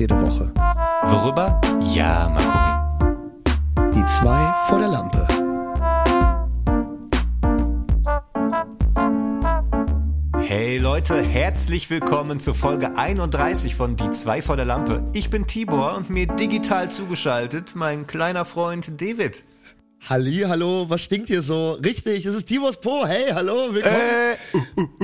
[0.00, 0.50] jede Woche.
[1.04, 1.60] Worüber?
[1.82, 3.90] Ja, mal gucken.
[3.94, 5.28] Die zwei vor der Lampe.
[10.38, 15.04] Hey Leute, herzlich willkommen zur Folge 31 von Die zwei vor der Lampe.
[15.12, 19.42] Ich bin Tibor und mir digital zugeschaltet mein kleiner Freund David.
[20.08, 21.72] Halli, hallo, was stinkt hier so?
[21.72, 23.06] Richtig, es ist Tibors Po.
[23.06, 23.96] Hey, hallo, willkommen.
[23.96, 24.36] Äh.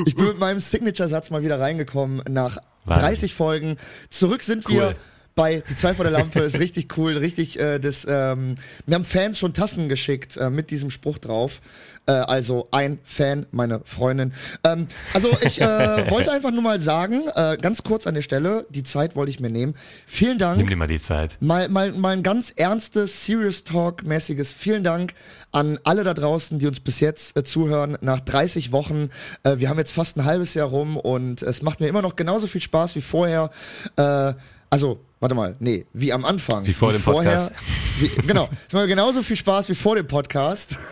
[0.07, 2.57] Ich bin mit meinem Signature-Satz mal wieder reingekommen nach
[2.87, 3.05] Wahnsinn.
[3.05, 3.77] 30 Folgen.
[4.11, 4.75] Zurück sind cool.
[4.75, 4.95] wir
[5.37, 9.05] bei Die zwei vor der Lampe ist richtig cool, richtig äh, das, ähm, wir haben
[9.05, 11.61] Fans schon Tassen geschickt äh, mit diesem Spruch drauf.
[12.07, 14.33] Äh, also ein Fan, meine Freundin.
[14.65, 15.65] Ähm, also ich äh,
[16.11, 19.39] wollte einfach nur mal sagen, äh, ganz kurz an der Stelle, die Zeit wollte ich
[19.39, 19.75] mir nehmen.
[20.07, 20.57] Vielen Dank.
[20.57, 21.37] Nimm dir mal die Zeit.
[21.41, 25.13] Mal, mal, mal ein ganz ernstes, Serious Talk-mäßiges Vielen Dank
[25.53, 27.99] an alle da draußen, die uns bis jetzt äh, zuhören.
[28.01, 29.11] Nach 30 Wochen,
[29.43, 32.17] äh, wir haben jetzt fast ein halbes Jahr rum und es macht mir immer noch
[32.17, 33.51] genauso viel Spaß wie vorher.
[33.97, 34.33] Äh,
[34.77, 36.67] also Warte mal, nee, wie am Anfang.
[36.67, 37.53] Wie vor wie dem vorher, Podcast.
[37.99, 40.79] Wie, genau, es macht genauso viel Spaß wie vor dem Podcast.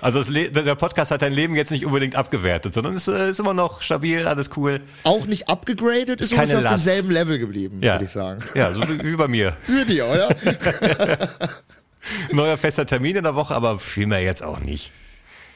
[0.00, 3.54] Also der Podcast hat dein Leben jetzt nicht unbedingt abgewertet, sondern es äh, ist immer
[3.54, 4.80] noch stabil, alles cool.
[5.02, 7.94] Auch nicht abgegradet, ist, ist ungefähr auf demselben Level geblieben, ja.
[7.94, 8.40] würde ich sagen.
[8.54, 9.56] Ja, so wie, wie bei mir.
[9.62, 10.36] Für dir, oder?
[12.30, 14.92] Neuer fester Termin in der Woche, aber viel mehr jetzt auch nicht.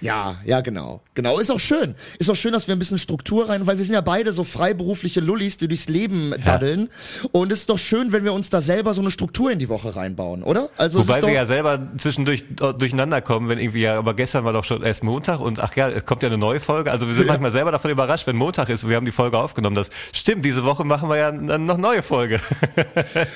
[0.01, 1.03] Ja, ja, genau.
[1.15, 1.95] Genau, ist auch schön.
[2.19, 4.45] Ist auch schön, dass wir ein bisschen Struktur rein, weil wir sind ja beide so
[4.45, 6.89] freiberufliche Lullis, die durchs Leben daddeln.
[7.23, 7.29] Ja.
[7.33, 9.69] Und es ist doch schön, wenn wir uns da selber so eine Struktur in die
[9.69, 10.71] Woche reinbauen, oder?
[10.77, 14.65] Also Wobei wir ja selber zwischendurch durcheinander kommen, wenn irgendwie ja, aber gestern war doch
[14.65, 16.91] schon erst Montag und ach ja, es kommt ja eine neue Folge.
[16.91, 17.33] Also wir sind ja.
[17.33, 19.77] manchmal selber davon überrascht, wenn Montag ist und wir haben die Folge aufgenommen.
[19.77, 22.41] Das stimmt, diese Woche machen wir ja dann noch neue Folge.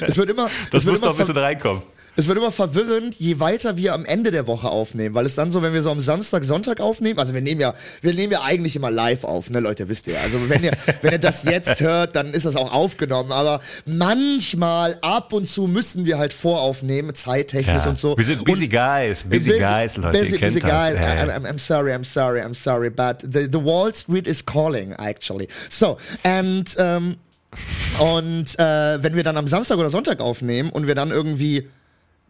[0.01, 0.49] Es wird immer.
[0.71, 1.83] Das muss doch ein bisschen reinkommen.
[2.17, 5.51] Es wird immer verwirrend, je weiter wir am Ende der Woche aufnehmen, weil es dann
[5.51, 8.43] so, wenn wir so am Samstag, Sonntag aufnehmen, also wir nehmen ja, wir nehmen ja
[8.43, 10.21] eigentlich immer live auf, ne Leute, wisst ihr.
[10.21, 10.73] Also wenn ihr,
[11.03, 15.67] wenn ihr das jetzt hört, dann ist das auch aufgenommen, aber manchmal, ab und zu
[15.67, 17.89] müssen wir halt voraufnehmen, zeittechnisch ja.
[17.89, 18.17] und so.
[18.17, 20.71] Wir sind busy und guys, busy, busy guys, Leute, busy, ihr kennt busy das.
[20.71, 20.99] Guys.
[20.99, 24.93] I'm, I'm, I'm sorry, I'm sorry, I'm sorry, but the, the Wall Street is calling,
[24.99, 25.49] actually.
[25.69, 27.17] So, and, um,
[27.99, 31.69] und äh, wenn wir dann am Samstag oder Sonntag aufnehmen und wir dann irgendwie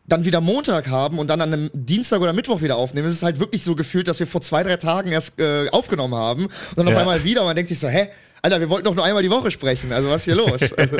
[0.06, 3.08] dann wieder Montag haben und dann an einem Dienstag oder Mittwoch wieder aufnehmen.
[3.08, 6.14] Es ist halt wirklich so gefühlt, dass wir vor zwei, drei Tagen erst äh, aufgenommen
[6.14, 6.92] haben und dann ja.
[6.92, 8.08] auf einmal wieder und man denkt sich so, hä?
[8.42, 9.90] Alter, wir wollten doch nur einmal die Woche sprechen.
[9.90, 10.60] Also was ist hier los?
[10.76, 10.98] Also.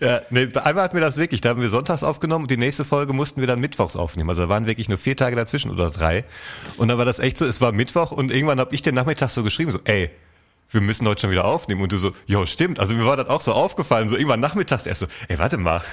[0.00, 1.40] ja, nee, einmal hatten wir das wirklich.
[1.40, 4.28] Da haben wir sonntags aufgenommen und die nächste Folge mussten wir dann mittwochs aufnehmen.
[4.30, 6.24] Also da waren wirklich nur vier Tage dazwischen oder drei.
[6.78, 9.30] Und dann war das echt so, es war Mittwoch und irgendwann habe ich den Nachmittag
[9.30, 10.10] so geschrieben, so, ey,
[10.70, 11.82] wir müssen heute schon wieder aufnehmen.
[11.82, 12.80] Und du so, jo, stimmt.
[12.80, 15.82] Also mir war das auch so aufgefallen, so irgendwann nachmittags erst so, ey, warte mal.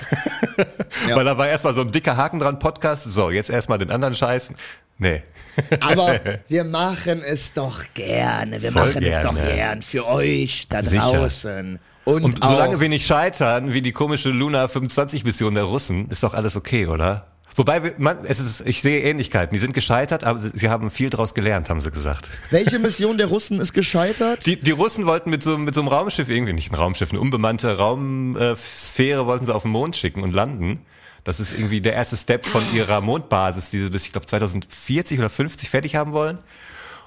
[1.08, 1.16] Ja.
[1.16, 3.04] Weil da war erstmal so ein dicker Haken dran, Podcast.
[3.06, 4.54] So, jetzt erstmal den anderen Scheiß.
[5.00, 5.24] Nee.
[5.80, 8.62] Aber wir machen es doch gerne.
[8.62, 9.30] Wir Voll machen gerne.
[9.30, 11.80] es doch gern für euch da draußen.
[12.06, 16.24] Und, Und solange wir nicht scheitern, wie die komische Luna 25 Mission der Russen, ist
[16.24, 17.33] doch alles okay, oder?
[17.56, 19.54] Wobei, man, es ist, ich sehe Ähnlichkeiten.
[19.54, 22.30] Die sind gescheitert, aber sie haben viel daraus gelernt, haben sie gesagt.
[22.50, 24.46] Welche Mission der Russen ist gescheitert?
[24.46, 27.20] Die, die Russen wollten mit so, mit so einem Raumschiff, irgendwie nicht ein Raumschiff, eine
[27.20, 30.86] unbemannte Raumsphäre wollten sie auf den Mond schicken und landen.
[31.24, 35.20] Das ist irgendwie der erste Step von ihrer Mondbasis, die sie bis, ich glaube, 2040
[35.20, 36.40] oder 50 fertig haben wollen.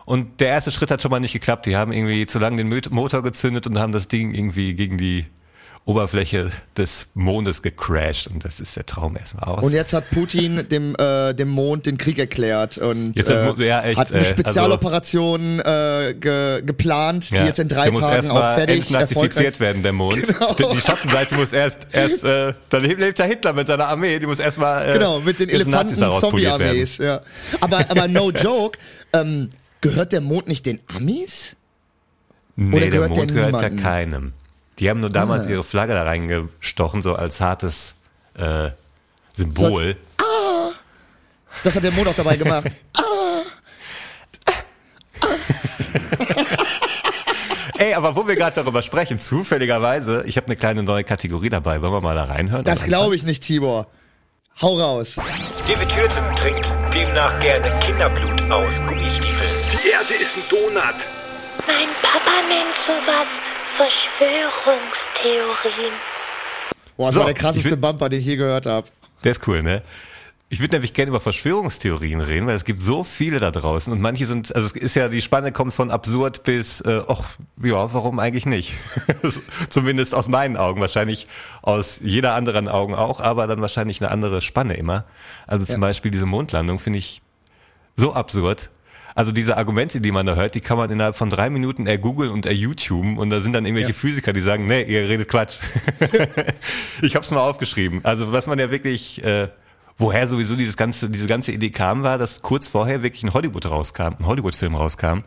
[0.06, 1.67] Und der erste Schritt hat schon mal nicht geklappt.
[1.67, 5.27] Die haben irgendwie zu lange den Motor gezündet und haben das Ding irgendwie gegen die
[5.87, 9.63] Oberfläche des Mondes gecrashed und das ist der Traum erstmal aus.
[9.63, 13.67] Und jetzt hat Putin dem, äh, dem Mond den Krieg erklärt und jetzt hat, äh,
[13.69, 18.31] ja, echt, hat eine also Spezialoperation äh, ge, geplant, ja, die jetzt in drei Tagen
[18.31, 20.27] auch fertig entnazifiziert werden, der Mond.
[20.37, 20.55] Genau.
[20.55, 24.27] Die, die Schattenseite muss erst, erst äh, da lebt der Hitler mit seiner Armee, die
[24.27, 26.99] muss erstmal äh, Genau, mit den Elefanten-Zombie-Armees.
[26.99, 27.23] Ja.
[27.61, 28.79] Aber, aber no joke,
[29.13, 31.57] ähm, gehört der Mond nicht den Amis?
[32.57, 34.33] Nee, Oder der Mond gehört ja keinem.
[34.78, 35.50] Die haben nur damals ah.
[35.50, 37.97] ihre Flagge da reingestochen, so als hartes
[38.34, 38.70] äh,
[39.34, 39.70] Symbol.
[39.70, 40.70] So als, ah,
[41.64, 42.69] das hat der Mond auch dabei gemacht.
[42.94, 43.02] ah,
[47.78, 51.82] Ey, aber wo wir gerade darüber sprechen, zufälligerweise, ich habe eine kleine neue Kategorie dabei.
[51.82, 52.64] Wollen wir mal da reinhören?
[52.64, 53.87] Das glaube ich nicht, Tibor.
[54.62, 55.17] Hau raus.
[55.69, 59.55] David Hürten trinkt demnach gerne Kinderblut aus Gummistiefeln.
[59.72, 60.94] Die Erde ist ein Donut.
[61.67, 63.29] Mein Papa nennt sowas
[63.76, 65.93] Verschwörungstheorien.
[66.96, 68.87] Boah, das so, war der krasseste Bumper, den ich je gehört habe.
[69.23, 69.82] Der ist cool, ne?
[70.49, 74.00] Ich würde nämlich gerne über Verschwörungstheorien reden, weil es gibt so viele da draußen und
[74.00, 77.25] manche sind, also es ist ja, die Spanne kommt von absurd bis, äh, ach,
[77.62, 78.75] ja, warum eigentlich nicht?
[79.69, 81.26] Zumindest aus meinen Augen, wahrscheinlich
[81.62, 85.05] aus jeder anderen Augen auch, aber dann wahrscheinlich eine andere Spanne immer.
[85.49, 85.88] Also zum ja.
[85.88, 87.22] Beispiel diese Mondlandung finde ich
[87.96, 88.70] so absurd,
[89.17, 92.31] Also diese Argumente, die man da hört, die kann man innerhalb von drei Minuten ergoogeln
[92.31, 93.97] und erYouTuben und da sind dann irgendwelche Ja.
[93.97, 95.57] Physiker, die sagen, nee, ihr redet Quatsch.
[97.03, 98.05] ich hab's mal aufgeschrieben.
[98.05, 99.49] Also was man ja wirklich, äh,
[99.97, 103.65] woher sowieso dieses ganze, diese ganze Idee kam, war, dass kurz vorher wirklich ein Hollywood
[103.65, 105.21] rauskam, ein Hollywood-Film rauskam,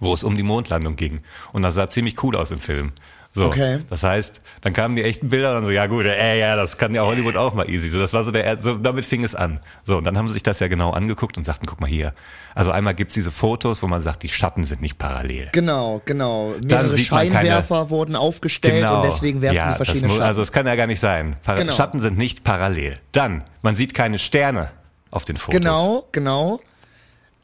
[0.00, 1.20] wo es um die Mondlandung ging.
[1.52, 2.90] Und das sah ziemlich cool aus im Film.
[3.36, 3.80] So, Okay.
[3.90, 6.78] das heißt, dann kamen die echten Bilder und dann so, ja gut, äh, ja, das
[6.78, 7.90] kann ja Hollywood auch mal easy.
[7.90, 9.60] So, das war so der, so, damit fing es an.
[9.84, 12.14] So, und dann haben sie sich das ja genau angeguckt und sagten, guck mal hier.
[12.54, 15.50] Also einmal gibt's diese Fotos, wo man sagt, die Schatten sind nicht parallel.
[15.52, 16.54] Genau, genau.
[16.62, 20.22] Dann Mehrere sieht man keine- Scheinwerfer wurden aufgestellt und deswegen werfen ja, die verschiedene Schatten.
[20.22, 21.36] Also es kann ja gar nicht sein.
[21.44, 21.72] Para Genau.
[21.72, 22.98] Schatten sind nicht parallel.
[23.12, 24.70] Dann, man sieht keine Sterne
[25.10, 25.60] auf den Fotos.
[25.60, 26.60] Genau, genau.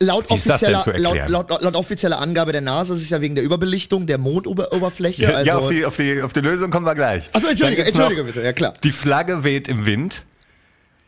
[0.02, 4.06] Laut offizieller, laut, laut, laut, offizieller Angabe der NASA ist es ja wegen der Überbelichtung
[4.06, 5.22] der Mondoberfläche.
[5.22, 7.31] Ja, also, ja auf, die, auf, die, auf die Lösung kommen wir gleich.
[7.32, 8.75] Achso, entschuldige, entschuldige bitte, ja klar.
[8.82, 10.25] Die Flagge weht im Wind.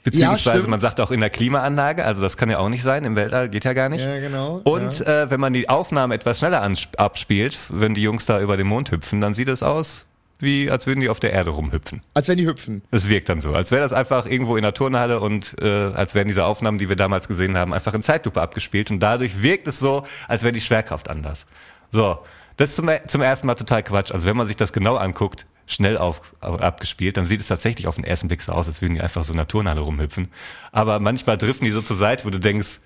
[0.04, 0.68] Beziehungsweise stimmt.
[0.68, 3.48] man sagt auch in der Klimaanlage, also das kann ja auch nicht sein, im Weltall
[3.48, 4.04] geht ja gar nicht.
[4.04, 4.60] Ja, genau.
[4.62, 6.62] Und äh, wenn man die Aufnahme etwas schneller
[6.98, 10.04] abspielt, wenn die Jungs da über den Mond hüpfen, dann sieht es aus,
[10.38, 12.02] wie als würden die auf der Erde rumhüpfen.
[12.14, 12.82] Als wenn die hüpfen.
[12.90, 16.14] Das wirkt dann so, als wäre das einfach irgendwo in der Turnhalle und äh, als
[16.14, 19.66] wären diese Aufnahmen, die wir damals gesehen haben, einfach in Zeitlupe abgespielt und dadurch wirkt
[19.68, 21.46] es so, als wäre die Schwerkraft anders.
[21.90, 22.18] So,
[22.56, 24.12] das ist zum, zum ersten Mal total Quatsch.
[24.12, 27.96] Also wenn man sich das genau anguckt, schnell auf, abgespielt, dann sieht es tatsächlich auf
[27.96, 30.28] den ersten Blick so aus, als würden die einfach so in der Turnhalle rumhüpfen.
[30.72, 32.80] Aber manchmal driften die so zur Seite, wo du denkst,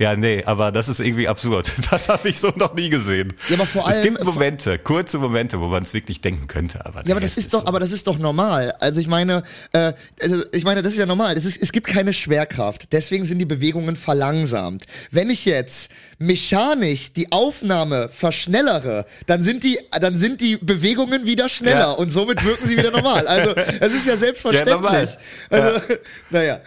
[0.00, 1.70] ja, nee, aber das ist irgendwie absurd.
[1.90, 3.32] Das habe ich so noch nie gesehen.
[3.48, 6.84] Ja, aber vor es allem- gibt Momente, kurze Momente, wo man es wirklich denken könnte.
[6.86, 8.72] Aber Ja, aber das ist doch, aber das ist doch normal.
[8.80, 9.42] Also ich meine,
[9.72, 11.34] äh, also ich meine, das ist ja normal.
[11.34, 12.92] Das ist, es gibt keine Schwerkraft.
[12.92, 14.84] Deswegen sind die Bewegungen verlangsamt.
[15.10, 21.48] Wenn ich jetzt mechanisch die Aufnahme verschnellere, dann sind die, dann sind die Bewegungen wieder
[21.48, 21.90] schneller Ja.
[21.92, 23.26] und somit wirken sie wieder normal.
[23.26, 24.70] Also es ist ja selbstverständlich.
[24.70, 25.08] Ja, normal.
[25.50, 25.80] Also,
[26.30, 26.60] naja.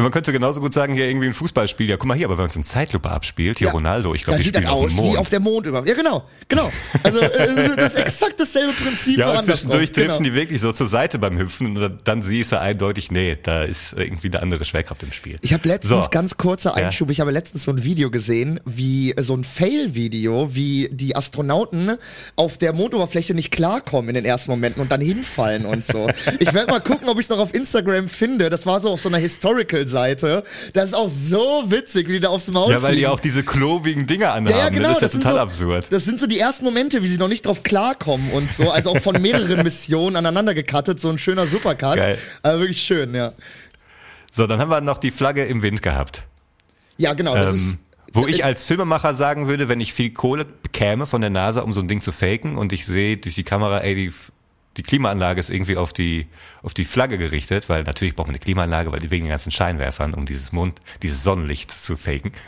[0.00, 1.88] Ja, man könnte genauso gut sagen, hier irgendwie ein Fußballspiel.
[1.88, 3.72] Ja, guck mal hier, aber wenn man es in Zeitlupe abspielt, hier Ja.
[3.74, 5.14] Ronaldo, ich glaube, die sieht das spielen auf aus dem Mond.
[5.14, 5.86] wie auf der Mond über.
[5.86, 6.72] Ja, genau, genau.
[7.02, 9.18] Also äh, das ist exakt dasselbe Prinzip.
[9.18, 10.22] ja, und zwischendurch driften Genau.
[10.24, 13.92] die wirklich so zur Seite beim Hüpfen und dann siehst du eindeutig, nee, da ist
[13.92, 15.36] irgendwie eine andere Schwerkraft im Spiel.
[15.42, 16.10] Ich habe letztens, So.
[16.10, 20.88] ganz kurzer Einschub, ich habe letztens so ein Video gesehen, wie so ein Fail-Video, wie
[20.92, 21.96] die Astronauten
[22.36, 26.08] auf der Mondoberfläche nicht klarkommen in den ersten Momenten und dann hinfallen und so.
[26.38, 28.50] Ich werde mal gucken, ob ich es noch auf Instagram finde.
[28.50, 29.18] Das war so auf so einer
[29.90, 30.44] Historical-Seite.
[30.72, 33.12] Das ist auch so witzig, wie die da aufs Maul Ja, weil die fliegen.
[33.12, 34.56] auch diese klobigen Dinger anhaben.
[34.56, 34.76] Ja, ja, ne?
[34.76, 34.88] genau.
[34.88, 35.86] Das ist ja sind total so, absurd.
[35.90, 38.70] Das sind so die ersten Momente, wie sie noch nicht drauf klarkommen und so.
[38.70, 41.00] Also auch von mehreren Missionen aneinander gecuttet.
[41.00, 41.96] So ein schöner Supercut.
[41.96, 42.18] Geil.
[42.42, 43.32] Aber wirklich schön, ja.
[44.32, 46.22] So, dann haben wir noch die Flagge im Wind gehabt.
[46.96, 47.34] Ja, genau.
[47.34, 47.78] Das ist, Ähm,
[48.12, 51.72] wo ich als Filmemacher sagen würde, wenn ich viel Kohle bekäme von der NASA, um
[51.72, 54.12] so ein Ding zu faken und ich sehe durch die Kamera, ey, die,
[54.76, 56.26] die Klimaanlage ist irgendwie auf die,
[56.62, 59.50] auf die Flagge gerichtet, weil natürlich braucht man eine Klimaanlage, weil die wegen den ganzen
[59.50, 62.32] Scheinwerfern, um dieses Mond, dieses Sonnenlicht zu faken.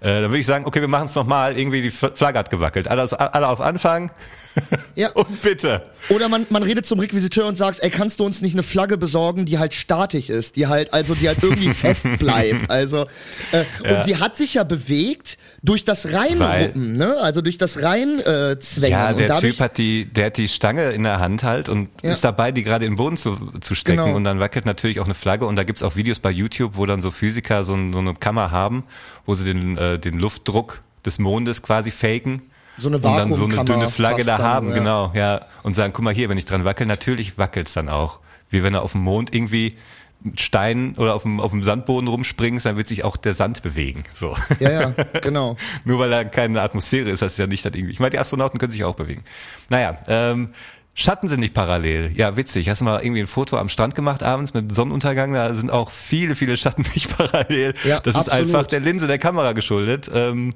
[0.00, 2.88] Äh, dann würde ich sagen, okay, wir machen es nochmal, irgendwie die Flagge hat gewackelt.
[2.88, 4.10] Alle, alle auf Anfang
[4.94, 5.10] ja.
[5.12, 5.86] und bitte.
[6.10, 8.98] Oder man, man redet zum Requisiteur und sagt, ey, kannst du uns nicht eine Flagge
[8.98, 12.70] besorgen, die halt statisch ist, die halt, also die halt irgendwie fest bleibt.
[12.70, 13.06] Also,
[13.52, 13.96] äh, Ja.
[14.00, 17.16] und die hat sich ja bewegt durch das Reinruppen, ne?
[17.16, 18.84] Also durch das Reinzwängen.
[18.84, 18.90] Äh.
[18.90, 21.88] Ja, der dadurch, Typ hat die, der hat die Stange in der Hand halt und
[22.02, 22.12] Ja.
[22.12, 24.16] ist dabei, die gerade in den Boden zu, zu stecken Genau.
[24.16, 26.86] und dann wackelt natürlich auch eine Flagge und da gibt's auch Videos bei YouTube, wo
[26.86, 28.84] dann so Physiker so, ein, so eine Kammer haben,
[29.24, 32.42] wo sie den, äh, den Luftdruck des Mondes quasi faken.
[32.76, 34.74] So eine und dann so eine dünne Flagge da dann, haben, ja.
[34.74, 35.42] genau, ja.
[35.62, 38.18] Und sagen, guck mal hier, wenn ich dran wackel, natürlich wackelt's dann auch.
[38.50, 39.76] Wie wenn du auf dem Mond irgendwie
[40.22, 43.62] mit Stein oder auf dem, auf dem Sandboden rumspringst, dann wird sich auch der Sand
[43.62, 44.04] bewegen.
[44.14, 44.34] So.
[44.58, 45.56] Ja, ja, genau.
[45.84, 47.92] Nur weil da keine Atmosphäre ist, das ist ja nicht dann irgendwie.
[47.92, 49.22] Ich meine, die Astronauten können sich auch bewegen.
[49.68, 50.54] Naja, ähm,
[50.96, 52.12] Schatten sind nicht parallel.
[52.14, 52.68] Ja, witzig.
[52.68, 55.32] Hast du mal irgendwie ein Foto am Strand gemacht abends mit Sonnenuntergang?
[55.32, 57.74] Da sind auch viele, viele Schatten nicht parallel.
[57.84, 58.54] Ja, das ist absolut.
[58.54, 60.08] einfach der Linse der Kamera geschuldet.
[60.14, 60.50] Ähm,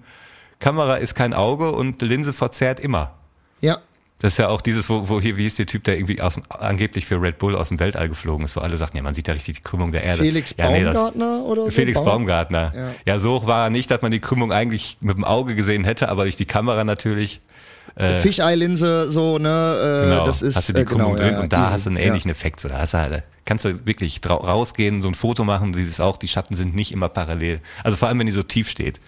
[0.61, 3.15] Kamera ist kein Auge und Linse verzerrt immer.
[3.61, 3.79] Ja.
[4.21, 6.41] Das ist ja auch dieses, wo, wo hier, wie hieß der Typ, der irgendwie aus
[6.51, 9.29] angeblich für Red Bull aus dem Weltall geflogen ist, wo alle sagten, ja, man sieht
[9.29, 10.23] da richtig die Krümmung der Erde.
[10.25, 11.71] Felix ja, nee, das- Baumgartner oder so?
[11.71, 12.73] Felix Baum- Baumgartner.
[12.75, 12.95] Ja.
[13.07, 13.19] Ja.
[13.21, 16.09] so hoch war er nicht, dass man die Krümmung eigentlich mit dem Auge gesehen hätte,
[16.09, 17.41] aber durch die Kamera natürlich.
[18.21, 19.49] Fischei-Linse, so, ne?
[19.49, 21.73] Äh, Genau, das ist, hast du die äh, Krümmung genau, drin ja, und da easy.
[21.73, 22.61] hast du einen ähnlichen Effekt.
[22.61, 26.17] So, da hast du halt, kannst du wirklich rausgehen, so ein Foto machen, dieses auch,
[26.17, 27.61] die Schatten sind nicht immer parallel.
[27.83, 29.01] Also vor allem, wenn die so tief steht.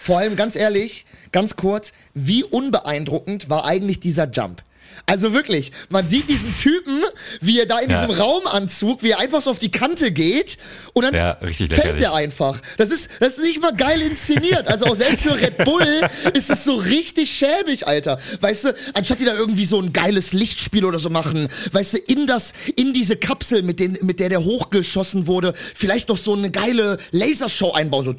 [0.00, 4.62] Vor allem, ganz ehrlich, ganz kurz, wie unbeeindruckend war eigentlich dieser Jump?
[5.06, 7.02] Also wirklich, man sieht diesen Typen,
[7.40, 8.00] wie er da in Ja.
[8.06, 10.56] diesem Raumanzug, wie er einfach so auf die Kante geht
[10.94, 12.60] und dann Ja, richtig fällt er einfach.
[12.78, 14.66] Das ist, das ist nicht mal geil inszeniert.
[14.68, 16.00] Also auch selbst für Red Bull
[16.32, 18.18] ist es so richtig schäbig, Alter.
[18.40, 21.98] Weißt du, anstatt die da irgendwie so ein geiles Lichtspiel oder so machen, weißt du,
[21.98, 26.34] in das, in diese Kapsel, mit, den, mit der der hochgeschossen wurde, vielleicht noch so
[26.34, 28.10] eine geile Lasershow einbauen, so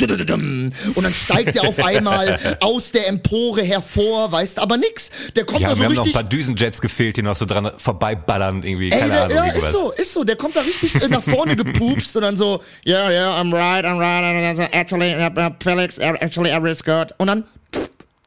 [0.96, 5.10] und dann steigt er auf einmal aus der Empore hervor, weißt du, aber nix.
[5.36, 6.30] Der kommt Ja, da so wir haben noch ein richtig.
[6.56, 9.72] Paar Düsenjets gefehlt, die noch so dran vorbeiballern, irgendwie, Ey, keine der, Ahnung, ja, ist
[9.72, 10.24] so, ist so.
[10.24, 13.86] Der kommt da richtig äh, nach vorne gepupst und dann so, yeah, yeah, I'm right,
[13.86, 15.16] I'm right, actually,
[15.62, 17.14] Felix, actually, everything's good.
[17.18, 17.44] Und dann,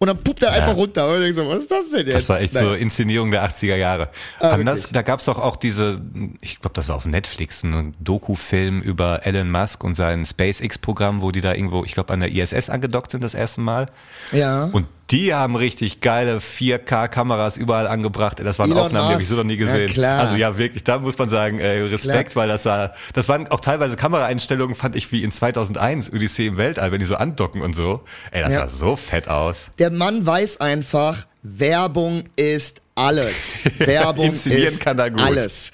[0.00, 1.12] und dann pupt er einfach runter.
[1.12, 2.14] Und ich so, was ist das denn jetzt?
[2.14, 2.64] Das war echt Nein.
[2.64, 4.10] so Inszenierung der 80er Jahre.
[4.38, 6.00] Ah, Anders, da gab's doch auch diese,
[6.40, 11.32] ich glaube, das war auf Netflix, ein Doku-Film über Elon Musk und sein SpaceX-Programm, wo
[11.32, 13.86] die da irgendwo, ich glaube, an der ISS angedockt sind das erste Mal.
[14.32, 14.64] Ja.
[14.72, 18.40] Und die haben richtig geile 4K-Kameras überall angebracht.
[18.44, 19.44] Das waren Elon Aufnahmen, die habe ich so Musk.
[19.44, 19.92] noch nie Ja, gesehen.
[19.92, 20.20] klar.
[20.20, 23.60] Also ja, wirklich, da muss man sagen, äh, Respekt, weil das sah, das waren auch
[23.60, 27.74] teilweise Kameraeinstellungen, fand ich wie in 2001, Odyssee im Weltall, wenn die so andocken und
[27.74, 28.02] so.
[28.30, 28.68] Ey, das Ja.
[28.68, 29.68] sah so fett aus.
[29.78, 33.54] Der Mann weiß einfach, Werbung ist alles.
[33.78, 35.20] Werbung Inszenieren ist kann er gut.
[35.20, 35.70] alles.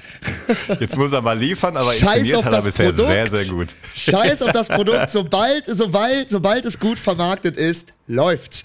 [0.79, 3.09] Jetzt muss er mal liefern, aber Scheiß inszeniert hat er bisher Produkt.
[3.09, 3.69] sehr, sehr gut.
[3.95, 5.11] Scheiß auf das Produkt.
[5.15, 8.63] Sobald, sobald, sobald es gut vermarktet ist, läuft's.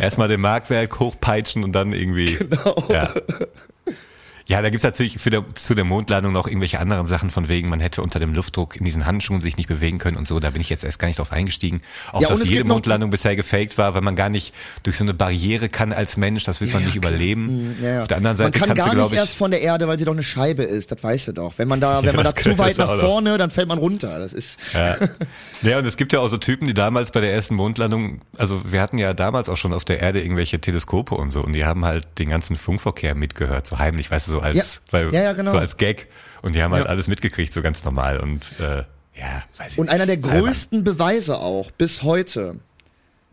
[0.00, 2.38] Erstmal den Marktwerk hochpeitschen und dann irgendwie.
[2.46, 2.84] Genau.
[2.88, 3.12] Ja.
[4.48, 7.80] Ja, da gibt's natürlich der, zu der Mondlandung noch irgendwelche anderen Sachen von wegen, man
[7.80, 10.38] hätte unter dem Luftdruck in diesen Handschuhen sich nicht bewegen können und so.
[10.38, 11.82] Da bin ich jetzt erst gar nicht drauf eingestiegen.
[12.12, 15.14] Auch Ja, dass jede Mondlandung bisher gefaked war, weil man gar nicht durch so eine
[15.14, 16.44] Barriere kann als Mensch.
[16.44, 17.76] Das wird man nicht überleben.
[17.82, 18.00] Ja, ja.
[18.02, 19.18] Auf der anderen Seite man kann kannst gar du, nicht ich.
[19.18, 20.92] erst von der Erde, weil sie doch eine Scheibe ist.
[20.92, 21.54] Das weißt du doch.
[21.56, 24.20] Wenn man da, wenn man da zu weit nach vorne, dann fällt man runter.
[24.20, 24.96] Das ist Ja.
[25.62, 28.62] ja, und es gibt ja auch so Typen, die damals bei der ersten Mondlandung, also
[28.64, 31.64] wir hatten ja damals auch schon auf der Erde irgendwelche Teleskope und so, und die
[31.64, 34.64] haben halt den ganzen Funkverkehr mitgehört, so heimlich, weißt du, so als, Ja.
[34.92, 35.52] weil, Ja, ja, genau.
[35.52, 36.08] so als Gag.
[36.42, 38.20] Und die haben halt alles mitgekriegt, so ganz normal.
[38.20, 38.84] Und äh,
[39.18, 42.60] ja, weiß ich Und einer der größten Beweise auch bis heute,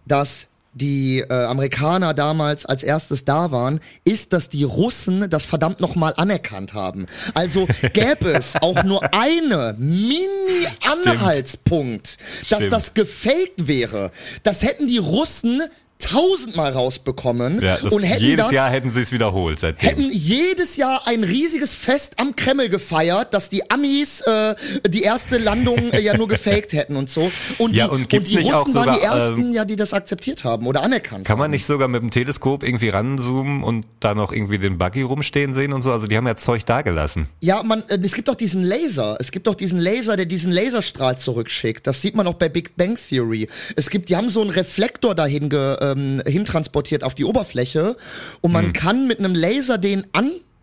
[0.06, 5.80] dass die äh, Amerikaner damals als erstes da waren, ist, dass die Russen das verdammt
[5.82, 7.06] nochmal anerkannt haben.
[7.36, 12.18] Also gäbe es auch nur eine Mini-Anhaltspunkt,
[12.50, 12.74] dass Stimmt.
[12.74, 15.62] das gefaked wäre, das hätten die Russen
[16.04, 19.90] tausendmal rausbekommen Ja, das, und hätten jedes das Jahr hätten sie es wiederholt seitdem.
[19.90, 24.56] hätten jedes Jahr ein riesiges Fest am Kreml gefeiert, dass die Amis äh,
[24.88, 27.32] die erste Landung äh, ja nur gefaked hätten und so.
[27.58, 29.94] Und Ja, die, und gibt's die Russen waren die sogar, ersten, ähm, ja, die das
[29.94, 31.40] akzeptiert haben oder anerkannt Kann haben.
[31.40, 35.54] man nicht sogar mit dem Teleskop irgendwie ranzoomen und da noch irgendwie den Buggy rumstehen
[35.54, 35.92] sehen und so?
[35.92, 37.28] Also die haben ja Zeug da gelassen.
[37.42, 39.18] Ja, man, äh, es gibt doch diesen Laser.
[39.20, 41.88] Es gibt doch diesen Laser, der diesen Laserstrahl zurückschickt.
[41.88, 43.48] Das sieht man auch bei Big Bang Theory.
[43.76, 47.96] Es gibt, die haben so einen Reflektor dahin ge, ähm, hintransportiert auf die Oberfläche
[48.42, 48.74] und man Hm.
[48.74, 50.08] kann mit einem Laser den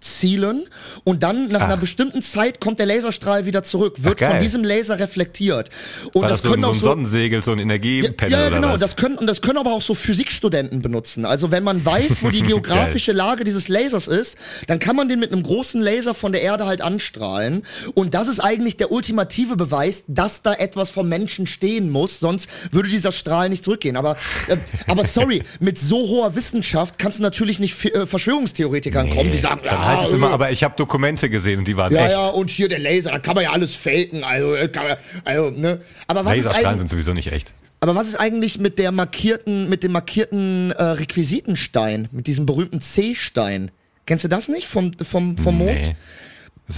[0.01, 0.65] anzielen
[1.05, 1.81] und dann nach einer Ach.
[1.81, 5.71] bestimmten Zeit kommt der Laserstrahl wieder zurück, wird Ach, von diesem Laser reflektiert.
[6.13, 8.33] Und War das, das, so, können so auch ein so Sonnensegel, so ein ja, Energiepanel
[8.33, 8.73] ja, oder genau.
[8.73, 8.81] was?
[8.81, 11.25] Das können, und das können aber auch so Physikstudenten benutzen.
[11.25, 15.21] Also wenn man weiß, wo die geografische Lage dieses Lasers ist, dann kann man den
[15.21, 17.63] mit einem großen Laser von der Erde halt anstrahlen.
[17.95, 22.49] Und das ist eigentlich der ultimative Beweis, dass da etwas vom Menschen stehen muss, sonst
[22.71, 23.97] würde dieser Strahl nicht zurückgehen.
[23.97, 24.17] Aber,
[24.49, 29.39] äh, aber sorry, mit so hoher Wissenschaft kannst du natürlich nicht äh, Verschwörungstheoretikern kommen, die
[29.39, 32.13] sagen, ja, heißt es immer, aber ich habe Dokumente gesehen und die waren ja, echt.
[32.13, 35.51] ja, und hier der Laser, da kann man ja alles faken, also, äh, man, also
[35.51, 35.81] ne.
[36.07, 37.53] Aber was ist Laserstrahlen eigentlich, sind sowieso nicht echt.
[37.81, 42.81] aber was ist eigentlich mit der markierten, mit dem markierten äh, Requisitenstein, mit diesem berühmten
[42.81, 43.71] C-Stein?
[44.07, 45.71] Kennst du das nicht vom, vom, vom Mond?
[45.71, 45.97] Nee.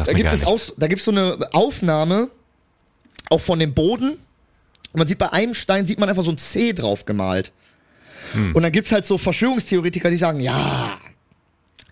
[0.05, 2.29] Da gibt es aus, da gibt es so eine Aufnahme,
[3.31, 4.11] auch von dem Boden.
[4.11, 7.53] Und man sieht bei einem Stein, sieht man einfach so ein C drauf gemalt.
[8.33, 8.55] Hm.
[8.55, 10.99] Und dann gibt's halt so Verschwörungstheoretiker, die sagen, ja,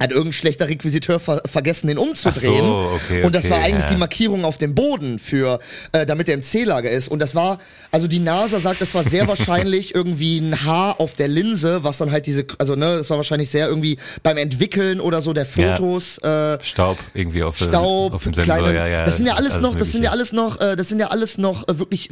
[0.01, 2.65] hat irgendein schlechter Requisiteur ver vergessen, den umzudrehen.
[2.65, 3.91] So, okay, und das war okay, eigentlich ja.
[3.91, 5.61] die Markierung auf dem Boden für,
[5.93, 7.09] äh, damit der im C-Lager ist.
[7.09, 7.59] Und das war,
[7.91, 11.99] also die NASA sagt, das war sehr wahrscheinlich irgendwie ein Haar auf der Linse, was
[11.99, 15.47] dann halt diese, also ne, das war wahrscheinlich sehr irgendwie beim Entwickeln oder so der
[15.57, 15.77] Ja.
[15.77, 16.19] Fotos.
[16.19, 18.57] Äh, Staub irgendwie auf, Staub, auf dem Sensor.
[18.57, 20.13] kleine, ja, ja, das sind ja alles, noch, das sind ja Mögliche.
[20.13, 22.09] alles noch, äh, das sind ja alles noch äh, wirklich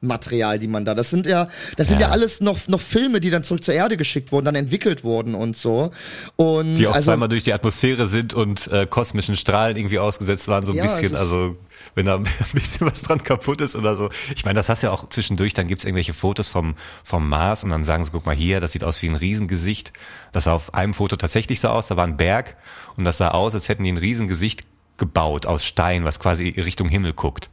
[0.00, 2.12] Filmmaterial, die man da, das sind ja, das sind ja, Ja.
[2.12, 5.56] alles noch, noch Filme, die dann zurück zur Erde geschickt wurden, dann entwickelt wurden und
[5.56, 5.90] so.
[6.36, 10.48] Und die auch also, zweimal durch die Atmosphäre sind und äh, kosmischen Strahlen irgendwie ausgesetzt
[10.48, 11.56] waren, so ein Ja, bisschen, also
[11.94, 14.10] wenn da ein bisschen was dran kaputt ist oder so.
[14.34, 17.64] Ich meine, das hast du ja auch zwischendurch, dann gibt's irgendwelche Fotos vom, vom Mars
[17.64, 19.92] und dann sagen sie, guck mal hier, das sieht aus wie ein Riesengesicht.
[20.32, 22.56] Das sah auf einem Foto tatsächlich so aus, da war ein Berg
[22.96, 24.64] und das sah aus, als hätten die ein Riesengesicht
[24.98, 27.48] gebaut aus Stein, was quasi Richtung Himmel guckt.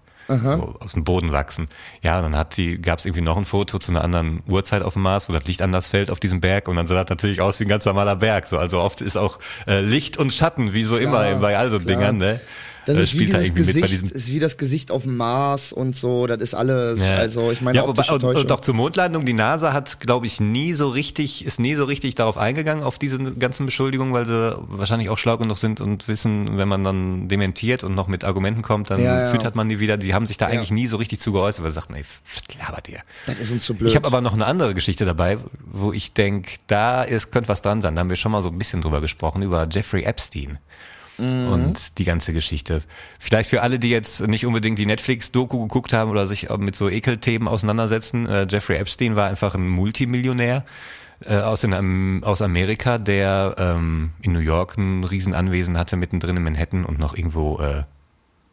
[0.57, 1.67] So aus dem Boden wachsen.
[2.01, 4.93] Ja, dann hat die, gab es irgendwie noch ein Foto zu einer anderen Uhrzeit auf
[4.93, 7.41] dem Mars, wo das Licht anders fällt auf diesem Berg und dann sah das natürlich
[7.41, 8.47] aus wie ein ganz normaler Berg.
[8.47, 11.79] So, also oft ist auch äh, Licht und Schatten, wie so immer bei all so
[11.79, 12.39] Dingern, ne?
[12.85, 16.39] Das ist wie dieses Gesicht, ist wie das Gesicht auf dem Mars und so, das
[16.41, 17.15] ist alles, Ja.
[17.15, 20.39] also ich meine, ja, optische und, und auch zur Mondlandung, die NASA hat, glaube ich,
[20.41, 24.55] nie so richtig, ist nie so richtig darauf eingegangen, auf diese ganzen Beschuldigungen, weil sie
[24.67, 28.61] wahrscheinlich auch schlau genug sind und wissen, wenn man dann dementiert und noch mit Argumenten
[28.61, 29.29] kommt, dann Ja, ja.
[29.31, 29.97] füttert man die wieder.
[29.97, 32.03] Die haben sich da eigentlich nie so richtig zu geäußert, weil sie sagten, ey,
[32.59, 32.99] labert ihr?
[33.27, 33.89] das ist uns zu blöd.
[33.89, 37.61] Ich habe aber noch eine andere Geschichte dabei, wo ich denke, da ist, könnte was
[37.61, 37.95] dran sein.
[37.95, 40.59] Da haben wir schon mal so ein bisschen drüber gesprochen, über Jeffrey Epstein.
[41.51, 42.81] Und die ganze Geschichte.
[43.19, 46.89] Vielleicht für alle, die jetzt nicht unbedingt die Netflix-Doku geguckt haben oder sich mit so
[46.89, 48.27] Ekelthemen auseinandersetzen.
[48.27, 50.65] Äh, Jeffrey Epstein war einfach ein Multimillionär
[51.25, 56.43] äh, aus, den, aus Amerika, der ähm, in New York ein Riesenanwesen hatte, mittendrin in
[56.43, 57.83] Manhattan und noch irgendwo äh,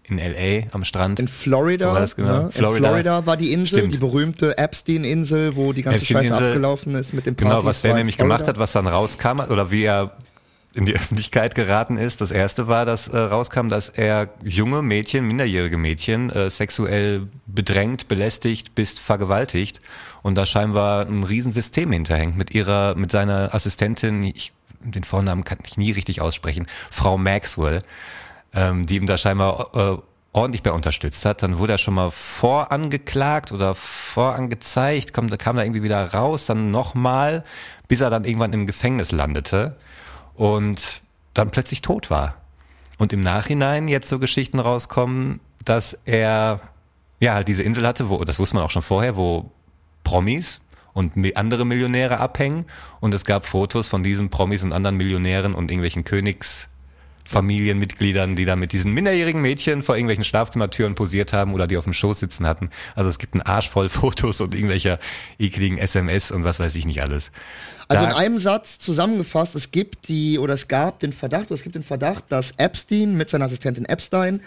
[0.04, 0.66] in L.A.
[0.74, 1.20] am Strand.
[1.20, 2.32] in Florida, war das genau?
[2.32, 2.42] ne?
[2.46, 2.88] in Florida.
[2.88, 3.94] Florida war die Insel, Stimmt.
[3.94, 7.66] die berühmte Epstein-Insel, wo die ganze Scheiße Epstein-Insel, abgelaufen ist mit den Genau, Partys.
[7.66, 8.36] was der nämlich Florida.
[8.36, 10.16] gemacht hat, was dann rauskam, oder wie er
[10.74, 12.20] in die Öffentlichkeit geraten ist.
[12.20, 18.08] Das erste war, dass äh, rauskam, dass er junge Mädchen, minderjährige Mädchen, äh, sexuell bedrängt,
[18.08, 19.80] belästigt, bis vergewaltigt.
[20.22, 25.58] Und da scheinbar ein Riesensystem hinterhängt mit ihrer, mit seiner Assistentin, ich, den Vornamen kann
[25.64, 27.82] ich nie richtig aussprechen, Frau Maxwell,
[28.54, 31.42] ähm, die ihm da scheinbar äh, ordentlich bei unterstützt hat.
[31.42, 36.70] Dann wurde er schon mal vorangeklagt oder vorangezeigt, kam, kam da irgendwie wieder raus, dann
[36.70, 37.44] nochmal,
[37.88, 39.76] bis er dann irgendwann im Gefängnis landete
[40.34, 41.02] und
[41.34, 42.36] dann plötzlich tot war.
[42.98, 46.60] Und im Nachhinein jetzt so Geschichten rauskommen, dass er
[47.18, 49.50] ja halt diese Insel hatte, wo, das wusste man auch schon vorher, wo
[50.04, 50.60] Promis
[50.92, 52.66] und andere Millionäre abhängen
[53.00, 58.56] und es gab Fotos von diesen Promis und anderen Millionären und irgendwelchen Königsfamilienmitgliedern, die da
[58.56, 62.46] mit diesen minderjährigen Mädchen vor irgendwelchen Schlafzimmertüren posiert haben oder die auf dem Schoß sitzen
[62.46, 62.70] hatten.
[62.94, 64.98] Also es gibt einen Arsch voll Fotos und irgendwelcher
[65.38, 67.30] ekligen SMS und was weiß ich nicht alles.
[67.90, 71.62] Also in einem Satz zusammengefasst, es gibt die oder es gab den Verdacht, oder es
[71.62, 74.40] gibt den Verdacht, dass Epstein mit seiner Assistentin Epstein,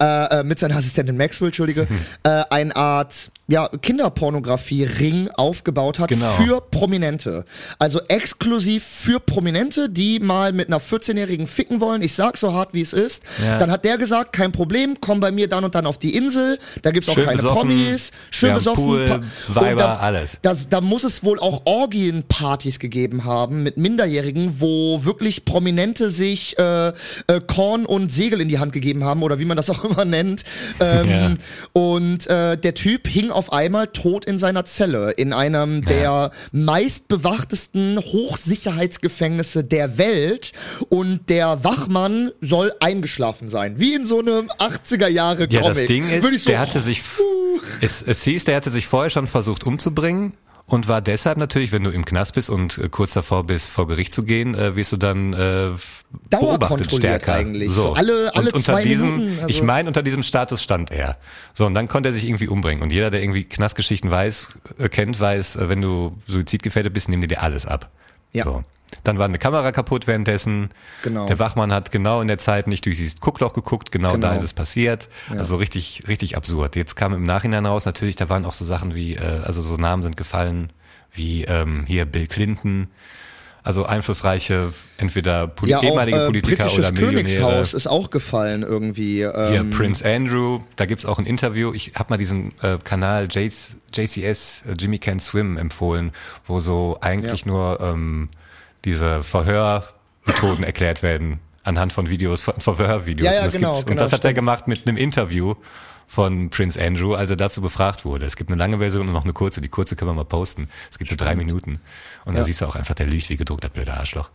[0.00, 1.86] äh, äh, mit seiner Assistentin Maxwell, Entschuldige,
[2.22, 6.30] äh, eine Art ja, Kinderpornografie-Ring aufgebaut hat Genau.
[6.32, 7.44] für Prominente.
[7.78, 12.00] Also exklusiv für Prominente, die mal mit einer 14-Jährigen ficken wollen.
[12.00, 13.22] Ich sag so hart, wie es ist.
[13.44, 13.58] Ja.
[13.58, 16.58] Dann hat der gesagt, kein Problem, komm bei mir dann und dann auf die Insel.
[16.82, 18.12] Da gibt's auch Schön keine besoffen, Promis.
[18.30, 18.84] Schön besoffen.
[18.84, 20.38] Pool, Weiber, da, alles.
[20.40, 26.58] Das, da muss es wohl auch Orgienpartys gegeben haben mit Minderjährigen, wo wirklich Prominente sich
[26.58, 26.92] äh, äh,
[27.46, 30.44] Korn und Segel in die Hand gegeben haben oder wie man das auch immer nennt.
[30.80, 31.34] Ähm, Ja.
[31.72, 37.98] Und äh, der Typ hing auf einmal tot in seiner Zelle in einem der meistbewachtesten
[37.98, 40.52] Hochsicherheitsgefängnisse der Welt
[40.88, 45.76] und der Wachmann soll eingeschlafen sein, wie in so einem 80er Jahre Ja, Comic.
[45.78, 47.00] das Ding ist, so, der hatte sich,
[47.80, 50.34] es, es hieß, der hatte sich vorher schon versucht umzubringen
[50.66, 53.86] und war deshalb natürlich, wenn du im Knast bist und äh, kurz davor bist, vor
[53.86, 55.70] Gericht zu gehen, äh, wirst du dann äh,
[56.30, 57.34] beobachtet stärker.
[57.34, 57.72] eigentlich.
[57.72, 60.90] So alle- alle und unter zwei diesem, Minuten, also- ich meine, unter diesem Status stand
[60.90, 61.16] er.
[61.52, 62.82] So, und dann konnte er sich irgendwie umbringen.
[62.82, 67.22] Und jeder, der irgendwie Knastgeschichten weiß, äh, kennt, weiß, äh, wenn du suizidgefährdet bist, nehmen
[67.22, 67.90] die dir alles ab.
[68.32, 68.44] Ja.
[68.44, 68.64] So.
[69.02, 70.70] Dann war eine Kamera kaputt währenddessen.
[71.02, 71.26] Genau.
[71.26, 74.28] Der Wachmann hat genau in der Zeit nicht durch dieses Guckloch geguckt, genau, Genau.
[74.28, 75.08] da ist es passiert.
[75.30, 76.76] Also richtig, richtig absurd.
[76.76, 79.74] Jetzt kam im Nachhinein raus, natürlich, da waren auch so Sachen wie, äh, also so
[79.76, 80.70] Namen sind gefallen,
[81.12, 82.88] wie ähm, hier Bill Clinton,
[83.62, 87.22] also einflussreiche, entweder Poli ja, auch ehemalige äh, Politiker britisches oder Millionäre.
[87.24, 89.16] Königshaus ist auch gefallen irgendwie.
[89.16, 91.72] Hier Ähm, Prince Andrew, da gibt's auch ein Interview.
[91.72, 96.12] Ich habe mal diesen äh, Kanal JC, JCS, äh, Jimmy Can Swim, empfohlen,
[96.44, 98.28] wo so eigentlich nur ähm,
[98.84, 103.24] diese Verhörmethoden erklärt werden anhand von Videos, von Verhörvideos.
[103.26, 104.36] Ja, ja, und, das genau, gibt, genau, und das hat er stimmt.
[104.36, 105.54] gemacht mit einem Interview
[106.06, 108.26] von Prince Andrew, als er dazu befragt wurde.
[108.26, 109.60] Es gibt eine lange Version und noch eine kurze.
[109.60, 110.68] Die kurze können wir mal posten.
[110.90, 111.80] Es gibt so drei Minuten.
[112.24, 114.30] Und da siehst du auch einfach, der lügt wie gedruckt, der blöde Arschloch.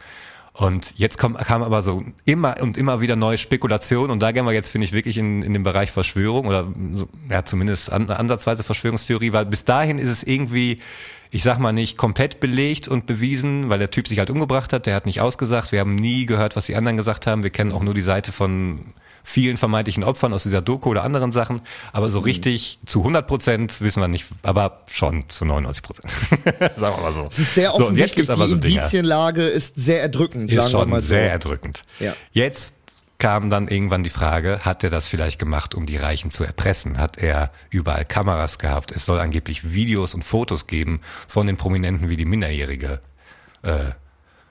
[0.54, 4.46] Und jetzt kommt, kam aber so immer und immer wieder neue Spekulationen und da gehen
[4.46, 6.68] wir jetzt, finde ich, wirklich in, in den Bereich Verschwörung oder
[7.30, 10.80] ja, zumindest an, ansatzweise Verschwörungstheorie, weil bis dahin ist es irgendwie,
[11.32, 14.86] ich sag mal nicht komplett belegt und bewiesen, weil der Typ sich halt umgebracht hat,
[14.86, 17.72] der hat nicht ausgesagt, wir haben nie gehört, was die anderen gesagt haben, wir kennen
[17.72, 18.86] auch nur die Seite von
[19.24, 21.62] vielen vermeintlichen Opfern aus dieser Doku oder anderen Sachen,
[21.94, 22.12] aber Mhm.
[22.12, 26.12] so richtig zu 100 Prozent wissen wir nicht, aber schon zu 99 Prozent.
[26.78, 27.28] Sagen wir mal so.
[27.30, 30.46] es ist sehr So, und jetzt offensichtlich, gibt's aber die so Indizienlage ist sehr erdrückend,
[30.46, 31.08] ist sagen wir schon mal so.
[31.10, 31.84] sehr erdrückend.
[32.00, 32.16] Ja.
[32.32, 32.76] Jetzt
[33.20, 36.98] kam dann irgendwann die Frage, hat er das vielleicht gemacht, um die Reichen zu erpressen?
[36.98, 38.92] Hat er überall Kameras gehabt?
[38.92, 43.02] Es soll angeblich Videos und Fotos geben von den Prominenten, wie die Minderjährige
[43.62, 43.92] äh,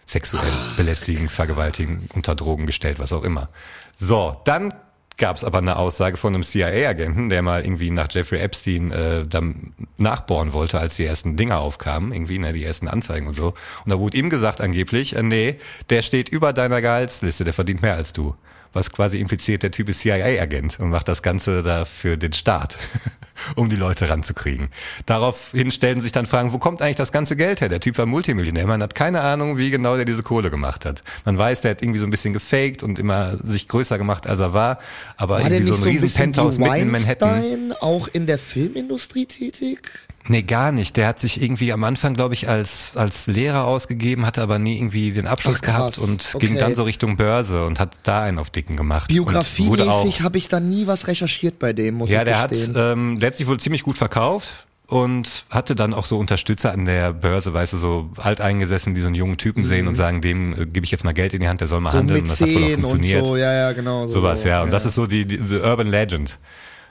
[0.05, 3.49] sexuell belästigen, vergewaltigen, unter Drogen gestellt, was auch immer.
[3.97, 4.75] So, dann
[5.17, 9.27] gab es aber eine Aussage von einem CIA-Agenten, der mal irgendwie nach Jeffrey Epstein äh,
[9.27, 13.55] dann nachbohren wollte, als die ersten Dinger aufkamen, irgendwie, ne, die ersten Anzeigen und so.
[13.85, 15.57] Und da wurde ihm gesagt angeblich, äh, nee,
[15.89, 18.37] der steht über deiner Gehaltsliste, der verdient mehr als du
[18.73, 22.77] was quasi impliziert, der Typ ist CIA-Agent und macht das Ganze da für den Staat,
[23.55, 24.69] um die Leute ranzukriegen.
[25.07, 27.69] Daraufhin stellen sich dann Fragen, wo kommt eigentlich das ganze Geld her?
[27.69, 31.03] Der Typ war Multimillionär, man hat keine Ahnung, wie genau der diese Kohle gemacht hat.
[31.25, 34.41] Man weiß, der hat irgendwie so ein bisschen gefaked und immer sich größer gemacht, als
[34.41, 34.79] er war,
[35.17, 37.75] aber war irgendwie so ein so riesen Penthouse mitten in Manhattan.
[37.81, 40.09] auch in der Filmindustrie tätig?
[40.29, 40.97] Nee, gar nicht.
[40.97, 44.79] Der hat sich irgendwie am Anfang, glaube ich, als, als Lehrer ausgegeben, hatte aber nie
[44.79, 46.47] irgendwie den Abschluss Ach, gehabt und okay.
[46.47, 49.09] ging dann so Richtung Börse und hat da einen auf Dicken gemacht.
[49.09, 52.75] Biografiemäßig habe ich da nie was recherchiert bei dem, muss ja, ich der gestehen.
[52.75, 56.73] hat, ähm, der hat sich wohl ziemlich gut verkauft und hatte dann auch so Unterstützer
[56.73, 59.67] an der Börse, weißt du, so alteingesessen, die so einen jungen Typen mhm.
[59.67, 61.81] sehen und sagen, dem äh, gebe ich jetzt mal Geld in die Hand, der soll
[61.81, 62.21] mal so handeln.
[62.21, 63.27] Und das hat wohl auch funktioniert.
[63.27, 64.07] So, ja, ja, genau.
[64.07, 64.63] So, Sowas, ja.
[64.63, 64.73] Und ja.
[64.73, 66.39] das ist so die, die, die Urban Legend.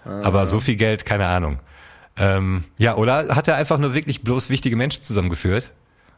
[0.06, 0.22] Ah.
[0.24, 1.60] Aber so viel Geld, keine Ahnung.
[2.18, 5.72] Ähm, ja, oder hat er einfach nur wirklich bloß wichtige Menschen zusammengeführt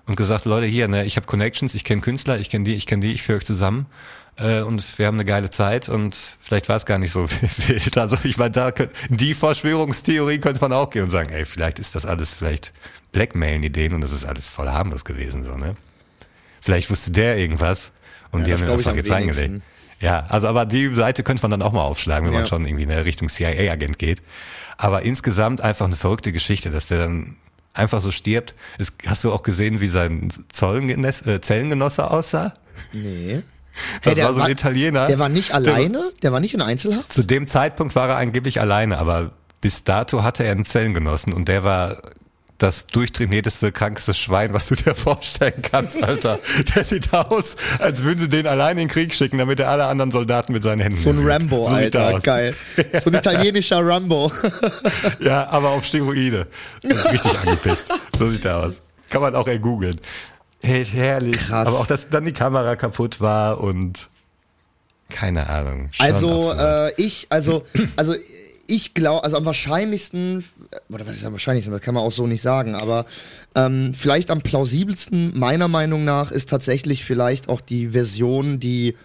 [0.06, 2.88] und gesagt, Leute, hier, ne, ich habe Connections, ich kenne Künstler, ich kenne die, ich
[2.88, 3.86] kenne die, ich führe euch zusammen
[4.38, 7.30] äh, und wir haben eine geile Zeit und vielleicht war es gar nicht so
[7.68, 7.98] wild.
[7.98, 11.80] Also ich meine, da könnte, die Verschwörungstheorie könnte man auch gehen und sagen, ey, vielleicht
[11.80, 12.74] ist das alles vielleicht
[13.12, 15.76] Blackmail-Ideen und das ist alles voll harmlos gewesen, so, ne?
[16.62, 17.92] Vielleicht wusste der irgendwas
[18.32, 19.62] und ja, die haben mir einfach jetzt reingelegt.
[20.02, 22.40] Ja, also aber die Seite könnte man dann auch mal aufschlagen, wenn ja.
[22.40, 24.22] man schon irgendwie in Richtung CIA-Agent geht.
[24.82, 27.36] Aber insgesamt einfach eine verrückte Geschichte, dass der dann
[27.74, 28.56] einfach so stirbt.
[28.78, 32.54] Es, hast du auch gesehen, wie sein Zollengenoss, äh, Zellengenosse aussah?
[32.94, 33.44] Nee.
[34.04, 35.08] Das hey, war so ein war, Italiener.
[35.08, 35.98] Der war nicht alleine?
[35.98, 37.12] Der, der, war nicht in Einzelhaft?
[37.12, 41.50] Zu dem Zeitpunkt war er angeblich alleine, aber bis dato hatte er einen Zellengenossen und
[41.50, 42.02] der war
[42.60, 46.40] das durchtrainierteste, krankeste Schwein, was du dir vorstellen kannst, Alter.
[46.76, 49.86] Der sieht aus, als würden sie den allein in den Krieg schicken, damit er alle
[49.86, 52.56] anderen Soldaten mit seinen Händen So ein Rambo, so Alter, geil.
[53.02, 54.32] So ein italienischer Rambo.
[55.20, 56.48] ja, aber auf Steroide.
[56.84, 57.92] Richtig angepisst.
[58.18, 58.82] So sieht er aus.
[59.10, 60.00] Kann man auch ergoogeln.
[60.62, 61.38] Hey, herrlich.
[61.38, 61.68] Krass.
[61.68, 64.10] Aber auch, dass dann die Kamera kaputt war und
[65.10, 65.90] keine Ahnung.
[65.98, 67.64] Also äh, ich, also,
[67.96, 68.14] also
[68.70, 70.44] ich glaube, also am wahrscheinlichsten,
[70.90, 73.06] oder was ist am wahrscheinlichsten, das kann man auch so nicht sagen, aber
[73.56, 78.96] ähm, vielleicht am plausibelsten meiner Meinung nach ist tatsächlich vielleicht auch die Version, die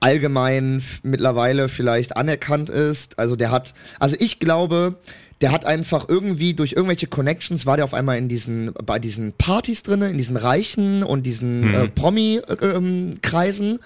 [0.00, 3.18] allgemein mittlerweile vielleicht anerkannt ist.
[3.18, 4.96] Also der hat, also ich glaube,
[5.40, 9.32] der hat einfach irgendwie durch irgendwelche Connections war der auf einmal in diesen bei diesen
[9.32, 11.74] Partys drinne, in diesen Reichen und diesen hm.
[11.74, 13.70] äh, Promi-Kreisen.
[13.70, 13.78] Äh, ähm,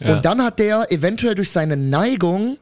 [0.00, 0.16] ja.
[0.16, 2.56] Und dann hat der eventuell durch seine Neigung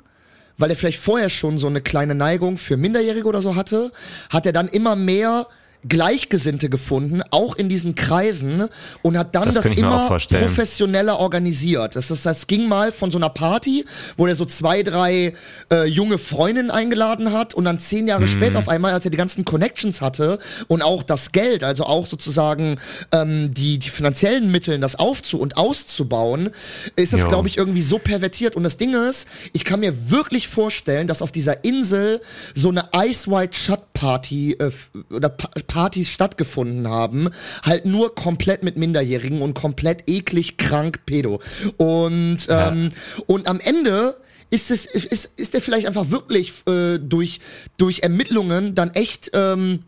[0.58, 3.92] weil er vielleicht vorher schon so eine kleine Neigung für Minderjährige oder so hatte,
[4.28, 5.46] hat er dann immer mehr
[5.86, 8.68] Gleichgesinnte gefunden, auch in diesen Kreisen
[9.02, 11.96] und hat dann das, das immer professioneller organisiert.
[11.96, 13.84] Das, ist, das ging mal von so einer Party,
[14.16, 15.34] wo er so zwei, drei
[15.72, 18.28] äh, junge Freundinnen eingeladen hat und dann zehn Jahre mhm.
[18.28, 22.06] später auf einmal, als er die ganzen Connections hatte und auch das Geld, also auch
[22.06, 22.78] sozusagen
[23.12, 26.50] ähm, die, die finanziellen Mittel, das aufzu- und auszubauen,
[26.96, 28.56] ist das, glaube ich, irgendwie so pervertiert.
[28.56, 32.20] Und das Ding ist, ich kann mir wirklich vorstellen, dass auf dieser Insel
[32.54, 34.70] so eine Ice White Shut Party äh,
[35.10, 37.30] oder pa Partys stattgefunden haben,
[37.62, 41.40] halt nur komplett mit Minderjährigen und komplett eklig, krank, pedo.
[41.76, 43.24] Und, ähm, ja.
[43.28, 44.16] und am Ende
[44.50, 47.38] ist es ist, ist der vielleicht einfach wirklich äh, durch
[47.76, 49.84] durch Ermittlungen dann echt ähm,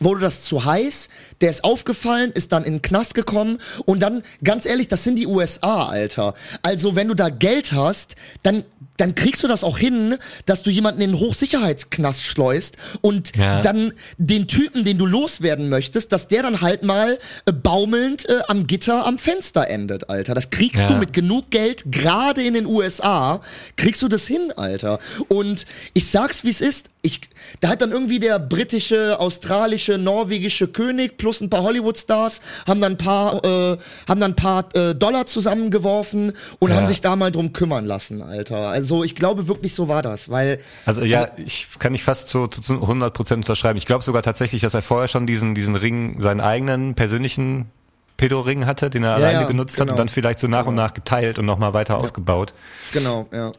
[0.00, 1.08] wurde das zu heiß,
[1.40, 5.16] der ist aufgefallen, ist dann in den Knast gekommen und dann, ganz ehrlich, das sind
[5.16, 6.34] die USA, Alter.
[6.62, 8.64] Also wenn du da Geld hast, dann,
[9.00, 13.62] dann kriegst du das auch hin, dass du jemanden in den Hochsicherheitsknast schleust und ja.
[13.62, 18.40] dann den Typen, den du loswerden möchtest, dass der dann halt mal äh, baumelnd äh,
[18.48, 20.34] am Gitter am Fenster endet, Alter.
[20.34, 20.88] Das kriegst ja.
[20.88, 23.40] du mit genug Geld, gerade in den USA,
[23.76, 24.98] kriegst du das hin, Alter.
[25.28, 27.20] Und ich sag's, wie es ist, ich,
[27.60, 32.92] da hat dann irgendwie der britische, australische, norwegische König plus ein paar Hollywood-Stars haben dann
[32.92, 36.76] ein paar, äh, haben dann ein paar äh, Dollar zusammengeworfen und ja.
[36.76, 38.68] haben sich da mal drum kümmern lassen, Alter.
[38.68, 40.58] Also ich glaube wirklich, so war das, weil.
[40.86, 43.76] Also ja, also, ich kann nicht fast so zu 100 Prozent unterschreiben.
[43.76, 47.70] Ich glaube sogar tatsächlich, dass er vorher schon diesen, diesen Ring, seinen eigenen persönlichen
[48.16, 49.86] Pedo-Ring hatte, den er ja, alleine ja, genutzt genau.
[49.86, 50.70] hat und dann vielleicht so nach genau.
[50.70, 52.52] und nach geteilt und nochmal weiter ausgebaut.
[52.92, 53.52] Genau, ja.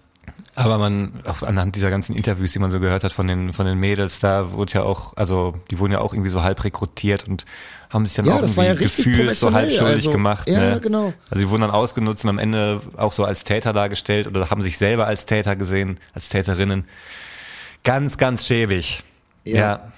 [0.56, 3.66] Aber man, auch anhand dieser ganzen Interviews, die man so gehört hat von den, von
[3.66, 7.28] den Mädels, da wurde ja auch, also die wurden ja auch irgendwie so halb rekrutiert
[7.28, 7.46] und
[7.90, 10.50] haben sich dann ja, auch irgendwie ja gefühlt so halb schuldig also, gemacht.
[10.50, 10.80] Ja, ne?
[10.82, 11.14] genau.
[11.30, 14.62] Also sie wurden dann ausgenutzt und am Ende auch so als Täter dargestellt oder haben
[14.62, 16.86] sich selber als Täter gesehen, als Täterinnen.
[17.84, 19.04] Ganz, ganz schäbig.
[19.46, 19.92] Ja.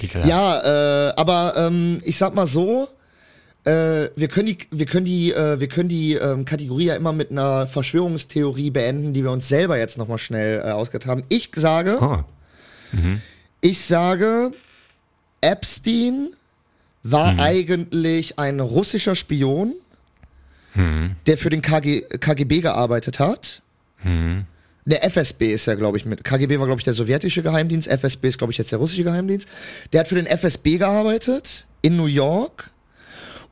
[0.00, 2.88] Ja, ja äh, aber ähm, ich sag mal so,
[3.64, 7.12] äh, wir können die, wir können die, äh, wir können die ähm, Kategorie ja immer
[7.12, 11.22] mit einer Verschwörungstheorie beenden, die wir uns selber jetzt nochmal schnell äh, ausgedacht haben.
[11.28, 12.18] Ich sage, Oh.
[13.60, 14.52] ich sage,
[15.40, 16.28] Epstein
[17.02, 19.74] war eigentlich ein russischer Spion,
[21.26, 23.60] der für den KG, KGB gearbeitet hat.
[24.84, 26.24] Der FSB ist ja, glaube ich, mit.
[26.24, 27.88] KGB war, glaube ich, der sowjetische Geheimdienst.
[27.88, 29.48] FSB ist, glaube ich, jetzt der russische Geheimdienst.
[29.92, 32.70] Der hat für den FSB gearbeitet in New York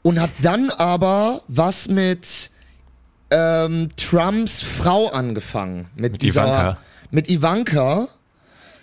[0.03, 2.51] und hat dann aber was mit
[3.31, 5.89] ähm, Trumps Frau angefangen.
[5.95, 6.79] Mit, Mit dieser, Ivanka.
[7.11, 8.09] Mit Ivanka.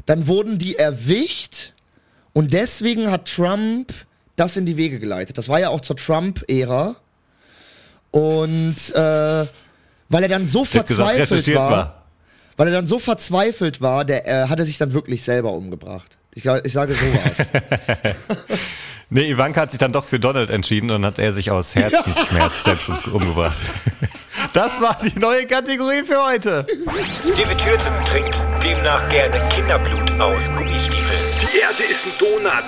[0.06, 1.73] Dann wurden die erwischt
[2.34, 3.93] und deswegen hat Trump
[4.36, 5.38] das in die Wege geleitet.
[5.38, 6.95] Das war ja auch zur Trump-Ära.
[8.12, 9.45] Und äh,
[10.10, 12.03] weil er dann so gesagt, verzweifelt recherchiert war,
[12.56, 16.17] weil er dann so verzweifelt war, der äh, hat er sich dann wirklich selber umgebracht.
[16.36, 17.47] Ich, ich sage sowas.
[19.09, 22.63] Nee, Ivanka hat sich dann doch für Donald entschieden und hat er sich aus Herzensschmerz
[22.63, 23.57] selbst umgebracht.
[24.53, 26.63] Das war die neue Kategorie für heute.
[26.65, 31.23] David Hürten trinkt demnach gerne Kinderblut aus Gummistiefeln.
[31.41, 32.63] Die Erde ist ein Donut.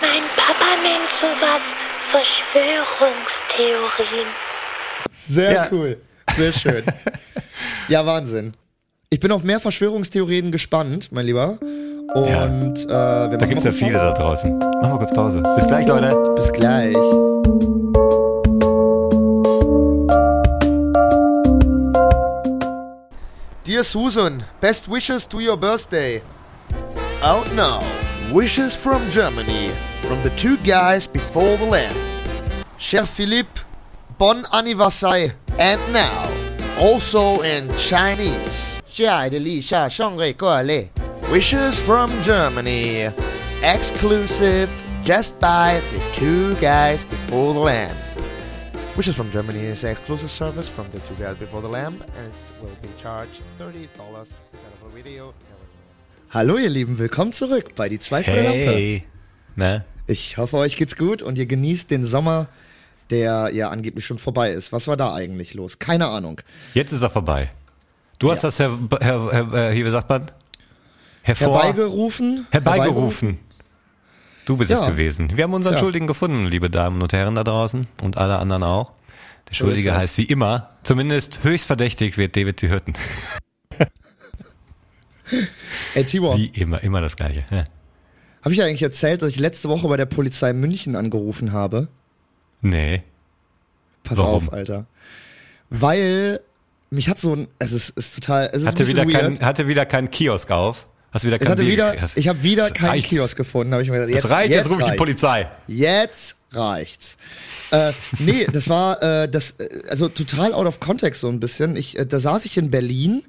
[0.00, 1.62] Mein Papa nennt sowas
[2.10, 4.26] Verschwörungstheorien.
[5.12, 5.68] Sehr Ja.
[5.72, 5.96] cool.
[6.36, 6.84] Sehr schön.
[7.88, 8.52] ja, Wahnsinn.
[9.10, 11.58] Ich bin auf mehr Verschwörungstheorien gespannt, mein Lieber.
[12.13, 14.57] Und äh, wir Da machen gibt's mal ja viele da draußen.
[14.57, 15.43] Machen wir kurz Pause.
[15.55, 16.15] Bis gleich, Leute.
[16.35, 16.95] Bis gleich.
[23.63, 26.21] Dear Susan, best wishes to your birthday.
[27.21, 27.81] Out now,
[28.31, 29.69] wishes from Germany,
[30.03, 31.95] from the two guys before the lamp.
[32.77, 33.61] Cher Philippe,
[34.17, 35.33] bon anniversaire.
[35.59, 36.29] And now,
[36.79, 38.79] also in Chinese.
[38.89, 40.89] 亲爱的丽莎，生日快乐。
[41.32, 43.08] Wishes from Germany,
[43.62, 44.68] exclusive,
[45.02, 47.96] just by the two guys before the lamp.
[48.98, 52.26] Wishes from Germany is an exclusive service from the two guys before the lamp, and
[52.26, 55.32] it will be charged $30 instead of a video.
[56.28, 58.58] Hallo ihr Lieben, willkommen zurück bei die zwei vor der Lampe.
[58.58, 59.04] Hey.
[59.56, 59.86] Ne?
[60.06, 62.48] Ich hoffe, euch geht's gut und ihr genießt den Sommer,
[63.08, 64.70] der ja angeblich schon vorbei ist.
[64.70, 65.78] Was war da eigentlich los?
[65.78, 66.42] Keine Ahnung.
[66.74, 67.50] Jetzt ist er vorbei.
[68.18, 70.30] Du hast das, Herr, Herr, Herr, Herr, hier, wie sagt man?
[71.22, 72.46] Hervor, Herbeigerufen?
[72.50, 73.38] herbeigerufen.
[74.44, 74.88] Du bist es Ja.
[74.88, 75.36] gewesen.
[75.36, 75.80] Wir haben unseren Tja.
[75.80, 78.92] Schuldigen gefunden, liebe Damen und Herren da draußen und alle anderen auch.
[79.48, 79.96] Der Schuldige es.
[79.96, 82.94] heißt wie immer, zumindest höchst verdächtig wird David Sie Hürten.
[85.94, 87.44] Ey, Tibor, Wie immer, immer das Gleiche.
[87.50, 87.64] Ja.
[88.42, 91.88] habe ich eigentlich erzählt, dass ich letzte Woche bei der Polizei München angerufen habe?
[92.60, 93.02] Nee.
[94.04, 94.48] Pass Warum?
[94.48, 94.86] auf, Alter.
[95.70, 96.40] Weil
[96.90, 99.38] mich hat so ein, es ist, ist total, es ist Hatte wieder, weird.
[99.38, 100.86] kein, hatte wieder keinen Kiosk auf.
[101.12, 103.08] Hast wieder kein Bier wieder, ich habe wieder Das keinen reicht.
[103.08, 104.14] Kiosk gefunden, habe ich mir gesagt.
[104.14, 104.98] Das Jetzt, reicht, jetzt, rufe ich die reicht's.
[104.98, 105.48] Polizei.
[105.66, 107.16] Jetzt reicht's.
[107.70, 111.76] Äh, nee, das war äh, das, äh, also total out of context so ein bisschen.
[111.76, 113.22] Ich, äh, da saß ich in Berlin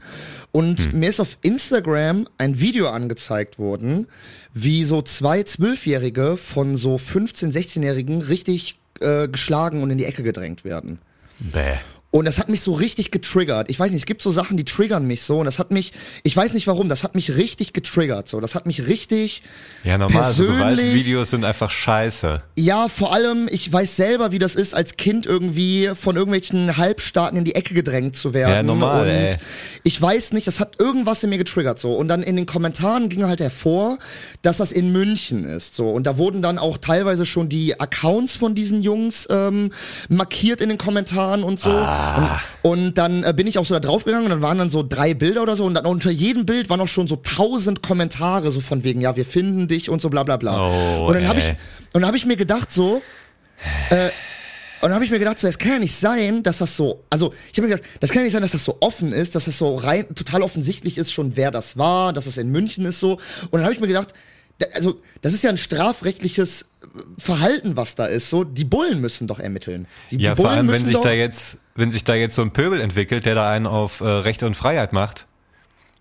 [0.53, 0.99] und Hm.
[0.99, 4.07] mir ist auf Instagram ein Video angezeigt worden,
[4.53, 10.23] wie so zwei Zwölfjährige von so 15-, 16-Jährigen richtig äh, geschlagen und in die Ecke
[10.23, 10.99] gedrängt werden.
[11.39, 11.77] Bäh.
[12.15, 13.71] Und das hat mich so richtig getriggert.
[13.71, 15.39] Ich weiß nicht, es gibt so Sachen, die triggern mich so.
[15.39, 18.27] Und das hat mich, ich weiß nicht warum, das hat mich richtig getriggert.
[18.27, 19.41] So, das hat mich richtig.
[19.83, 22.43] Ja, normal, so persönlich- Gewaltvideos sind einfach scheiße.
[22.55, 27.39] Ja, vor allem, ich weiß selber, wie das ist, als Kind irgendwie von irgendwelchen Halbstarken
[27.39, 28.51] in die Ecke gedrängt zu werden.
[28.51, 29.35] Ja, normal, Und ey.
[29.81, 31.95] ich weiß nicht, das hat irgendwas in mir getriggert so.
[31.95, 33.97] Und dann in den Kommentaren ging halt hervor,
[34.43, 35.73] dass das in München ist.
[35.73, 35.89] So.
[35.89, 39.71] Und da wurden dann auch teilweise schon die Accounts von diesen Jungs ähm,
[40.09, 41.71] markiert in den Kommentaren und so.
[41.71, 42.02] Ah.
[42.63, 44.85] Und, und dann äh, bin ich auch so da draufgegangen und dann waren dann so
[44.87, 45.65] drei Bilder oder so.
[45.65, 49.15] Und dann unter jedem Bild waren auch schon so tausend Kommentare, so von wegen, ja,
[49.15, 50.69] wir finden dich und so bla bla bla.
[50.69, 53.01] Oh, und dann habe ich, und dann habe ich mir gedacht so,
[53.89, 54.09] äh,
[54.83, 57.05] und dann habe ich mir gedacht, so, es kann ja nicht sein, dass das so,
[57.09, 59.33] also ich habe mir gedacht, das kann ja nicht sein, dass das so offen ist,
[59.33, 62.85] dass das so rein total offensichtlich ist schon, wer das war, dass es in München
[62.85, 63.13] ist so.
[63.13, 64.13] Und dann habe ich mir gedacht, da,
[64.73, 66.65] also das ist ja ein strafrechtliches
[67.17, 68.29] Verhalten, was da ist.
[68.29, 69.87] So, die Bullen müssen doch ermitteln.
[70.11, 72.41] Die, Ja, die vor Bullen allem, wenn sich da jetzt, wenn sich da jetzt so
[72.41, 75.25] ein Pöbel entwickelt, der da einen auf äh, Recht und Freiheit macht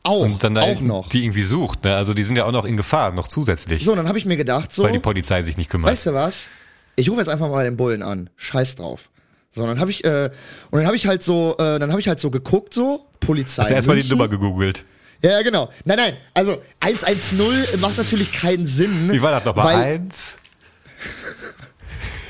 [0.02, 1.08] auch, und dann da auch noch.
[1.08, 1.94] die irgendwie sucht, ne?
[1.96, 4.36] Also die sind ja auch noch in Gefahr, noch zusätzlich, so, dann habe ich mir
[4.36, 5.92] gedacht, so, weil die Polizei sich nicht kümmert.
[5.92, 6.48] weißt du was?
[6.96, 8.28] Ich rufe jetzt einfach mal den Bullen an.
[8.36, 9.08] Scheiß drauf.
[9.50, 10.30] So, dann habe ich, äh,
[10.70, 13.62] und dann habe ich halt so, äh, dann habe ich halt so geguckt, so, Polizei.
[13.62, 14.08] Hast du erstmal die.
[14.08, 14.84] Nummer gegoogelt?
[15.22, 15.70] Ja, ja, genau.
[15.84, 19.10] Nein, nein, also 110 macht natürlich keinen Sinn.
[19.12, 19.66] Wie war das nochmal?
[19.66, 20.36] weil- Eins?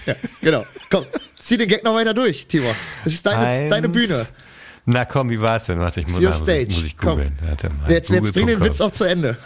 [0.41, 0.65] Genau.
[0.91, 1.07] Komm,
[1.39, 2.75] zieh den Gag noch weiter durch, Tibor.
[3.05, 3.71] Das ist deine, Eins.
[3.71, 4.27] deine Bühne.
[4.85, 5.79] Na komm, wie war's denn?
[5.79, 6.67] Warte, ich muss, muss, ich, stage.
[6.75, 7.39] muss ich googeln.
[7.47, 7.89] Warte mal.
[7.89, 8.61] Jetzt, jetzt bring den.
[8.61, 9.37] Witz auch zu Ende.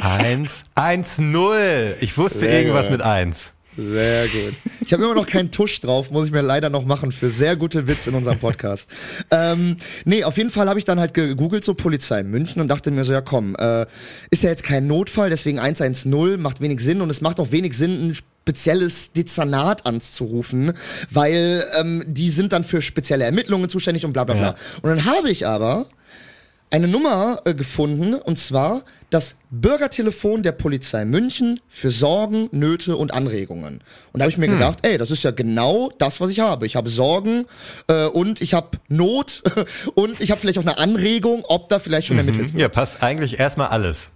[0.00, 1.94] Eins, eins, null.
[2.00, 2.98] Ich wusste Sehr irgendwas gut.
[2.98, 3.52] mit eins.
[3.76, 4.54] Sehr gut.
[4.86, 7.56] Ich habe immer noch keinen Tusch drauf, muss ich mir leider noch machen für sehr
[7.56, 8.88] gute Witze in unserem Podcast.
[9.30, 12.90] ähm, nee, auf jeden Fall habe ich dann halt gegoogelt, so Polizei München und dachte
[12.90, 13.86] mir so, ja komm, äh,
[14.30, 17.76] ist ja jetzt kein Notfall, deswegen 110 macht wenig Sinn und es macht auch wenig
[17.76, 20.74] Sinn, ein spezielles Dezernat anzurufen,
[21.10, 24.44] weil ähm, die sind dann für spezielle Ermittlungen zuständig und bla bla bla.
[24.48, 24.54] Ja.
[24.82, 25.88] Und dann habe ich aber
[26.70, 33.14] eine Nummer äh, gefunden, und zwar das Bürgertelefon der Polizei München für Sorgen, Nöte und
[33.14, 33.80] Anregungen.
[34.12, 34.54] Und da habe ich mir hm.
[34.54, 36.66] gedacht, ey, das ist ja genau das, was ich habe.
[36.66, 37.44] Ich habe Sorgen
[37.88, 39.42] äh, und ich habe Not
[39.94, 42.28] und ich habe vielleicht auch eine Anregung, ob da vielleicht schon mhm.
[42.28, 42.60] ermittelt wird.
[42.60, 44.08] Ja, passt eigentlich erstmal alles.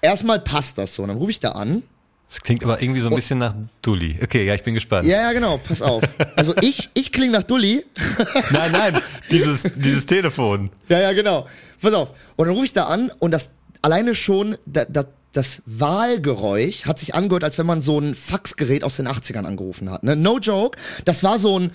[0.00, 1.02] Erstmal passt das so.
[1.02, 1.82] Und dann rufe ich da an
[2.28, 4.18] das klingt aber irgendwie so ein bisschen nach Dulli.
[4.22, 5.06] Okay, ja, ich bin gespannt.
[5.06, 6.02] Ja, ja, genau, pass auf.
[6.34, 7.84] Also ich, ich klinge nach Dulli.
[8.50, 10.70] nein, nein, dieses, dieses Telefon.
[10.88, 11.46] Ja, ja, genau.
[11.80, 12.10] Pass auf.
[12.34, 16.98] Und dann rufe ich da an und das alleine schon, da, da, das Wahlgeräusch hat
[16.98, 20.02] sich angehört, als wenn man so ein Faxgerät aus den 80ern angerufen hat.
[20.02, 20.16] Ne?
[20.16, 20.76] No joke.
[21.04, 21.70] Das war so ein.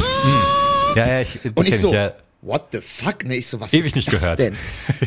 [0.00, 0.32] Hm.
[0.96, 3.24] Ja, ja, ich, und ich so, ja what the fuck?
[3.24, 4.38] Ne, ich so, was Ewig ist nicht das gehört.
[4.38, 4.56] denn?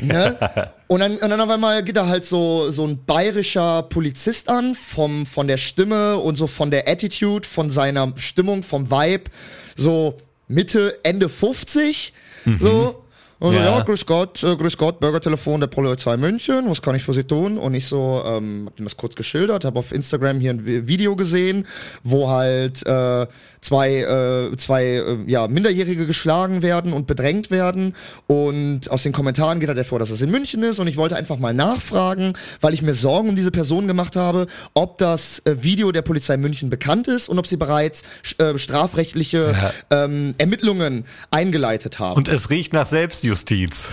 [0.02, 0.38] Ne?
[0.88, 4.76] und, dann, und dann auf einmal geht da halt so, so ein bayerischer Polizist an,
[4.76, 9.32] vom, von der Stimme und so von der Attitude, von seiner Stimmung, vom Vibe,
[9.76, 10.18] so
[10.48, 12.14] Mitte, Ende 50,
[12.46, 12.58] mhm.
[12.60, 13.00] so.
[13.40, 13.66] Und ja.
[13.66, 17.14] so, ja, grüß Gott, äh, grüß Gott, Bürgertelefon der Polizei München, was kann ich für
[17.14, 17.58] Sie tun?
[17.58, 21.18] Und ich so, ähm, hab ihm das kurz geschildert, habe auf Instagram hier ein Video
[21.18, 21.68] gesehen,
[22.04, 23.28] wo halt äh,
[23.64, 27.96] zwei, äh, zwei äh, ja, Minderjährige geschlagen werden und bedrängt werden.
[28.28, 30.80] Und aus den Kommentaren geht halt hervor, dass das in München ist.
[30.80, 34.48] Und ich wollte einfach mal nachfragen, weil ich mir Sorgen um diese Person gemacht habe,
[34.74, 38.04] ob das äh, Video der Polizei München bekannt ist und ob sie bereits
[38.38, 39.56] äh, strafrechtliche
[39.90, 40.04] ja.
[40.04, 42.18] ähm, Ermittlungen eingeleitet haben.
[42.18, 43.90] Und es riecht nach Selbstjustiz.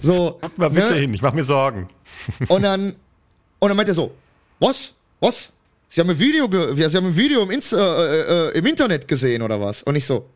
[0.00, 0.98] So, Guck mal bitte ne?
[0.98, 1.88] hin, ich mach mir Sorgen.
[2.48, 2.94] Und dann,
[3.58, 4.12] und dann meint er so,
[4.58, 4.94] was?
[5.20, 5.52] Was?
[5.92, 9.42] Sie haben ein Video, Sie haben ein Video im, Insta äh, äh, im Internet gesehen
[9.42, 9.82] oder was?
[9.82, 10.30] Und ich so,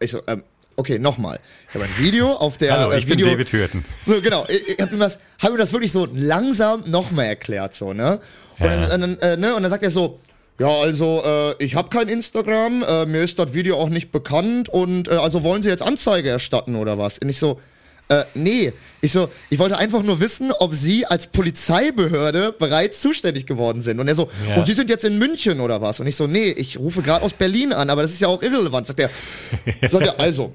[0.00, 0.42] ich so, ähm,
[0.74, 1.38] okay, nochmal.
[1.68, 2.76] Ich habe ein Video auf der.
[2.76, 3.84] Hallo, äh, ich Video, bin David Hürten.
[4.04, 4.46] So, genau.
[4.48, 8.18] Ich, ich habe ihm, das, hab ihm das wirklich so langsam nochmal erklärt, so, ne?
[8.58, 8.98] Und, ja.
[8.98, 9.54] dann, äh, ne?
[9.54, 10.18] und dann sagt er so,
[10.58, 14.68] ja, also äh, ich habe kein Instagram, äh, mir ist das Video auch nicht bekannt
[14.68, 17.18] und äh, also wollen Sie jetzt Anzeige erstatten oder was?
[17.18, 17.60] Und ich so,
[18.08, 18.72] äh, nee.
[19.00, 24.00] Ich so, ich wollte einfach nur wissen, ob Sie als Polizeibehörde bereits zuständig geworden sind.
[24.00, 24.56] Und er so, ja.
[24.56, 26.00] und Sie sind jetzt in München oder was?
[26.00, 28.42] Und ich so, nee, ich rufe gerade aus Berlin an, aber das ist ja auch
[28.42, 28.86] irrelevant.
[28.86, 29.10] Sagt er,
[29.90, 30.52] sagt er, also,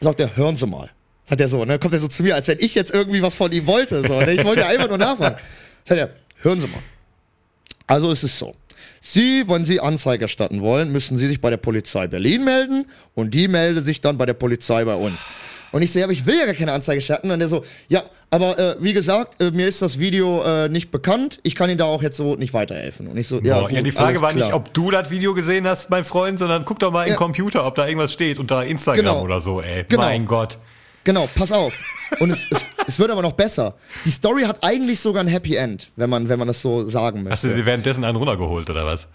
[0.00, 0.90] sagt er, hören Sie mal.
[1.24, 1.78] Sagt er so, ne?
[1.78, 4.06] Kommt er so zu mir, als wenn ich jetzt irgendwie was von ihm wollte.
[4.06, 4.32] So, ne?
[4.32, 5.36] Ich wollte einfach nur nachfragen.
[5.84, 6.10] Sagt er,
[6.42, 6.82] hören Sie mal.
[7.86, 8.54] Also ist es so.
[9.00, 13.32] Sie, wenn Sie Anzeige erstatten wollen, müssen Sie sich bei der Polizei Berlin melden und
[13.32, 15.20] die meldet sich dann bei der Polizei bei uns.
[15.74, 17.32] Und ich so, ja, aber ich will ja gar keine Anzeige starten.
[17.32, 20.92] Und der so, ja, aber äh, wie gesagt, äh, mir ist das Video äh, nicht
[20.92, 21.40] bekannt.
[21.42, 23.08] Ich kann Ihnen da auch jetzt so nicht weiterhelfen.
[23.08, 24.46] Und ich so, ja, gut, ja die Frage war klar.
[24.46, 27.14] nicht, ob du das Video gesehen hast, mein Freund, sondern guck doch mal ja.
[27.14, 29.22] im Computer, ob da irgendwas steht unter Instagram genau.
[29.22, 29.84] oder so, ey.
[29.88, 30.02] Genau.
[30.04, 30.58] Mein Gott.
[31.02, 31.76] Genau, pass auf.
[32.20, 33.74] Und es, es, es wird aber noch besser.
[34.04, 37.24] Die Story hat eigentlich sogar ein Happy End, wenn man, wenn man das so sagen
[37.24, 37.32] möchte.
[37.32, 39.08] Hast du dir währenddessen einen runtergeholt oder was?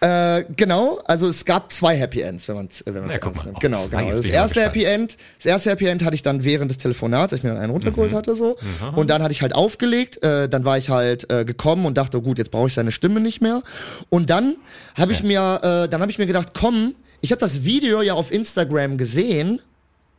[0.00, 3.44] Äh, genau, also es gab zwei Happy Ends, wenn man es wenn man's ja, ernst
[3.44, 3.58] nimmt.
[3.58, 4.10] Genau, genau.
[4.12, 7.40] Das erste Happy End, das erste Happy End hatte ich dann während des Telefonats, als
[7.40, 8.16] ich mir dann einen runtergeholt mhm.
[8.16, 8.56] hatte so.
[8.60, 8.98] Mhm.
[8.98, 12.20] Und dann hatte ich halt aufgelegt, äh, dann war ich halt äh, gekommen und dachte,
[12.20, 13.62] gut, jetzt brauche ich seine Stimme nicht mehr.
[14.08, 14.56] Und dann
[14.96, 15.26] habe ich ja.
[15.26, 18.98] mir, äh, dann habe ich mir gedacht, komm, ich habe das Video ja auf Instagram
[18.98, 19.60] gesehen,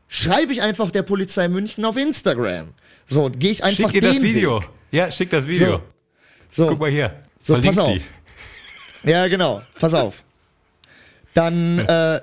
[0.09, 2.73] schreibe ich einfach der Polizei München auf Instagram.
[3.05, 4.59] So, gehe ich einfach Schick ihr das Video.
[4.59, 4.69] Weg.
[4.91, 5.81] Ja, schick das Video.
[6.49, 6.67] So, so.
[6.67, 7.13] Guck mal hier.
[7.39, 7.93] So, Verlinkt pass auf.
[7.93, 8.01] Die.
[9.03, 9.61] Ja, genau.
[9.79, 10.23] Pass auf.
[11.33, 12.21] Dann, äh,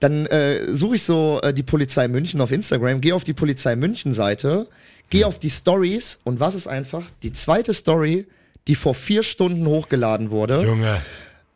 [0.00, 3.76] dann äh, suche ich so äh, die Polizei München auf Instagram, gehe auf die Polizei
[3.76, 4.68] München Seite,
[5.10, 7.04] gehe auf die Stories und was ist einfach?
[7.22, 8.26] Die zweite Story,
[8.66, 10.62] die vor vier Stunden hochgeladen wurde.
[10.62, 11.00] Junge.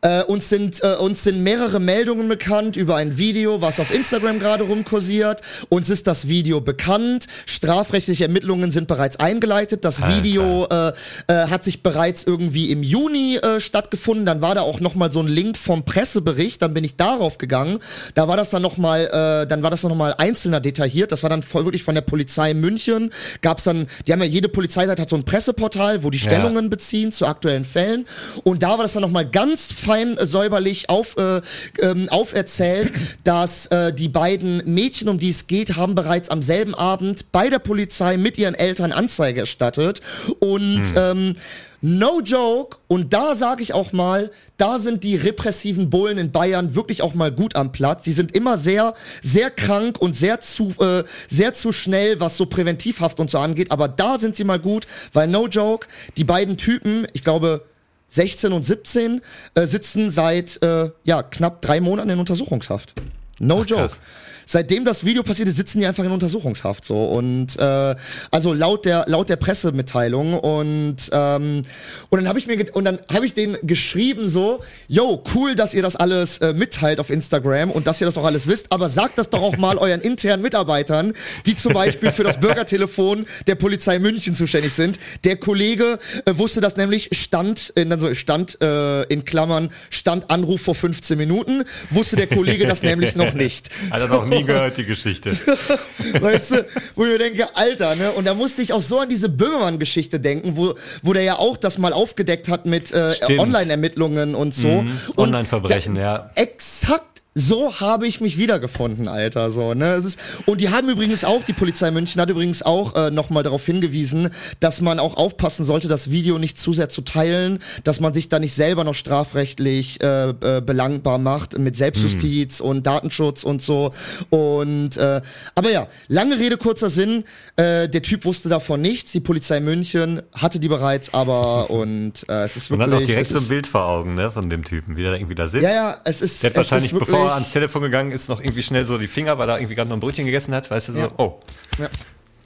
[0.03, 4.39] Äh, uns, sind, äh, uns sind mehrere Meldungen bekannt über ein Video, was auf Instagram
[4.39, 5.41] gerade rumkursiert.
[5.69, 7.27] Uns ist das Video bekannt.
[7.45, 9.85] Strafrechtliche Ermittlungen sind bereits eingeleitet.
[9.85, 10.15] Das Alter.
[10.15, 10.93] Video äh,
[11.27, 14.25] äh, hat sich bereits irgendwie im Juni äh, stattgefunden.
[14.25, 16.63] Dann war da auch noch mal so ein Link vom Pressebericht.
[16.63, 17.77] Dann bin ich darauf gegangen.
[18.15, 21.11] Da war das dann noch mal, äh, dann war das noch mal einzelner detailliert.
[21.11, 23.11] Das war dann voll wirklich von der Polizei München.
[23.41, 26.69] Gab's dann, die haben ja jede Polizeiseite hat so ein Presseportal, wo die Stellungen ja.
[26.69, 28.07] beziehen zu aktuellen Fällen.
[28.43, 31.41] Und da war das dann noch mal ganz fein säuberlich auf, äh,
[31.81, 32.93] ähm, auferzählt,
[33.25, 37.49] dass äh, die beiden Mädchen, um die es geht, haben bereits am selben Abend bei
[37.49, 40.01] der Polizei mit ihren Eltern Anzeige erstattet
[40.39, 40.95] und hm.
[40.95, 41.35] ähm,
[41.83, 42.77] No joke.
[42.87, 47.15] Und da sage ich auch mal, da sind die repressiven Bullen in Bayern wirklich auch
[47.15, 48.03] mal gut am Platz.
[48.03, 52.45] Die sind immer sehr, sehr krank und sehr zu, äh, sehr zu schnell, was so
[52.45, 53.71] Präventivhaft und so angeht.
[53.71, 55.87] Aber da sind sie mal gut, weil no joke,
[56.17, 57.65] die beiden Typen, ich glaube,
[58.11, 59.21] 16 und 17
[59.55, 62.93] äh, sitzen seit äh, ja, knapp drei Monaten in Untersuchungshaft.
[63.39, 63.81] No Ach, joke.
[63.81, 63.99] krass.
[64.45, 67.95] Seitdem das Video passiert ist, sitzen die einfach in Untersuchungshaft so und äh,
[68.31, 71.63] also laut der laut der Pressemitteilung und ähm,
[72.09, 75.73] und dann habe ich mir und dann habe ich denen geschrieben so, yo cool, dass
[75.73, 78.89] ihr das alles äh, mitteilt auf Instagram und dass ihr das auch alles wisst, aber
[78.89, 81.13] sagt das doch auch mal euren internen Mitarbeitern,
[81.45, 84.99] die zum Beispiel für das Bürgertelefon der Polizei München zuständig sind.
[85.23, 90.61] Der Kollege äh, wusste das nämlich stand in also stand äh, in Klammern stand Anruf
[90.61, 93.69] vor 15 Minuten, wusste der Kollege das nämlich noch nicht.
[93.91, 95.31] Hat er noch nie gehört, die Geschichte.
[96.19, 96.65] Weißt du,
[96.95, 98.11] wo ich mir denke, Alter, ne?
[98.11, 101.57] Und da musste ich auch so an diese Böhmermann-Geschichte denken, wo, wo der ja auch
[101.57, 103.13] das mal aufgedeckt hat mit äh.
[103.37, 104.67] Online-Ermittlungen und so.
[104.69, 106.31] Und Online-Verbrechen, ja.
[106.35, 107.10] Exakt.
[107.33, 109.93] So habe ich mich wiedergefunden, Alter, so, ne?
[109.93, 113.41] Es ist, und die haben übrigens auch, die Polizei München hat übrigens auch äh, nochmal
[113.43, 118.01] darauf hingewiesen, dass man auch aufpassen sollte, das Video nicht zu sehr zu teilen, dass
[118.01, 123.43] man sich da nicht selber noch strafrechtlich äh, äh, belangbar macht mit Selbstjustiz und Datenschutz
[123.43, 123.93] und so.
[124.29, 125.21] Und äh,
[125.55, 127.23] aber ja, lange Rede, kurzer Sinn,
[127.55, 132.43] äh, der Typ wusste davon nichts, die Polizei München hatte die bereits, aber und äh,
[132.43, 132.93] es ist Und wirklich.
[132.93, 135.35] dann auch direkt so ein Bild vor Augen, ne, von dem Typen, wie der irgendwie
[135.35, 135.63] da sitzt.
[135.63, 136.43] ja, ja, es ist.
[136.43, 138.85] Der hat es wahrscheinlich, ist wirklich, bevor er ans Telefon gegangen ist, noch irgendwie schnell
[138.85, 140.99] so die Finger, weil er irgendwie gerade noch ein Brötchen gegessen hat, weißt du, so,
[140.99, 141.09] Ja.
[141.17, 141.39] oh,
[141.79, 141.89] Ja.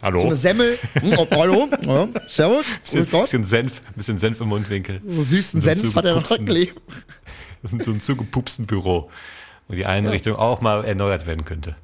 [0.01, 0.19] hallo.
[0.21, 0.77] So eine Semmel.
[1.01, 1.69] Hm, oh, hallo.
[1.81, 2.77] Ja, servus.
[2.81, 5.01] bisschen, bisschen Senf, bisschen Senf im Mundwinkel.
[5.07, 6.79] So süßen so Senf hat er noch gelegt.
[7.81, 9.09] so ein zugepupsten Büro,
[9.67, 11.75] wo die Einrichtung auch mal erneuert werden könnte.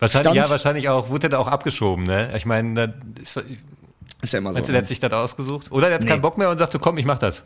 [0.00, 2.32] Wahrscheinlich, Stand- ja, wahrscheinlich auch, wurde der auch abgeschoben, ne?
[2.36, 3.36] Ich meine, da ist,
[4.22, 4.54] Ist ja immer so.
[4.54, 5.70] meinst du, der hat sich das ausgesucht?
[5.72, 6.08] Oder der hat Nee.
[6.08, 7.42] keinen Bock mehr und sagte, komm, ich mach das.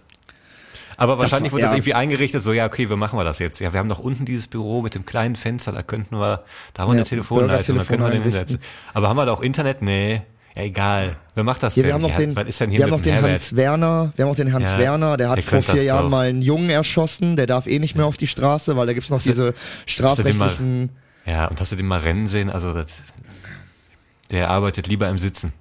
[0.97, 1.76] Aber wahrscheinlich war- wurde das ja.
[1.76, 3.61] irgendwie eingerichtet, so, ja, okay, wie machen wir das jetzt?
[3.61, 6.82] Ja, wir haben noch unten dieses Büro mit dem kleinen Fenster, da könnten wir, da
[6.82, 8.59] haben wir Ja, eine Telefonleitung, da können wir den hinsetzen.
[8.95, 9.82] Aber haben wir da auch Internet?
[9.82, 10.22] Nee.
[10.55, 11.16] Ja, egal.
[11.34, 11.88] Wer macht das Ja, denn?
[11.88, 13.30] wir haben noch Ja, den, was ist denn hier wir haben noch den Herbert?
[13.32, 16.03] Hans Werner, wir haben auch den Hans Ja, Werner, der hat vor das vier Jahren
[16.05, 16.11] doch.
[16.11, 19.09] mal einen Jungen erschossen, der darf eh nicht mehr auf die Straße, weil da gibt's
[19.09, 20.90] noch diese du den strafrechtlichen,
[21.24, 22.51] Ja, und hast du den mal rennen sehen?
[22.51, 23.01] Also, das,
[24.30, 25.53] der arbeitet lieber im Sitzen.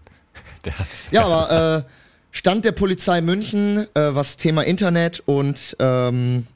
[1.12, 1.84] Ja, aber äh,
[2.32, 6.48] Stand der Polizei München, äh, was Thema Internet und ähm,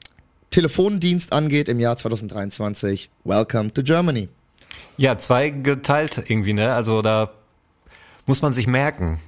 [0.50, 4.28] Telefondienst angeht im Jahr 2023, welcome to Germany.
[4.96, 6.72] Ja, zwei geteilt irgendwie, ne?
[6.74, 7.30] Also da
[8.24, 9.20] muss man sich merken.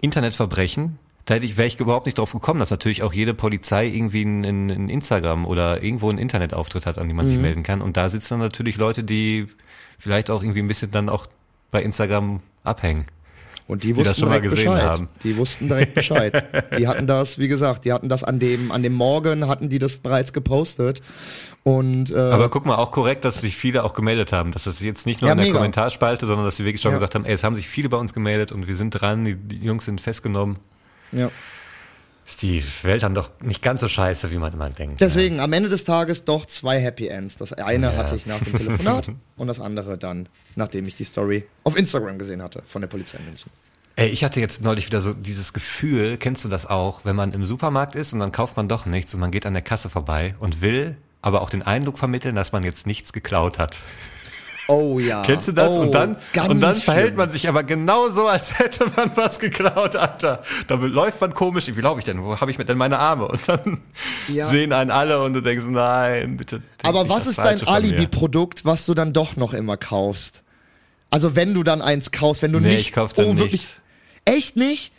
[0.00, 3.86] Internetverbrechen, da hätte ich, wäre ich überhaupt nicht drauf gekommen, dass natürlich auch jede Polizei
[3.86, 7.30] irgendwie ein, ein, ein Instagram oder irgendwo einen Internetauftritt hat, an die man Mhm.
[7.30, 7.80] sich melden kann.
[7.80, 9.46] Und da sitzen dann natürlich Leute, die
[10.00, 11.28] vielleicht auch irgendwie ein bisschen dann auch
[11.70, 13.06] bei Instagram abhängen.
[13.72, 14.88] Und die das wussten mal direkt gesehen Bescheid.
[14.90, 15.08] haben.
[15.22, 16.44] Die wussten direkt Bescheid.
[16.78, 19.78] die hatten das, wie gesagt, die hatten das an dem, an dem Morgen, hatten die
[19.78, 21.00] das bereits gepostet.
[21.64, 24.50] Und äh, Aber guck mal, auch korrekt, dass sich viele auch gemeldet haben.
[24.50, 25.56] Dass das jetzt nicht nur Ja, in der mega.
[25.58, 26.96] Kommentarspalte, sondern dass sie wirklich schon Ja.
[26.96, 29.36] gesagt haben, ey, es haben sich viele bei uns gemeldet und wir sind dran, die,
[29.36, 30.56] die Jungs sind festgenommen.
[31.12, 31.30] ja.
[32.24, 35.00] Ist die Welt dann doch nicht ganz so scheiße, wie man immer denkt.
[35.00, 37.36] Deswegen am Ende des Tages doch zwei Happy Ends.
[37.36, 37.96] Das eine Ja.
[37.96, 42.18] hatte ich nach dem Telefonat und das andere dann, nachdem ich die Story auf Instagram
[42.20, 43.50] gesehen hatte von der Polizei München.
[43.96, 47.32] Ey, ich hatte jetzt neulich wieder so dieses Gefühl, kennst du das auch, wenn man
[47.32, 49.90] im Supermarkt ist und dann kauft man doch nichts und man geht an der Kasse
[49.90, 53.76] vorbei und will aber auch den Eindruck vermitteln, dass man jetzt nichts geklaut hat.
[54.68, 55.22] Oh ja.
[55.22, 55.72] Kennst du das?
[55.72, 56.16] Oh, und dann,
[56.48, 57.16] und dann verhält schlimm.
[57.16, 60.40] man sich aber genau so, als hätte man was geklaut, Alter.
[60.68, 61.66] Da läuft man komisch.
[61.66, 62.22] Wie laufe ich denn?
[62.22, 63.28] Wo habe ich denn meine Arme?
[63.28, 63.80] Und dann
[64.28, 64.46] Ja.
[64.46, 66.62] sehen einen alle und du denkst, nein, bitte.
[66.82, 67.62] Aber was ist dein.
[67.66, 70.42] Alibi-Produkt, was du dann doch noch immer kaufst?
[71.10, 72.80] Also wenn du dann eins kaufst, wenn du Nee, nicht.
[72.80, 73.52] ich kauf dann oh, wirklich.
[73.52, 73.74] nichts.
[74.24, 74.92] Echt nicht?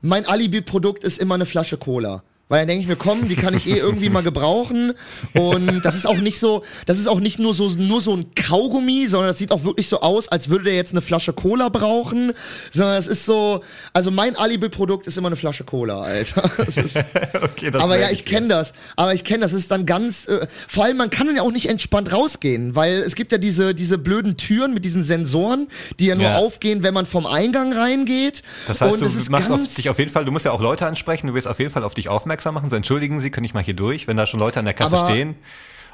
[0.00, 2.22] Mein Alibi-Produkt ist immer eine Flasche Cola.
[2.48, 4.92] Weil dann denke ich mir, komm, die kann ich eh irgendwie mal gebrauchen.
[5.34, 8.34] Und das ist auch nicht so, das ist auch nicht nur so, nur so ein
[8.36, 11.70] Kaugummi, sondern das sieht auch wirklich so aus, als würde der jetzt eine Flasche Cola
[11.70, 12.32] brauchen.
[12.70, 16.48] Sondern es ist so, also mein Alibi-Produkt ist immer eine Flasche Cola, Alter.
[16.56, 16.96] Das ist,
[17.42, 18.74] okay, das aber ja, ich kenne das.
[18.94, 19.52] Aber ich kenne das.
[19.52, 20.28] Es ist dann ganz.
[20.28, 23.38] Äh, vor allem, man kann dann ja auch nicht entspannt rausgehen, weil es gibt ja
[23.38, 25.66] diese, diese blöden Türen mit diesen Sensoren,
[25.98, 26.36] die ja nur Ja.
[26.36, 28.44] aufgehen, wenn man vom Eingang reingeht.
[28.68, 30.86] Das heißt, Und du machst auf dich auf jeden Fall, du musst ja auch Leute
[30.86, 32.70] ansprechen, du wirst auf jeden Fall auf dich aufmerksam machen.
[32.70, 34.96] So, entschuldigen Sie, kann ich mal hier durch, wenn da schon Leute an der Kasse
[34.98, 35.34] Aber stehen.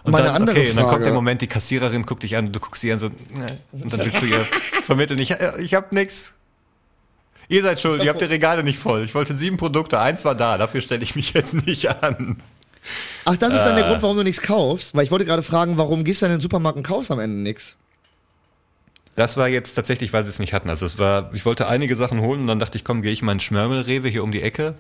[0.05, 2.51] Und meine dann, okay, und dann kommt Frage- der Moment, die Kassiererin guckt dich an,
[2.51, 4.45] du guckst sie an so, ne, und dann willst du ihr
[4.84, 6.32] vermitteln, ich, äh, ich hab nix.
[7.49, 9.05] Ihr seid schuld, ihr habt die Regale nicht voll.
[9.05, 12.43] Ich wollte sieben Produkte, eins war da, dafür stelle ich mich jetzt nicht an.
[13.26, 13.80] Ach, das ist dann Äh.
[13.80, 14.97] der Grund, warum du nichts kaufst.
[14.97, 17.36] Weil ich wollte gerade fragen, warum gehst du in den Supermarkt und kaufst am Ende
[17.36, 17.76] nichts?
[19.14, 20.70] Das war jetzt tatsächlich, weil sie es nicht hatten.
[20.70, 23.22] Also es war, ich wollte einige Sachen holen und dann dachte ich, komm, gehe ich
[23.22, 24.74] mal in Schmörmelrewe hier um die Ecke.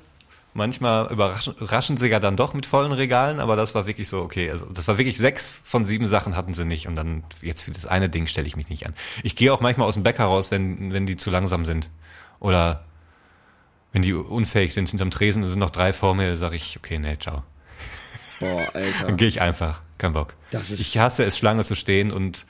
[0.54, 4.20] Manchmal überraschen raschen sie ja dann doch mit vollen Regalen, aber das war wirklich so,
[4.20, 7.62] okay, also das war wirklich sechs von sieben Sachen hatten sie nicht und dann jetzt
[7.62, 8.94] für das eine Ding stelle ich mich nicht an.
[9.22, 11.88] Ich gehe auch manchmal aus dem Bäcker raus, wenn, wenn die zu langsam sind
[12.38, 12.84] oder
[13.94, 16.98] wenn die unfähig sind hinterm Tresen, es sind noch drei vor mir, sage ich, okay,
[16.98, 17.42] nee, ciao.
[18.40, 19.06] Boah, Alter.
[19.06, 19.80] Dann gehe ich einfach.
[19.98, 20.34] Kein Bock.
[20.50, 22.44] Das ist- ich hasse es, Schlange zu stehen und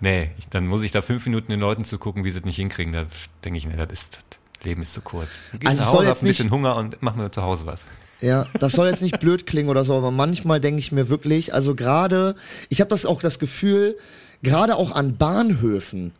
[0.00, 2.92] nee, dann muss ich da fünf Minuten den Leuten zugucken, wie sie es nicht hinkriegen.
[2.92, 3.04] Da
[3.44, 5.30] denke ich, nee, das ist, das Leben ist zu kurz.
[5.58, 7.82] Geh Also nach Hause, hab ein bisschen Hunger und mach mir zu Hause was.
[8.20, 11.52] Ja, das soll jetzt nicht blöd klingen oder so, aber manchmal denke ich mir wirklich,
[11.52, 12.36] also gerade,
[12.68, 13.96] ich habe das auch das Gefühl,
[14.42, 16.12] gerade auch an Bahnhöfen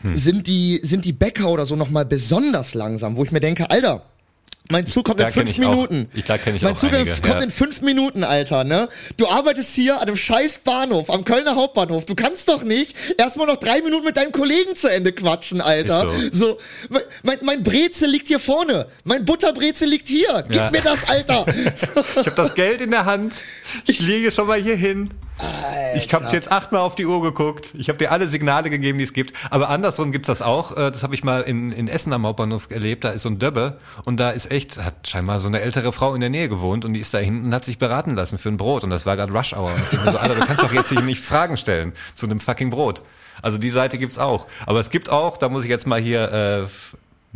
[0.00, 0.16] Hm.
[0.16, 3.68] sind die sind die Bäcker oder so noch mal besonders langsam, wo ich mir denke,
[3.70, 4.02] Alter,
[4.70, 6.08] mein Zug kommt Da in fünf ich auch- Minuten.
[6.14, 7.40] ich- da ich mein auch Zug einige, kommt ja.
[7.40, 8.88] in fünf Minuten, Alter, ne?
[9.16, 12.04] Du arbeitest hier an einem scheiß Bahnhof, am Kölner Hauptbahnhof.
[12.06, 16.10] Du kannst doch nicht erstmal noch drei Minuten mit deinem Kollegen zu Ende quatschen, Alter.
[16.12, 16.58] Ist So,
[17.22, 18.86] mein, mein Brezel liegt hier vorne.
[19.04, 20.44] Mein Butterbrezel liegt hier.
[20.48, 20.70] Gib Ja.
[20.70, 21.46] mir das, Alter.
[21.76, 21.86] So.
[22.20, 23.34] Ich habe das Geld in der Hand.
[23.86, 25.10] Ich lege schon mal hier hin.
[25.94, 27.70] Ich habe jetzt achtmal auf die Uhr geguckt.
[27.74, 29.32] Ich habe dir alle Signale gegeben, die es gibt.
[29.50, 30.76] Aber andersrum gibt's das auch.
[30.76, 33.04] Äh, Das habe ich mal in, in Essen am Hauptbahnhof erlebt.
[33.04, 36.14] Da ist so ein Döbbe und da ist echt, hat scheinbar so eine ältere Frau
[36.14, 38.48] in der Nähe gewohnt und die ist da hinten und hat sich beraten lassen für
[38.48, 38.84] ein Brot.
[38.84, 39.72] Und das war gerade Rush Hour.
[39.74, 42.70] Und ich mir so, Alter, du kannst doch jetzt nicht Fragen stellen zu einem fucking
[42.70, 43.02] Brot.
[43.40, 44.46] Also die Seite gibt's auch.
[44.66, 46.66] Aber es gibt auch, da muss ich jetzt mal hier äh,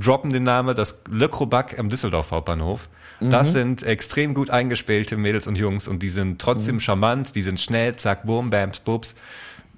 [0.02, 2.88] droppen den Namen, das Le Crobac am Düsseldorf Hauptbahnhof.
[3.30, 7.60] Das sind extrem gut eingespielte Mädels und Jungs und die sind trotzdem charmant, die sind
[7.60, 9.14] schnell, zack, boom, bams, bubs.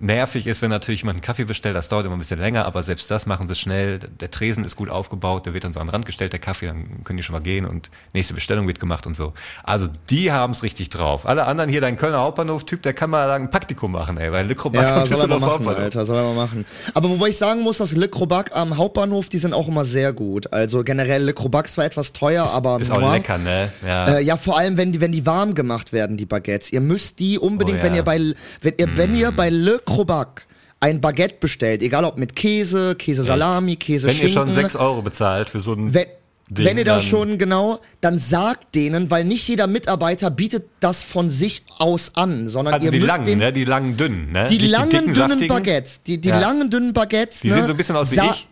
[0.01, 2.82] Nervig ist, wenn natürlich jemand einen Kaffee bestellt, das dauert immer ein bisschen länger, aber
[2.82, 4.01] selbst das machen sie schnell.
[4.20, 6.66] Der Tresen ist gut aufgebaut, der wird dann so an den Rand gestellt, der Kaffee,
[6.66, 9.32] dann können die schon mal gehen und nächste Bestellung wird gemacht und so.
[9.62, 11.26] Also die haben's richtig drauf.
[11.26, 14.55] Alle anderen hier, dein Kölner Hauptbahnhof-Typ, der kann mal ein Praktikum machen, ey, weil Le
[14.57, 15.68] Crobac Ja, soll er mal machen.
[15.68, 16.64] Alter, soll er mal machen.
[16.92, 20.12] Aber wobei ich sagen muss, dass Le Crobac am Hauptbahnhof, die sind auch immer sehr
[20.12, 20.53] gut.
[20.53, 23.70] Also generell Le Crobac zwar etwas teuer, aber Ist auch lecker, ne?
[23.86, 24.16] Ja.
[24.16, 26.72] Äh, ja, vor allem, wenn die, wenn die warm gemacht werden, die Baguettes.
[26.72, 27.84] Ihr müsst die unbedingt, Oh, ja.
[27.84, 30.47] wenn ihr bei, wenn ihr, wenn ihr bei Le Crobac
[30.80, 35.01] ein Baguette bestellt, egal ob mit Käse, Käse Salami, Käse Wenn ihr schon 6 Euro
[35.03, 36.07] bezahlt für so ein wenn,
[36.51, 41.03] Ding, wenn ihr da schon, genau, dann sagt denen, weil nicht jeder Mitarbeiter bietet das
[41.03, 43.51] von sich aus an, sondern Also ihr die müsst langen, den, ne?
[43.53, 44.47] Die langen, dünnen, ne?
[44.49, 45.49] die Nicht langen, dicken, dünnen saftigen.
[45.49, 46.39] Baguettes, die, die Ja.
[46.39, 48.47] langen, dünnen Baguettes, Die ne, sehen so ein bisschen aus wie sa- ich.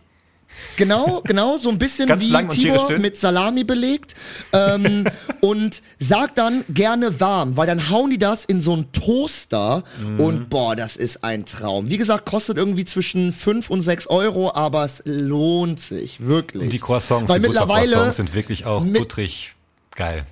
[0.75, 4.15] Genau, genau, so ein bisschen Ganz wie Tibor mit Salami belegt.
[4.53, 5.05] Ähm,
[5.41, 10.19] und sagt dann gerne warm, weil dann hauen die das in so einen Toaster Mhm.
[10.19, 11.89] und boah, das ist ein Traum.
[11.89, 16.63] Wie gesagt, kostet irgendwie zwischen 5 und 6 Euro, aber es lohnt sich, wirklich.
[16.63, 19.53] Und die Croissants, weil die mittlerweile, Buttercroissants sind wirklich auch mit- butterig
[19.95, 20.25] geil.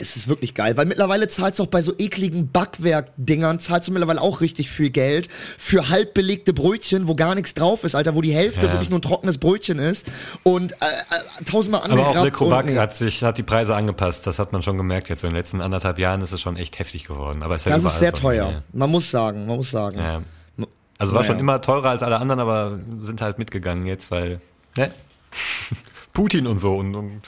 [0.00, 3.92] Es ist wirklich geil, weil mittlerweile zahlst du auch bei so ekligen Backwerk-Dingern, zahlst du
[3.92, 5.28] mittlerweile auch richtig viel Geld
[5.58, 8.72] für halb belegte Brötchen, wo gar nichts drauf ist, Alter, wo die Hälfte Ja.
[8.72, 10.06] wirklich nur ein trockenes Brötchen ist
[10.44, 12.78] und äh, äh, tausendmal Aber auch angegrabt Le Crobac und- nee.
[12.78, 14.26] hat sich, hat die Preise angepasst.
[14.26, 15.24] Das hat man schon gemerkt jetzt.
[15.24, 17.42] In den letzten anderthalb Jahren ist es schon echt heftig geworden.
[17.42, 18.62] Aber es ist Das ist sehr teuer.
[18.72, 19.98] Man muss sagen, man muss sagen.
[19.98, 20.22] Ja.
[21.00, 21.32] Also war Naja.
[21.32, 24.40] schon immer teurer als alle anderen, aber sind halt mitgegangen jetzt, weil,
[24.76, 24.90] ne?
[26.12, 27.22] Putin und so und, und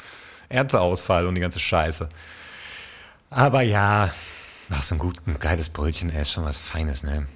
[0.49, 2.09] Ernteausfall und die ganze Scheiße.
[3.31, 4.13] Aber ja,
[4.71, 7.27] ach, so ein gut, ein geiles Brötchen, ey, ist schon was Feines, ne?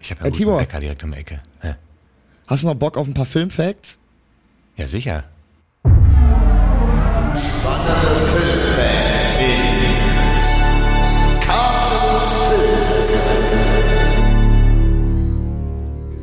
[0.00, 0.58] Ich habe ja Ey, einen guten Tibor.
[0.58, 1.40] Bäcker direkt um die Ecke.
[1.62, 1.76] Ja,
[2.46, 3.98] Hast du noch Bock auf ein paar Filmfacts?
[4.76, 5.24] ja sicher.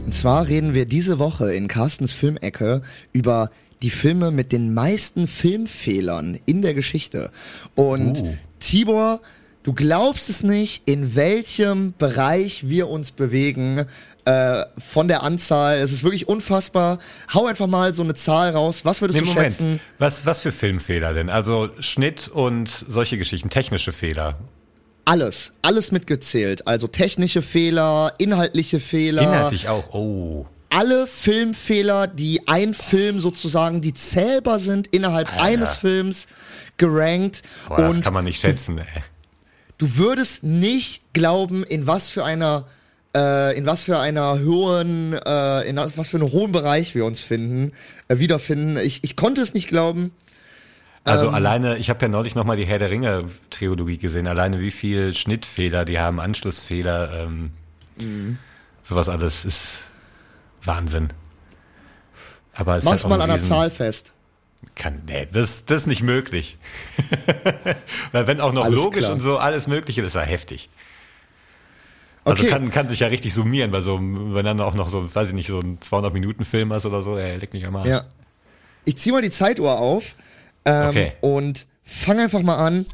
[0.05, 2.81] Und zwar reden wir diese Woche in Carstens Filmecke
[3.13, 3.49] über
[3.81, 7.31] die Filme mit den meisten Filmfehlern in der Geschichte.
[7.75, 8.33] Und Uh.
[8.63, 9.21] Tibor,
[9.63, 13.85] du glaubst es nicht, in welchem Bereich wir uns bewegen
[14.25, 15.79] äh, von der Anzahl.
[15.79, 16.97] Es ist wirklich unfassbar.
[17.33, 18.85] Hau einfach mal so eine Zahl raus.
[18.85, 19.53] Was würdest Nee, du Moment.
[19.53, 19.79] schätzen?
[19.99, 21.29] Was, was für Filmfehler denn?
[21.29, 24.35] Also Schnitt und solche Geschichten, technische Fehler.
[25.05, 26.65] Alles, alles mitgezählt.
[26.65, 29.21] Also technische Fehler, inhaltliche Fehler.
[29.23, 29.93] Inhaltlich auch.
[29.93, 30.45] Oh.
[30.69, 35.41] alle Filmfehler, die ein Film sozusagen, die zählbar sind innerhalb Alter.
[35.43, 36.27] eines Films,
[36.77, 37.43] gerankt.
[37.67, 38.85] Boah, das kann man nicht schätzen, ey.
[39.77, 42.65] du würdest nicht glauben, in was für einer
[43.15, 47.21] äh, in was für einer hohen, äh, in was für einem hohen Bereich wir uns
[47.21, 47.71] finden,
[48.07, 48.77] äh, wiederfinden.
[48.77, 50.11] Ich, ich konnte es nicht glauben.
[51.03, 51.35] Also Ähm.
[51.35, 55.13] alleine, ich habe ja neulich nochmal die Herr der Ringe Trilogie gesehen, alleine wie viel
[55.13, 57.51] Schnittfehler die haben, Anschlussfehler, ähm,
[57.99, 58.39] Mhm.
[58.81, 59.91] sowas alles ist
[60.63, 61.09] Wahnsinn.
[62.55, 64.13] Aber es Mach's mal einen an der Zahl fest.
[64.75, 66.57] Kann, nee, das, das ist nicht möglich.
[68.11, 69.13] Weil wenn auch noch Alles logisch klar.
[69.13, 70.69] und so alles Mögliche, das ist ja heftig.
[72.25, 72.51] Also Okay.
[72.51, 75.33] kann, kann sich ja richtig summieren, bei so, wenn dann auch noch so, weiß ich
[75.35, 77.87] nicht, so ein 200-Minuten-Film hast oder so, ey, leck mich einmal.
[77.87, 78.05] Ja.
[78.85, 80.15] Ich zieh mal die Zeituhr auf
[80.65, 81.11] ähm, Okay.
[81.21, 82.85] und fang einfach mal an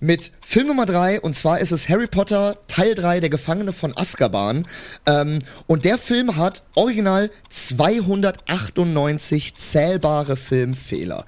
[0.00, 3.96] mit Film Nummer drei, und zwar ist es Harry Potter Teil 3, Der Gefangene von
[3.96, 4.62] Azkaban.
[5.06, 11.24] Ähm, und der Film hat original 298 zählbare Filmfehler.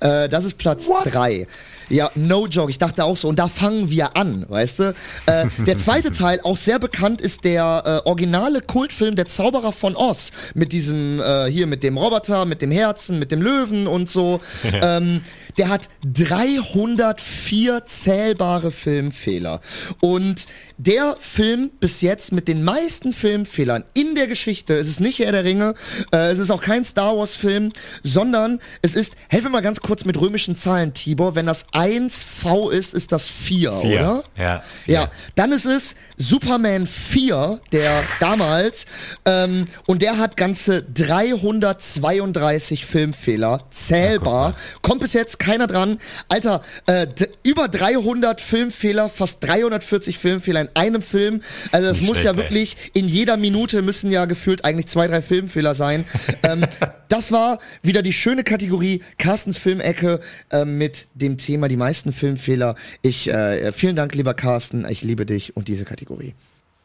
[0.00, 1.46] Äh, das ist Platz 3.
[1.92, 2.70] Ja, no joke.
[2.70, 3.28] Ich dachte auch so.
[3.28, 4.94] Und da fangen wir an, weißt du?
[5.26, 9.94] Äh, der zweite Teil, auch sehr bekannt, ist der äh, originale Kultfilm Der Zauberer von
[9.94, 10.32] Oz.
[10.54, 14.38] Mit diesem, äh, hier mit dem Roboter, mit dem Herzen, mit dem Löwen und so.
[14.64, 15.20] ähm,
[15.58, 19.60] der hat 304 zählbare Filmfehler.
[20.00, 20.46] Und
[20.84, 25.32] der Film bis jetzt mit den meisten Filmfehlern in der Geschichte, es ist nicht Herr
[25.32, 25.74] der Ringe,
[26.12, 27.70] äh, es ist auch kein Star Wars Film,
[28.02, 32.70] sondern es ist, helfen wir mal ganz kurz mit römischen Zahlen, Tibor, wenn das 1V
[32.70, 34.00] ist, ist das 4, Vier.
[34.00, 34.22] oder?
[34.36, 34.94] Ja, vier.
[34.94, 38.86] Ja, dann ist es Superman 4, der damals,
[39.24, 44.54] ähm, und der hat ganze 332 Filmfehler, zählbar.
[44.82, 45.98] Kommt bis jetzt keiner dran.
[46.28, 47.06] Alter, äh,
[47.42, 51.40] über 300 Filmfehler, fast 340 Filmfehler in einem Film.
[51.70, 52.48] Also das Nicht muss schlecht, ja ey.
[52.48, 56.04] wirklich, in jeder Minute müssen ja gefühlt eigentlich zwei, drei Filmfehler sein.
[56.42, 56.64] ähm,
[57.08, 60.20] das war wieder die schöne Kategorie Carstens Filmecke
[60.50, 62.74] äh, mit dem Thema die meisten Filmfehler.
[63.02, 64.86] Ich, äh, vielen Dank, lieber Carsten.
[64.88, 66.34] Ich liebe dich und diese Kategorie.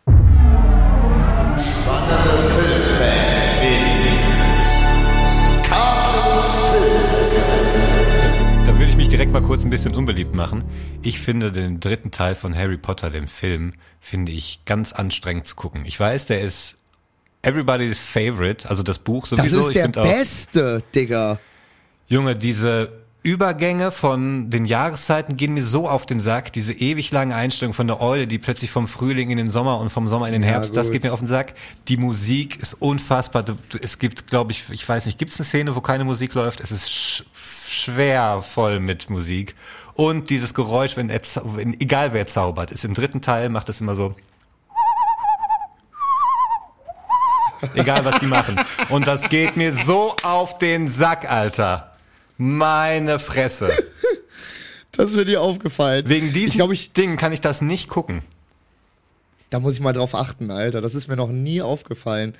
[0.05, 0.13] Da
[2.23, 2.96] würde
[9.18, 10.63] direkt mal kurz ein bisschen unbeliebt machen.
[11.01, 15.55] Ich finde den dritten Teil von Harry Potter, dem Film, finde ich ganz anstrengend zu
[15.55, 15.86] gucken.
[15.86, 16.76] Ich weiß, der ist
[17.41, 19.59] everybody's favorite, also das Buch Das sowieso.
[19.61, 21.39] ist ich der finde auch, beste, Digga.
[22.07, 22.91] Junge, diese
[23.24, 26.53] Übergänge von den Jahreszeiten gehen mir so auf den Sack.
[26.53, 29.89] Diese ewig lange Einstellung von der Eule, die plötzlich vom Frühling in den Sommer und
[29.89, 30.93] vom Sommer in den Ja, Herbst, das gut.
[30.93, 31.55] geht mir auf den Sack.
[31.88, 33.43] Die Musik ist unfassbar.
[33.82, 36.61] Es gibt, glaube ich, ich weiß nicht, gibt es eine Szene, wo keine Musik läuft?
[36.61, 37.26] Es ist
[37.68, 39.55] schwer voll mit Musik.
[39.93, 43.82] Und dieses Geräusch, wenn, er, wenn egal wer zaubert, ist im dritten Teil, macht das
[43.82, 44.15] immer so.
[47.74, 48.59] Egal was die machen.
[48.89, 51.95] Und das geht mir so auf den Sack, Alter.
[52.38, 53.72] Meine Fresse.
[54.91, 56.07] Das ist mir dir aufgefallen.
[56.07, 58.22] Wegen diesen Ich glaube, ich, Dingen kann ich das nicht gucken.
[59.49, 60.82] da muss ich mal drauf achten, Alter.
[60.82, 62.36] Das ist mir noch nie aufgefallen.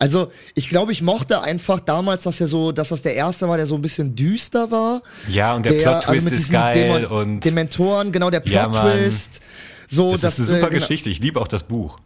[0.00, 3.56] Also, ich glaube, ich mochte einfach damals, dass er so, dass das der erste war,
[3.56, 5.02] der so ein bisschen düster war.
[5.28, 8.90] Ja, und der Plot-Twist mit ist diesen geil Demo- und- Dementoren, genau, der Ja, Mann.
[8.92, 9.40] Plot-Twist.
[9.88, 10.80] so, Das, ist eine äh, super genau.
[10.80, 11.10] Geschichte.
[11.10, 11.98] Ich liebe auch das Buch.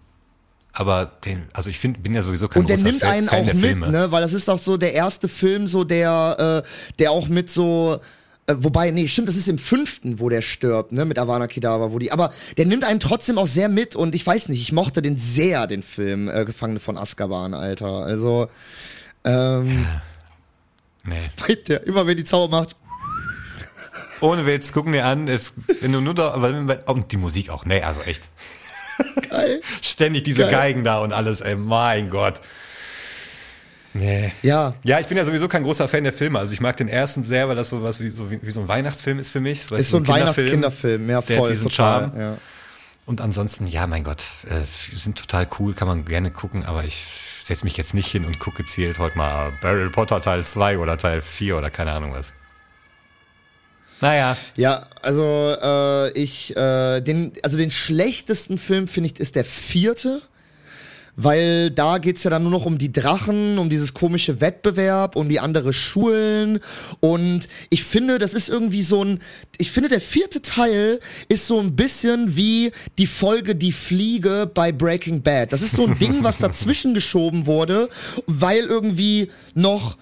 [0.73, 3.45] Aber den, also ich finde, bin ja sowieso kein Und der nimmt einen Fan auch
[3.45, 3.91] der mit, Filme.
[3.91, 4.11] ne?
[4.11, 6.69] Weil das ist auch so der erste Film, so der, äh,
[6.99, 8.01] der auch mit so.
[8.53, 11.93] Äh, wobei, nee, stimmt, das ist im fünften, wo der stirbt, ne, mit Avana Kedavra,
[11.93, 14.73] wo die, aber der nimmt einen trotzdem auch sehr mit und ich weiß nicht, ich
[14.73, 18.49] mochte den sehr, den Film, äh, Gefangene von Azkaban, Alter, also,
[19.25, 19.87] ähm,
[21.05, 21.31] Nee.
[21.49, 22.77] weit der, immer wenn die Zauber macht,
[24.21, 26.35] Ohne Witz, gucken dir an, es, wenn du nur da,
[26.87, 28.29] und die Musik auch, nee, also echt.
[29.29, 29.61] geil.
[29.81, 30.53] Ständig diese Geil.
[30.53, 32.41] Geigen da und alles, ey, mein Gott.
[33.95, 34.33] Nee.
[34.43, 36.39] Ja, Ja, ich bin ja sowieso kein großer Fan der Filme.
[36.39, 38.61] Also ich mag den ersten sehr, weil das so was wie so, wie, wie so
[38.61, 39.71] ein Weihnachtsfilm ist für mich.
[39.71, 42.21] Weißt ist so ein Weihnachts-Kinderfilm, ja, der voll, hat diesen total, Charme.
[42.21, 42.39] ja.
[43.05, 44.61] Und ansonsten, ja, mein Gott, äh,
[44.97, 47.05] sind total cool, kann man gerne gucken, aber ich
[47.45, 50.97] setze mich jetzt nicht hin und gucke gezielt heute mal Harry Potter Teil 2 oder
[50.97, 52.33] Teil 4 oder keine Ahnung was.
[54.01, 59.45] Naja, Ja, also äh, ich äh, den also den schlechtesten Film finde ich ist der
[59.45, 60.23] vierte,
[61.17, 65.29] weil da geht's ja dann nur noch um die Drachen, um dieses komische Wettbewerb, um
[65.29, 66.61] die andere Schulen
[67.01, 69.21] und ich finde, das ist irgendwie so ein
[69.59, 74.73] ich finde der vierte Teil ist so ein bisschen wie die Folge Die Fliege bei
[74.73, 75.53] Breaking Bad.
[75.53, 77.89] Das ist so ein Ding, was dazwischen geschoben wurde,
[78.27, 79.97] weil irgendwie noch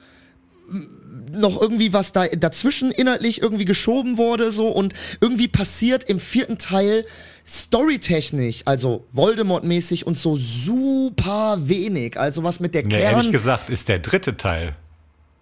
[1.32, 6.58] noch irgendwie was da dazwischen inhaltlich irgendwie geschoben wurde so und irgendwie passiert im vierten
[6.58, 7.04] Teil
[7.46, 12.18] storytechnisch, also Voldemort-mäßig und so super wenig.
[12.18, 13.14] Also was mit der nee, Kern.
[13.16, 14.76] ehrlich gesagt ist der dritte Teil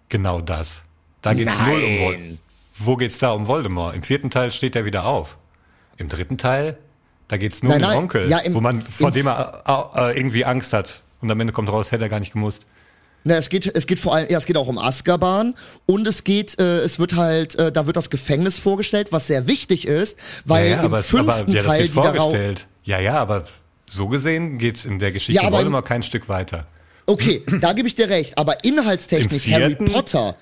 [0.09, 0.81] genau das.
[1.21, 1.67] Da geht's Nein.
[1.69, 2.39] null um Voldemort.
[2.81, 3.95] Wo geht's da um Voldemort?
[3.95, 5.37] Im vierten Teil steht er wieder auf.
[5.97, 6.77] Im dritten Teil,
[7.27, 9.63] da geht's nur Nein, um den nein, Onkel, ja, im- wo man vor dem er
[9.97, 11.01] äh, irgendwie Angst hat.
[11.21, 12.65] Und am Ende kommt raus, hätte er gar nicht gemusst.
[13.23, 15.55] Na, es geht, es geht vor allem, ja, es geht auch um Azkaban
[15.85, 19.45] und es geht, äh, es wird halt, äh, da wird das Gefängnis vorgestellt, was sehr
[19.47, 22.67] wichtig ist, weil ja, ja, im aber, es, aber fünften ja, Teil vorgestellt.
[22.83, 23.45] Ja, ja, aber
[23.89, 26.65] so gesehen geht's in der Geschichte Ja, Voldemort kein Stück weiter.
[27.05, 29.75] Okay, da gebe ich dir recht, aber inhaltstechnisch Harry?
[29.75, 30.35] Potter.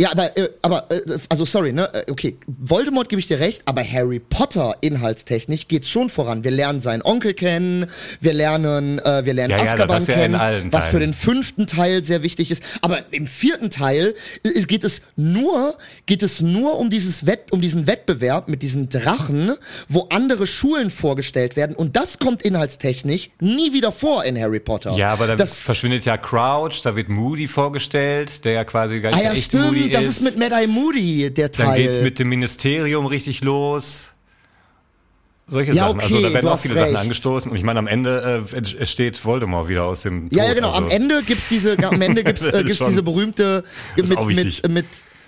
[0.00, 1.92] Ja, aber, äh, aber äh, also sorry, ne?
[1.92, 6.44] Äh, okay, Voldemort gebe ich dir recht, aber Harry Potter inhaltstechnisch geht's schon voran.
[6.44, 7.86] Wir lernen seinen Onkel kennen,
[8.20, 11.66] wir lernen, äh, wir lernen Ja, ja, Azkaban ja kennen, allen was für den fünften
[11.66, 12.62] Teil sehr wichtig ist.
[12.80, 15.76] Aber im vierten Teil ist, geht es nur,
[16.06, 19.52] geht es nur um dieses Wett, um diesen Wettbewerb mit diesen Drachen,
[19.88, 24.92] wo andere Schulen vorgestellt werden und das kommt inhaltstechnisch nie wieder vor in Harry Potter.
[24.92, 29.12] Ja, aber dann das, verschwindet ja Crouch, da wird Moody vorgestellt, der ja quasi gar
[29.12, 30.18] ah nicht ja, der echte stimmt, Moody das ist.
[30.18, 31.66] ist mit Mad Eye Moody der Teil.
[31.66, 34.08] dann geht's mit dem Ministerium richtig los.
[35.48, 36.00] Solche Ja, Sachen.
[36.00, 37.50] also okay, da werden auch viele Sachen angestoßen.
[37.50, 40.38] Und ich meine, am Ende äh, steht Voldemort wieder aus dem Tod.
[40.38, 40.72] Ja, ja, genau.
[40.72, 40.96] Am also.
[40.96, 43.64] Ende gibt's diese, am Ende gibt's, äh, gibt's diese berühmte
[43.96, 44.86] mit, mit, mit,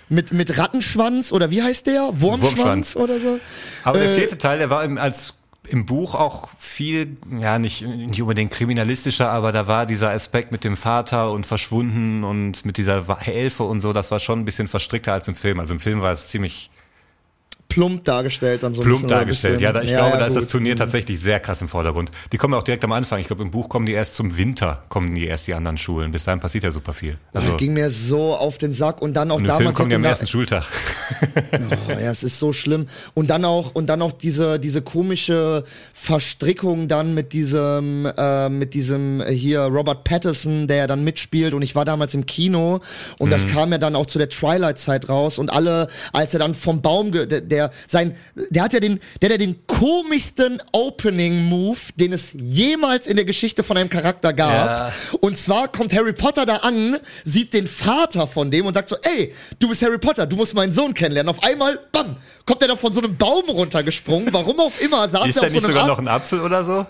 [0.09, 2.09] mit, mit Rattenschwanz oder wie heißt der?
[2.13, 2.95] Wurmschwanz, Wurmschwanz.
[2.95, 3.39] oder so?
[3.83, 5.35] Aber der Äh, vierte Teil, der war im, als
[5.65, 10.63] im Buch auch viel, ja, nicht, nicht unbedingt kriminalistischer, aber da war dieser Aspekt mit
[10.63, 14.67] dem Vater und verschwunden und mit dieser Elfe und so, das war schon ein bisschen
[14.67, 15.59] verstrickter als im Film.
[15.59, 16.69] Also im Film war es ziemlich
[17.75, 19.55] Plump dargestellt dann so ein plump ein dargestellt.
[19.55, 20.47] bisschen- Ja, da, ich glaube, ja, da ist das.
[20.47, 22.09] Turnier tatsächlich sehr krass im Vordergrund.
[22.31, 23.19] Die kommen ja auch direkt am Anfang.
[23.19, 26.11] Ich glaube, im Buch kommen die erst zum Winter, kommen die erst die anderen Schulen.
[26.11, 27.17] Bis dahin passiert ja super viel.
[27.33, 29.57] Also, Also das ging mir so auf den Sack und dann auch und im Film
[29.59, 30.63] damals kommen die am ersten Schultag.
[31.87, 32.87] Oh, ja, es ist so schlimm.
[33.13, 35.63] Und dann auch, und dann auch diese, diese komische
[35.93, 41.53] Verstrickung dann mit diesem, äh, mit diesem äh, hier Robert Pattinson, der ja dann mitspielt.
[41.53, 42.79] Und ich war damals im Kino
[43.19, 43.31] und Mhm.
[43.31, 45.37] das kam ja dann auch zu der Twilight-Zeit raus.
[45.39, 48.15] Und alle, als er dann vom Baum, ge der, der, sein,
[48.49, 53.25] der hat ja den, der hat ja den komischsten Opening-Move, den es jemals in der
[53.25, 54.65] Geschichte von einem Charakter gab.
[54.65, 54.91] Ja.
[55.21, 58.97] Und zwar kommt Harry Potter da an, sieht den Vater von dem und sagt so,
[59.03, 61.29] ey, du bist Harry Potter, du musst meinen Sohn kennenlernen.
[61.29, 64.33] Auf einmal, bam, kommt er da von so einem Baum runtergesprungen.
[64.33, 66.07] Warum auch immer, saß Ist er da auf nicht so einem sogar Ast noch ein
[66.07, 66.85] Apfel oder so?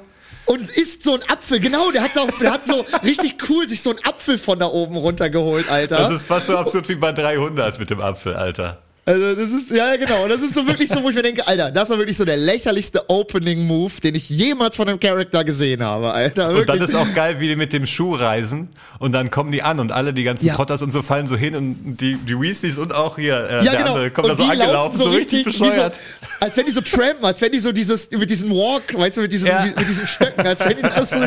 [0.45, 1.59] und isst so einen Apfel.
[1.59, 4.67] Genau, der hat, auch, der hat so richtig cool sich so einen Apfel von da
[4.67, 5.97] oben runtergeholt, Alter.
[5.97, 8.82] Das ist fast so absurd wie bei 300 mit dem Apfel, Alter.
[9.08, 11.47] Also das ist, ja genau, und das ist so wirklich so, wo ich mir denke,
[11.47, 15.84] Alter, das war wirklich so der lächerlichste Opening-Move, den ich jemals von einem Charakter gesehen
[15.84, 16.49] habe, Alter.
[16.49, 16.89] Und dann Wirklich.
[16.89, 19.91] ist auch geil, wie die mit dem Schuh reisen und dann kommen die an und
[19.91, 20.56] alle, die ganzen Ja.
[20.56, 23.72] Potters und so fallen so hin und die, die Weasleys und auch hier äh, Ja,
[23.74, 23.91] der genau.
[23.93, 25.93] andere kommen da Und so die angelaufen, laufen so richtig, wie bescheuert.
[25.95, 29.18] So, als wenn die so trampen, als wenn die so dieses, mit diesem Walk, weißt
[29.18, 29.66] du, mit diesem, Ja.
[29.66, 31.18] mit diesem Stöcken, als wenn die das so,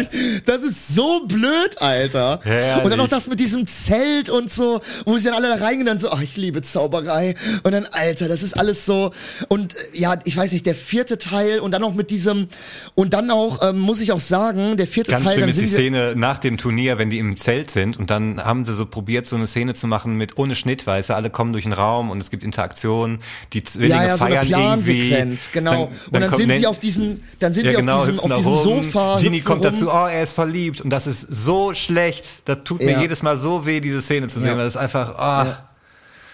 [0.47, 2.41] das ist so blöd, Alter.
[2.43, 2.85] Herrlich.
[2.85, 5.83] Und dann noch das mit diesem Zelt und so, wo sie dann alle da reingehen
[5.83, 7.37] und dann so, ach, ich liebe Zauberei.
[7.63, 9.13] Und dann, Alter, das ist alles so,
[9.49, 12.49] und äh, ja, ich weiß nicht, der vierte Teil und dann auch mit diesem,
[12.95, 15.61] und dann auch, ähm, muss ich auch sagen, der vierte Ganz Teil, schlimm dann ist
[15.61, 18.87] die Szene nach dem Turnier, wenn die im Zelt sind und dann haben sie so
[18.87, 21.73] probiert, so eine Szene zu machen mit ohne Schnitt, weißt du, alle kommen durch den
[21.73, 23.21] Raum und es gibt Interaktionen,
[23.53, 25.39] die Zwillinge ja, ja, so feiern irgendwie.
[25.53, 25.85] Genau.
[25.85, 28.33] und dann kommt sind sie auf diesem, dann sind ja, sie genau, auf diesem, hüpfen
[28.33, 28.85] auf diesem rum.
[28.85, 29.17] Sofa.
[29.17, 29.73] Ginny kommt rum.
[29.73, 32.49] dazu, oh, er ist verliebt und das ist so schlecht.
[32.49, 35.19] Das tut mir jedes Mal so weh, diese Szene zu sehen, weil das ist einfach,
[35.19, 35.68] ah.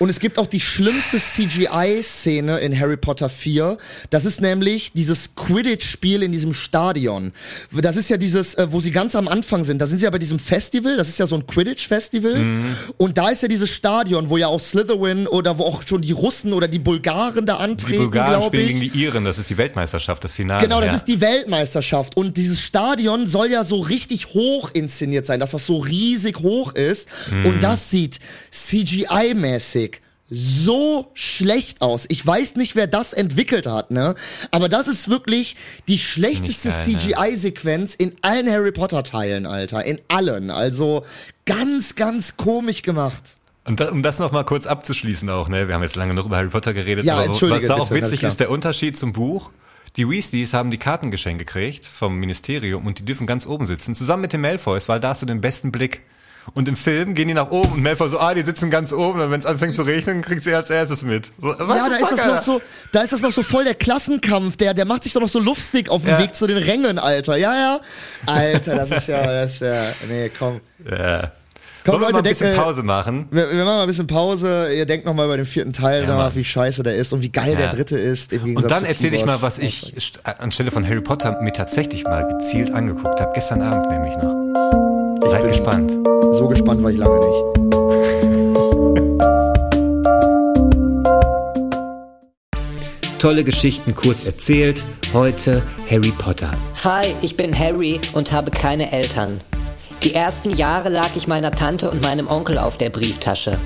[0.05, 3.79] Und es gibt auch die schlimmste CGI-Szene in Harry Potter 4.
[4.11, 7.33] Das ist nämlich dieses Quidditch-Spiel in diesem Stadion.
[7.73, 9.79] Das ist ja dieses, äh, wo sie ganz am Anfang sind.
[9.79, 10.99] Da sind sie ja bei diesem Festival.
[10.99, 12.35] Das ist ja so ein Quidditch-Festival.
[12.35, 12.77] Mhm.
[12.99, 16.13] Und da ist ja dieses Stadion, wo ja auch Slytherin oder wo auch schon die
[16.13, 19.49] Russen oder die Bulgaren da Die antreten, Bulgaren glaube spielen gegen die Iren, das ist
[19.49, 20.63] die Weltmeisterschaft, das Finale.
[20.63, 20.97] Genau, das ja.
[20.97, 22.15] ist die Weltmeisterschaft.
[22.15, 26.75] Und dieses Stadion soll ja so richtig hoch inszeniert sein, dass das so riesig hoch
[26.75, 27.09] ist.
[27.31, 27.47] Mhm.
[27.47, 28.19] Und das sieht
[28.53, 29.94] CGI-mäßig
[30.35, 32.07] so schlecht aus.
[32.09, 34.15] Ich weiß nicht, wer das entwickelt hat, ne?
[34.51, 35.57] Aber das ist wirklich
[35.89, 36.99] die schlechteste geil, ne?
[36.99, 39.85] CGI-Sequenz in allen Harry Potter-Teilen, Alter.
[39.85, 40.51] In allen.
[40.51, 41.05] Also
[41.47, 43.37] ganz, ganz komisch gemacht.
[43.65, 45.69] Und da, um das noch mal kurz abzuschließen auch, ne?
[45.69, 47.89] Wir haben jetzt lange noch über Harry Potter geredet, Ja, aber entschuldige, was da auch
[47.89, 49.51] bitte, witzig ist, der Unterschied zum Buch.
[49.97, 53.95] Die Weasleys haben die Karten geschenkt gekriegt vom Ministerium und die dürfen ganz oben sitzen,
[53.95, 56.03] zusammen mit den Malfoys, weil da hast du den besten Blick.
[56.53, 59.21] Und im Film gehen die nach oben und Malfoy so, ah, die sitzen ganz oben
[59.21, 61.33] und wenn es anfängt zu regnen, kriegt sie als erstes mit.
[61.41, 62.35] So, Ja, da ist das Alter?
[62.35, 62.61] noch so,
[62.93, 65.41] da ist das noch so voll der Klassenkampf, der, der macht sich doch noch so
[65.41, 66.19] lustig auf dem Ja.
[66.19, 67.37] Weg zu den Rängen, Alter.
[67.37, 67.81] Ja, ja.
[68.27, 70.61] Alter, das ist ja, das ist ja, nee, komm.
[70.89, 71.33] Ja.
[71.87, 73.29] Komm, Wollen wir Leute, mal ein denk, bisschen äh, Pause machen?
[73.31, 74.73] Wir, wir machen mal ein bisschen Pause.
[74.75, 77.21] Ihr denkt noch mal bei dem vierten Teil Ja, nach, wie scheiße der ist und
[77.21, 77.73] wie geil der Ja.
[77.73, 78.33] dritte ist.
[78.33, 82.27] Und dann erzähle ich mal, was ich st- anstelle von Harry Potter mir tatsächlich mal
[82.27, 83.33] gezielt angeguckt habe.
[83.35, 84.94] Gestern Abend nämlich noch.
[85.29, 85.91] Seid bin- gespannt.
[86.33, 87.45] So gespannt war ich lange nicht.
[93.19, 94.83] Tolle Geschichten kurz erzählt.
[95.13, 96.51] Heute Harry Potter.
[96.85, 99.41] Hi, ich bin Harry und habe keine Eltern.
[100.03, 103.57] Die ersten Jahre lag ich meiner Tante und meinem Onkel auf der Brieftasche.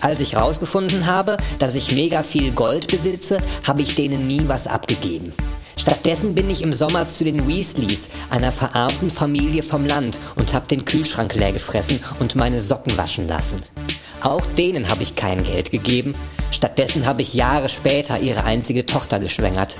[0.00, 4.68] Als ich rausgefunden habe, dass ich mega viel Gold besitze, habe ich denen nie was
[4.68, 5.32] abgegeben.
[5.76, 10.66] Stattdessen bin ich im Sommer zu den Weasleys, einer verarmten Familie vom Land, und habe
[10.66, 13.56] den Kühlschrank leer gefressen und meine Socken waschen lassen.
[14.22, 16.14] Auch denen habe ich kein Geld gegeben.
[16.50, 19.78] Stattdessen habe ich Jahre später ihre einzige Tochter geschwängert.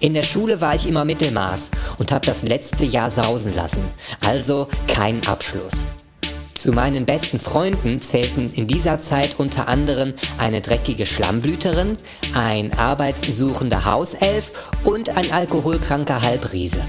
[0.00, 3.82] In der Schule war ich immer Mittelmaß und habe das letzte Jahr sausen lassen.
[4.20, 5.86] Also kein Abschluss.
[6.64, 11.98] Zu meinen besten Freunden zählten in dieser Zeit unter anderem eine dreckige Schlammblüterin,
[12.32, 16.82] ein arbeitssuchender Hauself und ein alkoholkranker Halbriese.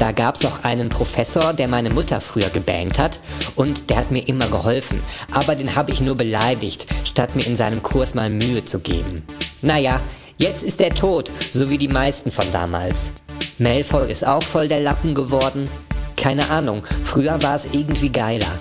[0.00, 3.20] Da gab's auch einen Professor, der meine Mutter früher gebankt hat
[3.54, 7.54] und der hat mir immer geholfen, aber den habe ich nur beleidigt, statt mir in
[7.54, 9.22] seinem Kurs mal Mühe zu geben.
[9.60, 10.00] Naja,
[10.38, 13.12] jetzt ist er tot, so wie die meisten von damals.
[13.58, 15.70] Malfoy ist auch voll der Lappen geworden.
[16.16, 18.58] Keine Ahnung, früher war es irgendwie geiler.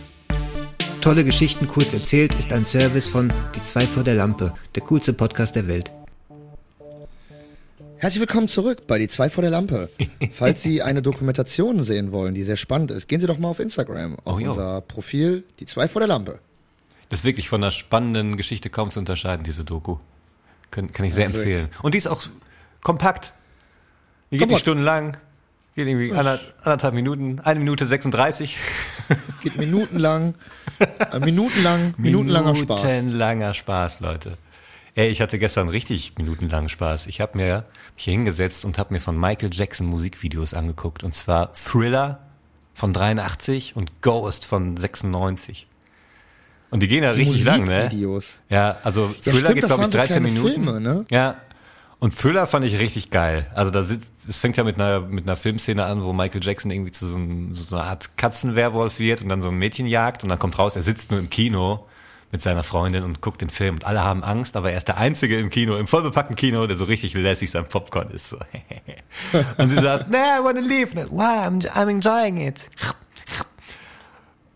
[1.01, 5.13] Tolle Geschichten kurz erzählt ist ein Service von Die zwei vor der Lampe, der coolste
[5.13, 5.91] Podcast der Welt.
[7.97, 9.89] Herzlich willkommen zurück bei Die zwei vor der Lampe.
[10.31, 13.59] Falls Sie eine Dokumentation sehen wollen, die sehr spannend ist, gehen Sie doch mal auf
[13.59, 16.39] Instagram, auf Oh, unser Profil Die zwei vor der Lampe.
[17.09, 19.97] Das ist wirklich von einer spannenden Geschichte kaum zu unterscheiden, diese Doku.
[20.69, 21.69] Kann, kann ich sehr Also, empfehlen.
[21.81, 22.23] Und die ist auch
[22.81, 23.33] kompakt.
[24.29, 24.51] Die geht Kompakt.
[24.51, 25.17] nicht stundenlang.
[25.75, 28.57] Geht irgendwie ander, anderthalb Minuten, eine Minute 36.
[29.41, 30.35] Geht minutenlang,
[30.79, 32.83] äh, minutenlang, minutenlanger Spaß.
[32.83, 34.37] Minutenlanger Spaß, Leute.
[34.95, 37.07] Ey, ich hatte gestern richtig minutenlangen Spaß.
[37.07, 37.65] Ich habe mir
[37.95, 41.03] mich hier hingesetzt und habe mir von Michael Jackson Musikvideos angeguckt.
[41.03, 42.19] Und zwar Thriller
[42.73, 45.67] von 83 und Ghost von 96.
[46.71, 47.89] Und die gehen ja Die richtig lang, ne?
[48.49, 50.63] Ja, also Ja, Thriller stimmt, geht, glaube ich, waren so 13 kleine Minuten.
[50.63, 51.05] Filme, ne?
[51.09, 51.35] Ja.
[52.01, 53.45] Und Thriller fand ich richtig geil.
[53.53, 56.71] Also da sitzt, es fängt ja mit einer, mit einer Filmszene an, wo Michael Jackson
[56.71, 60.23] irgendwie zu so, einem, so einer Art Katzenwerwolf wird und dann so ein Mädchen jagt
[60.23, 61.85] und dann kommt raus, er sitzt nur im Kino
[62.31, 64.97] mit seiner Freundin und guckt den Film und alle haben Angst, aber er ist der
[64.97, 68.29] Einzige im Kino, im vollbepackten Kino, der so richtig lässig sein Popcorn ist.
[68.29, 68.37] So.
[69.57, 70.95] und sie sagt, nah, I wanna leave.
[70.95, 71.45] Why?
[71.45, 72.67] I'm, I'm enjoying it.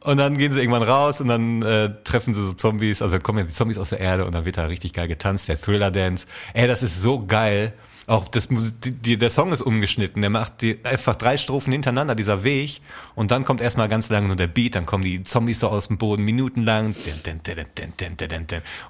[0.06, 3.40] Und dann gehen sie irgendwann raus und dann äh, treffen sie so Zombies, also kommen
[3.40, 6.28] ja die Zombies aus der Erde und dann wird da richtig geil getanzt, der Thriller-Dance.
[6.54, 7.74] Ey, das ist so geil.
[8.06, 12.44] Auch das, die, der Song ist umgeschnitten, der macht die, einfach drei Strophen hintereinander, dieser
[12.44, 12.82] Weg.
[13.16, 15.88] Und dann kommt erstmal ganz lange nur der Beat, dann kommen die Zombies so aus
[15.88, 16.94] dem Boden, minutenlang.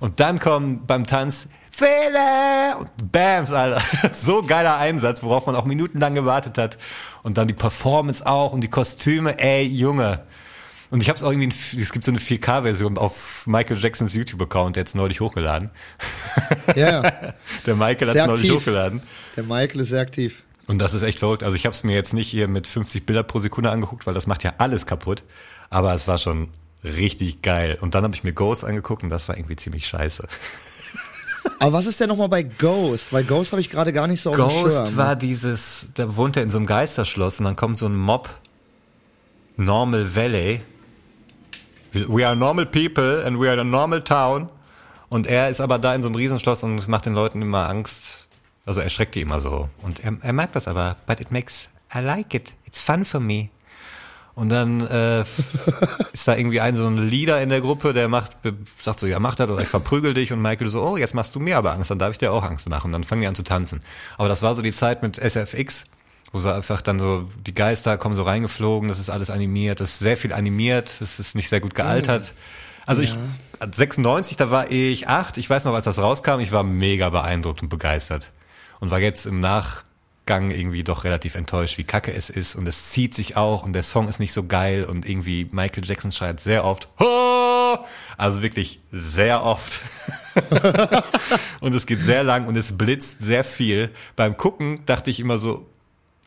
[0.01, 3.81] Und dann kommen beim Tanz Fehler und Bams, Alter.
[4.13, 6.77] So geiler Einsatz, worauf man auch minutenlang gewartet hat.
[7.23, 10.23] Und dann die Performance auch und die Kostüme, ey, Junge.
[10.95, 14.13] Und ich habe es auch irgendwie, in- es gibt so eine 4K-Version auf Michael Jacksons
[14.13, 15.69] YouTube-Account, der jetzt neulich hochgeladen.
[16.73, 17.33] Ja, ja.
[17.65, 19.01] Der Michael hat es neulich hochgeladen.
[19.35, 20.43] Der Michael ist sehr aktiv.
[20.67, 21.43] Und das ist echt verrückt.
[21.43, 24.13] Also ich habe es mir jetzt nicht hier mit 50 Bilder pro Sekunde angeguckt, weil
[24.13, 25.23] das macht ja alles kaputt.
[25.69, 26.47] Aber es war schon
[26.83, 27.77] richtig geil.
[27.81, 30.25] Und dann habe ich mir Ghost angeguckt und das war irgendwie ziemlich scheiße.
[31.59, 33.11] Aber was ist denn nochmal bei Ghost?
[33.11, 34.97] Weil Ghost habe ich gerade gar nicht so auf dem Ghost Schirm.
[34.97, 38.29] war dieses, da wohnt er in so einem Geisterschloss und dann kommt so ein Mob,
[39.57, 40.61] Normal Valley.
[41.95, 44.49] We are normal people and we are a normal town.
[45.09, 48.27] Und er ist aber da in so einem Riesenschloss und macht den Leuten immer Angst.
[48.65, 49.69] Also er schreckt die immer so.
[49.81, 50.97] Und er, er mag das aber.
[51.05, 52.53] But it makes, I like it.
[52.65, 53.49] It's fun for me.
[54.33, 55.21] Und dann äh,
[56.13, 58.33] ist da irgendwie ein so ein Leader in der Gruppe, der macht,
[58.81, 61.33] sagt so, ja mach das oder ich verprügel dich und Michael so, oh jetzt machst
[61.35, 62.87] du mir aber Angst, dann darf ich dir auch Angst machen.
[62.87, 63.81] Und dann fangen die an zu tanzen.
[64.17, 65.85] Aber das war so die Zeit mit SFX,
[66.31, 69.91] wo so einfach dann so die Geister kommen so reingeflogen, das ist alles animiert, das
[69.91, 72.33] ist sehr viel animiert, das ist nicht sehr gut gealtert.
[72.85, 73.15] Also ich
[73.59, 77.63] 96, da war ich acht, ich weiß noch, als das rauskam, ich war mega beeindruckt
[77.63, 78.31] und begeistert
[78.79, 82.89] und war jetzt im Nachgang irgendwie doch relativ enttäuscht, wie kacke es ist und es
[82.89, 86.41] zieht sich auch und der Song ist nicht so geil und irgendwie Michael Jackson schreit
[86.41, 87.79] sehr oft, "Ho!"
[88.17, 89.81] also wirklich sehr oft.
[91.59, 93.89] und es geht sehr lang und es blitzt sehr viel.
[94.15, 95.67] Beim Gucken dachte ich immer so,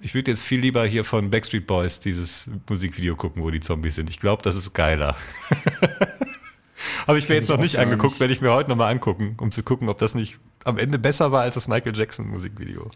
[0.00, 3.96] ich würde jetzt viel lieber hier von Backstreet Boys dieses Musikvideo gucken, wo die Zombies
[3.96, 4.10] sind.
[4.10, 5.16] Ich glaube, das ist geiler.
[7.06, 9.62] Habe ich mir jetzt noch nicht angeguckt, werde ich mir heute nochmal angucken, um zu
[9.62, 12.90] gucken, ob das nicht am Ende besser war als das Michael Jackson Musikvideo.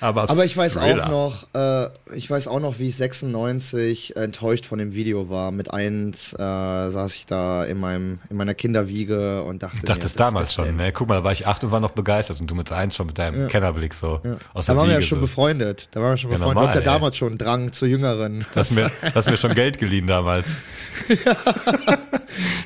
[0.00, 1.06] Aber, Aber ich weiß Thriller.
[1.06, 5.50] auch noch, äh, ich weiß auch noch, wie ich 96 enttäuscht von dem Video war.
[5.50, 9.86] Mit eins äh, saß ich da in meinem in meiner Kinderwiege und dachte, Ich mir,
[9.88, 10.92] dachte das- es damals das- schon, ne?
[10.92, 13.06] Guck mal, da war ich acht und war noch begeistert und du mit eins schon
[13.08, 14.20] mit deinem Kennerblick so
[14.54, 15.22] aus Da der waren wir ja Wiege schon so.
[15.26, 15.88] befreundet.
[15.92, 16.54] Da waren wir schon Ja, befreundet.
[16.56, 18.46] normal, du hast ja damals schon Drang zu Jüngeren.
[18.54, 20.46] Du hast mir, du hast mir schon Geld geliehen damals.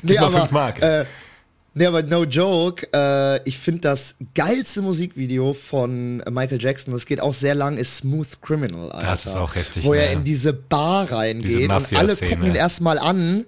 [0.03, 0.81] nee, mal fünf Mark.
[0.81, 1.05] Äh,
[1.75, 2.87] nee, aber no joke.
[2.93, 7.97] Äh, ich finde das geilste Musikvideo von Michael Jackson, das geht auch sehr lang, ist
[7.97, 8.91] Smooth Criminal.
[8.91, 9.05] Alter.
[9.05, 10.13] Das ist auch heftig, Wo er ne?
[10.13, 13.45] in diese Bar reingeht Diese und alle gucken ihn erstmal an.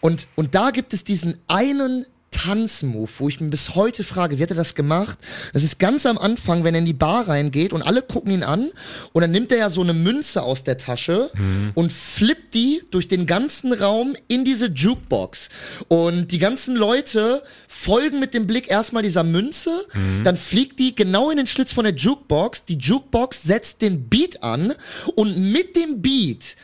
[0.00, 2.06] Und, und da gibt es diesen einen
[2.44, 5.18] Tanzmove, wo ich mich bis heute frage, wie hat er das gemacht?
[5.54, 8.42] Das ist ganz am Anfang, wenn er in die Bar reingeht und alle gucken ihn
[8.42, 8.70] an
[9.12, 11.70] und dann nimmt er ja so eine Münze aus der Tasche Mhm.
[11.74, 15.48] und flippt die durch den ganzen Raum in diese Jukebox.
[15.88, 20.24] Und die ganzen Leute folgen mit dem Blick erstmal dieser Münze, Mhm.
[20.24, 22.66] dann fliegt die genau in den Schlitz von der Jukebox.
[22.66, 24.74] Die Jukebox setzt den Beat an
[25.14, 26.56] und mit dem Beat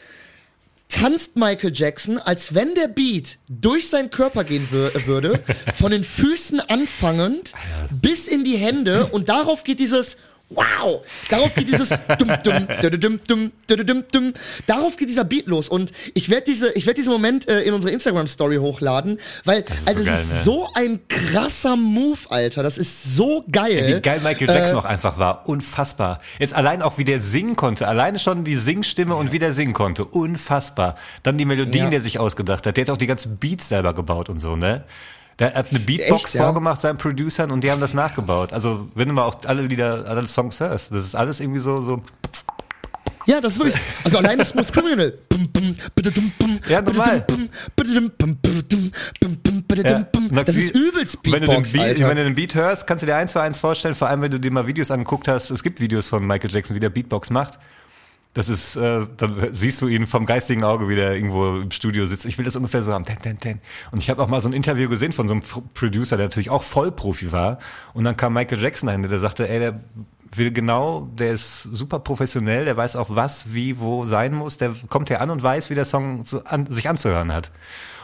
[0.90, 5.42] tanzt Michael Jackson, als wenn der Beat durch seinen Körper gehen wür würde,
[5.74, 7.52] von den Füßen anfangend
[7.90, 10.16] bis in die Hände und darauf geht dieses
[10.50, 11.04] Wow!
[11.28, 14.32] Darauf geht dieses dum dum dum dum dum dum dum
[14.66, 17.72] Darauf geht dieser Beat los und ich werde diese ich werde diesen Moment äh, in
[17.72, 20.40] unsere Instagram Story hochladen, weil ist also so es geil, ist ne?
[20.42, 22.64] so ein krasser Move, Alter.
[22.64, 23.94] Das ist so geil.
[23.96, 25.48] Wie geil Michael Jackson auch einfach war.
[25.48, 26.18] Unfassbar.
[26.40, 27.86] Jetzt allein auch, wie der singen konnte.
[27.86, 30.04] Alleine schon die Singstimme und wie der singen konnte.
[30.04, 30.96] Unfassbar.
[31.22, 31.90] Dann die Melodien, Ja.
[31.90, 32.76] die er sich ausgedacht hat.
[32.76, 34.84] Der hat auch die ganzen Beats selber gebaut und so, ne?
[35.40, 36.44] Der hat eine Beatbox Echt, ja?
[36.44, 38.52] vorgemacht seinen Producern und die haben das nachgebaut.
[38.52, 41.80] Also, wenn du mal auch alle Lieder, alle Songs hörst, das ist alles irgendwie so,
[41.80, 42.02] so,
[43.26, 43.80] Ja, das ist wirklich.
[44.04, 45.14] Also alleine Smooth Criminal.
[46.68, 47.24] Ja, normal.
[49.82, 50.04] Ja,
[50.44, 52.08] Das ist übelst wenn du, den Beatbox, Beat, Alter.
[52.08, 54.30] wenn du den Beat hörst, kannst du dir eins zu eins vorstellen, vor allem wenn
[54.30, 55.50] du dir mal Videos angeguckt hast.
[55.50, 57.58] Es gibt Videos von Michael Jackson, wie der Beatbox macht.
[58.32, 62.06] Das ist, äh, dann siehst du ihn vom geistigen Auge, wie der irgendwo im Studio
[62.06, 62.26] sitzt.
[62.26, 63.04] Ich will das ungefähr so haben.
[63.04, 63.60] Ten, ten, ten.
[63.90, 66.26] Und ich habe auch mal so ein Interview gesehen von so einem Pro- Producer, der
[66.26, 67.58] natürlich auch Vollprofi war.
[67.92, 69.80] Und dann kam Michael Jackson dahin, der sagte, ey, der
[70.36, 74.58] will genau, der ist super professionell, der weiß auch, was, wie, wo sein muss.
[74.58, 77.50] Der kommt hier an und weiß, wie der Song so an, sich anzuhören hat.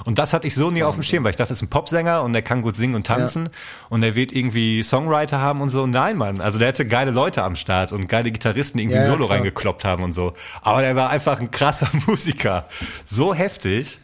[0.05, 1.71] Und das hatte ich so nie auf dem Schirm, weil ich dachte, das ist ein
[1.71, 3.49] Popsänger und der kann gut singen und tanzen
[3.89, 5.87] und der wird irgendwie Songwriter haben und so.
[5.87, 6.41] Nein, Mann.
[6.41, 9.13] Also der hatte geile Leute am Start und geile Gitarristen, die irgendwie Ja, ein ja,
[9.13, 9.39] Solo klar.
[9.39, 10.35] reingekloppt haben und so.
[10.63, 12.67] Aber der war einfach ein krasser Musiker.
[13.07, 14.01] So heftig.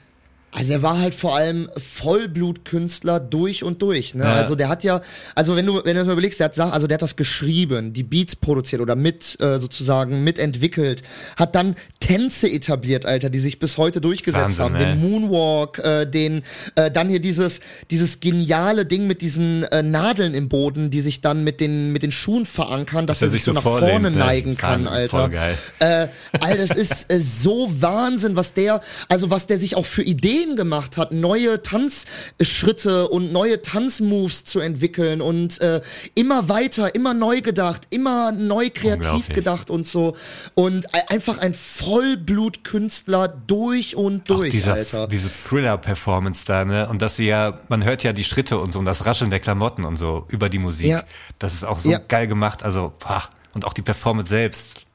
[0.54, 4.14] Also er war halt vor allem Vollblutkünstler durch und durch.
[4.14, 4.24] Ne?
[4.24, 4.34] Ja.
[4.34, 5.00] Also der hat ja,
[5.34, 8.02] also wenn du wenn du mal überlegst, der hat also der hat das geschrieben, die
[8.02, 11.02] Beats produziert oder mit äh, sozusagen mitentwickelt,
[11.36, 14.74] hat dann Tänze etabliert, Alter, die sich bis heute durchgesetzt Wahnsinn, haben.
[14.76, 14.84] ey.
[14.84, 16.42] Den Moonwalk, äh, den
[16.74, 21.22] äh, dann hier dieses dieses geniale Ding mit diesen äh, Nadeln im Boden, die sich
[21.22, 24.18] dann mit den mit den Schuhen verankern, dass, Dass er sich so nach vorne ne?
[24.18, 25.08] neigen kann, Alter.
[25.08, 25.56] voll geil.
[25.78, 30.02] Äh, Alter, das ist äh, so Wahnsinn, was der, also was der sich auch für
[30.02, 35.80] Ideen gemacht hat, neue Tanzschritte und neue Tanzmoves zu entwickeln und äh,
[36.14, 40.16] immer weiter, immer neu gedacht, immer neu kreativ gedacht und so.
[40.54, 45.08] Und e- einfach ein Vollblutkünstler durch und Auch durch, dieser, Alter.
[45.08, 46.88] diese Thriller-Performance da, ne?
[46.88, 49.40] Und dass sie ja, man hört ja die Schritte und so und das Rascheln der
[49.40, 50.86] Klamotten und so über die Musik.
[50.88, 51.04] Ja.
[51.38, 51.98] Das ist auch so Ja.
[51.98, 52.62] geil gemacht.
[52.62, 53.24] Also, pah.
[53.54, 54.86] Und auch die Performance selbst.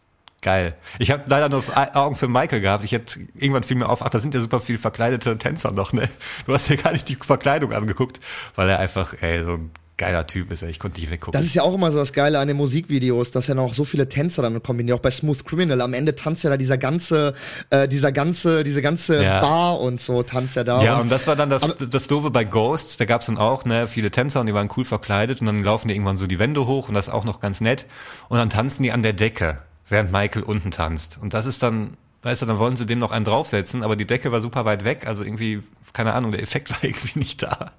[0.48, 0.76] Geil.
[0.98, 1.62] Ich habe leider nur
[1.94, 2.86] Augen für Michael gehabt.
[2.86, 5.92] Ich hätte irgendwann fiel mir auf, ach, da sind ja super viele verkleidete Tänzer noch,
[5.92, 6.08] ne?
[6.46, 8.22] Du hast dir gar nicht die Verkleidung angeguckt,
[8.56, 10.62] weil er einfach, ey, so ein geiler Typ ist.
[10.64, 11.38] Ich konnte nicht weggucken.
[11.38, 13.84] Das ist ja auch immer so das Geile an den Musikvideos, dass ja noch so
[13.84, 14.98] viele Tänzer dann kombinieren.
[14.98, 15.82] Auch bei Smooth Criminal.
[15.82, 17.34] Am Ende tanzt ja da dieser ganze,
[17.72, 19.42] äh, dieser ganze, diese ganze Ja.
[19.42, 20.82] Bar und so tanzt ja da.
[20.84, 22.96] Ja, und das war dann das, aber- das Doofe bei Ghosts.
[22.98, 25.88] Da gab's dann auch ne, viele Tänzer und die waren cool verkleidet und dann laufen
[25.90, 27.86] die irgendwann so die Wände hoch und das ist auch noch ganz nett.
[28.30, 29.58] Und dann tanzen die an der Decke,
[29.90, 31.18] während Michael unten tanzt.
[31.22, 34.06] Und das ist dann, weißt du, dann wollen sie dem noch einen draufsetzen, aber die
[34.06, 35.08] Decke war super weit weg.
[35.08, 35.62] Also irgendwie,
[35.94, 37.72] keine Ahnung, der Effekt war irgendwie nicht da.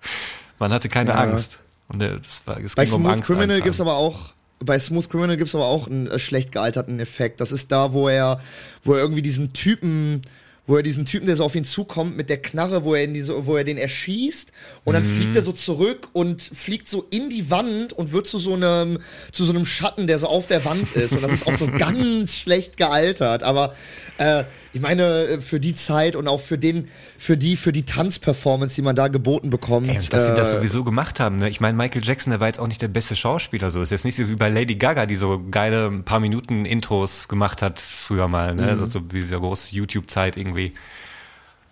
[0.58, 1.16] Man hatte keine Ja.
[1.16, 1.58] Angst.
[1.88, 3.64] Und das war, es Bei ging um Smooth Angst Criminal einfangen.
[3.64, 7.40] gibt's aber auch bei Smooth Criminal gibt's aber auch einen äh, schlecht gealterten Effekt.
[7.40, 8.40] Das ist da, wo er,
[8.82, 10.22] wo er irgendwie diesen Typen,
[10.68, 13.14] wo er diesen Typen, der so auf ihn zukommt mit der Knarre, wo er in
[13.14, 14.52] diese, wo er den erschießt
[14.84, 18.38] und dann fliegt er so zurück und fliegt so in die Wand und wird zu
[18.38, 18.98] so einem,
[19.32, 21.14] zu so einem Schatten, der so auf der Wand ist.
[21.14, 23.42] Und das ist auch so ganz schlecht gealtert.
[23.42, 23.74] Aber
[24.18, 26.88] äh, ich meine, äh, für die Zeit und auch für den,
[27.18, 29.88] für die, für die Tanzperformance, die man da geboten bekommt.
[29.88, 31.38] Ey, dass sie das äh, sowieso gemacht haben.
[31.38, 31.48] Ne?
[31.48, 33.70] Ich meine, Michael Jackson, der war jetzt auch nicht der beste Schauspieler.
[33.70, 36.64] So ist jetzt nicht so wie bei Lady Gaga, die so geile ein paar Minuten
[36.64, 38.54] Intros gemacht hat früher mal.
[38.54, 38.76] Ne?
[38.76, 38.86] Mhm.
[38.86, 40.74] So wie dieser große YouTube-Zeit irgendwie.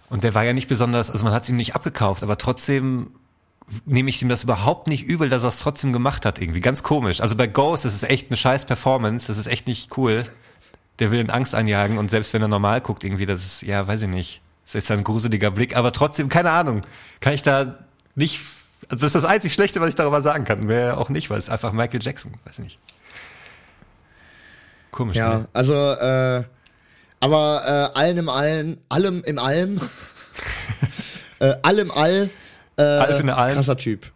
[0.09, 3.11] Und der war ja nicht besonders, also man hat es ihm nicht abgekauft, aber trotzdem
[3.85, 6.61] nehme ich ihm das überhaupt nicht übel, dass er es trotzdem gemacht hat irgendwie.
[6.61, 7.21] Ganz komisch.
[7.21, 10.25] Also bei Ghost, das ist echt eine scheiß Performance, das ist echt nicht cool.
[10.99, 13.87] Der will in Angst einjagen und selbst wenn er normal guckt irgendwie, das ist, ja,
[13.87, 14.41] weiß ich nicht.
[14.65, 16.83] Das ist jetzt ein gruseliger Blick, aber trotzdem, keine Ahnung.
[17.21, 17.85] Kann ich da
[18.15, 18.41] nicht,
[18.89, 20.65] also das ist das einzig Schlechte, was ich darüber sagen kann.
[20.65, 22.79] Mehr auch nicht, weil es einfach Michael Jackson, weiß ich nicht.
[24.91, 25.49] Komisch, Ja, ne?
[25.53, 26.43] also, äh,
[27.21, 29.81] aber äh, allen im Allen, allem im Allem,
[31.41, 32.31] äh, allem All,
[32.77, 33.55] äh, Alf in der Alm.
[33.55, 34.11] krasser Typ.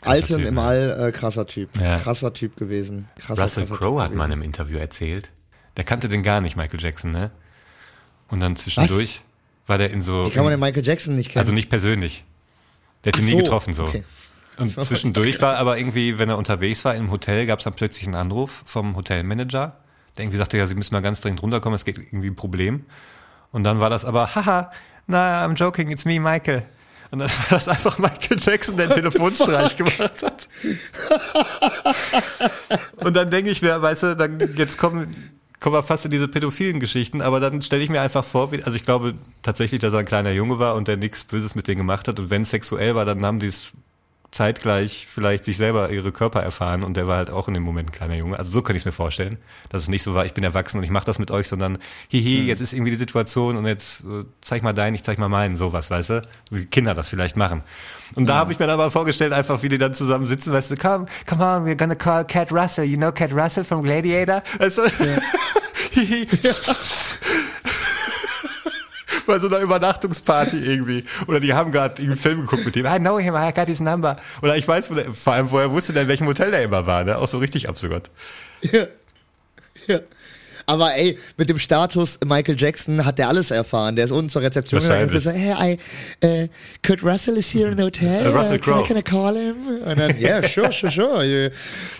[0.00, 0.62] Krasser Altem Typ, im ja.
[0.64, 1.76] All, äh, krasser Typ.
[1.78, 1.98] Ja.
[1.98, 3.08] Krasser Typ gewesen.
[3.18, 5.30] Krasser, Russell Crowe hat mal einem Interview erzählt.
[5.78, 7.30] Der kannte den gar nicht, Michael Jackson, ne?
[8.26, 9.22] Und dann zwischendurch
[9.66, 10.26] war der in so.
[10.26, 11.40] Wie kann man den Michael Jackson nicht kennen?
[11.40, 12.24] also nicht persönlich.
[13.04, 13.84] Der Ach ihn nie so, getroffen, so.
[13.84, 14.04] okay.
[14.58, 17.74] Und So, zwischendurch war aber irgendwie, wenn er unterwegs war im Hotel, gab es dann
[17.74, 19.76] plötzlich einen Anruf vom Hotelmanager,
[20.16, 22.84] der irgendwie sagte, ja, Sie müssen mal ganz dringend runterkommen, es geht irgendwie ein Problem.
[23.52, 24.72] Und dann war das aber, haha,
[25.06, 26.64] na, I'm joking, it's me, Michael.
[27.12, 30.48] Und dann war das einfach Michael Jackson, der einen Telefonstreich gemacht hat.
[32.96, 36.28] Und dann denke ich mir, weißt du, dann jetzt kommen, kommen wir fast in diese
[36.28, 39.92] pädophilen Geschichten, aber dann stelle ich mir einfach vor, wie, also ich glaube tatsächlich, dass
[39.92, 42.18] er ein kleiner Junge war und der nichts Böses mit denen gemacht hat.
[42.20, 43.72] Und wenn sexuell war, dann haben die es
[44.30, 47.88] zeitgleich vielleicht sich selber ihre Körper erfahren und der war halt auch in dem Moment
[47.88, 48.38] ein kleiner Junge.
[48.38, 49.38] Also so könnte ich es mir vorstellen,
[49.70, 51.78] dass es nicht so war, ich bin erwachsen und ich mache das mit euch, sondern
[52.08, 55.28] hihi, jetzt ist irgendwie die Situation und jetzt äh, zeig mal deinen, ich zeig mal
[55.28, 56.22] meinen, sowas, weißt du?
[56.50, 57.62] Wie Kinder das vielleicht machen.
[58.14, 60.72] Und da habe ich mir dann mal vorgestellt, einfach wie die dann zusammen sitzen, weißt
[60.72, 64.42] du, come, come on, we're gonna call Cat Russell, you know Cat Russell from Gladiator?
[64.58, 64.82] Weißt du?
[65.92, 66.28] Hihi.
[69.28, 71.04] bei so einer Übernachtungsparty irgendwie.
[71.28, 72.86] Oder die haben gerade einen Film geguckt mit dem.
[72.86, 74.16] I know him, I got his number.
[74.42, 77.04] Oder ich weiß, vor allem, woher wusste der, in welchem Hotel der immer war.
[77.04, 77.16] Ne?
[77.16, 78.10] Auch so richtig absurd.
[78.62, 78.86] Ja.
[79.86, 80.00] ja.
[80.66, 83.96] Aber ey, mit dem Status Michael Jackson hat der alles erfahren.
[83.96, 85.78] Der ist unten zur Rezeption gegangen und so, hey,
[86.22, 86.48] I, uh,
[86.86, 88.26] Kurt Russell is here in the hotel.
[88.26, 88.86] Äh, Russell Uh, can, I, Crowe.
[88.86, 89.56] can I call him?
[89.86, 91.50] Und dann, yeah, sure, sure, sure.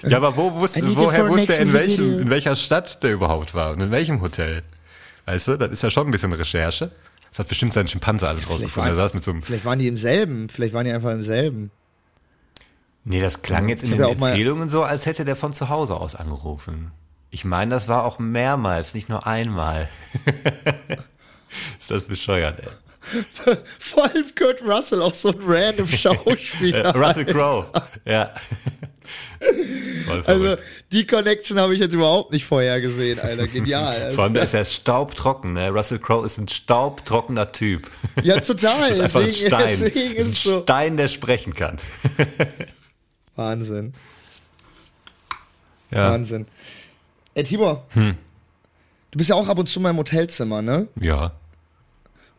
[0.06, 3.70] Ja, aber wo wusste, woher wusste er, in welchem, in welcher Stadt der überhaupt war
[3.72, 4.62] und in welchem Hotel?
[5.24, 6.90] Weißt du, das ist ja schon ein bisschen Recherche.
[7.30, 8.92] Das hat bestimmt sein Schimpanse alles rausgefunden.
[8.92, 9.42] Er saß mit so einem.
[9.42, 10.48] Vielleicht waren die im selben.
[10.48, 11.70] Vielleicht waren die einfach im selben.
[13.04, 16.14] Nee, das klang jetzt in den Erzählungen so, als hätte der von zu Hause aus
[16.14, 16.90] angerufen.
[17.30, 19.88] Ich meine, das war auch mehrmals, nicht nur einmal.
[21.78, 22.68] ist das bescheuert, ey.
[23.78, 26.94] Vor allem Kurt Russell, auch so ein random Schauspieler.
[26.94, 27.70] Russell Crowe.
[28.04, 28.32] Ja.
[30.04, 30.62] Voll Also, verrückt.
[30.92, 33.46] Die Connection habe ich jetzt überhaupt nicht vorher gesehen, Alter.
[33.46, 34.10] Genial.
[34.14, 35.68] Vor allem, der ist ja staubtrocken, ne?
[35.70, 37.90] Russell Crowe ist ein staubtrockener Typ.
[38.22, 38.88] ja, total.
[38.88, 39.66] Das ist einfach ein Deswegen, Stein.
[39.68, 40.62] deswegen ist ein so.
[40.62, 41.78] Stein, der sprechen kann.
[43.36, 43.94] Wahnsinn.
[45.90, 46.12] Ja.
[46.12, 46.46] Wahnsinn.
[47.34, 47.86] Ey, Tibor.
[47.90, 48.16] Hm.
[49.10, 50.88] Du bist ja auch ab und zu mal im Hotelzimmer, ne?
[51.00, 51.32] Ja.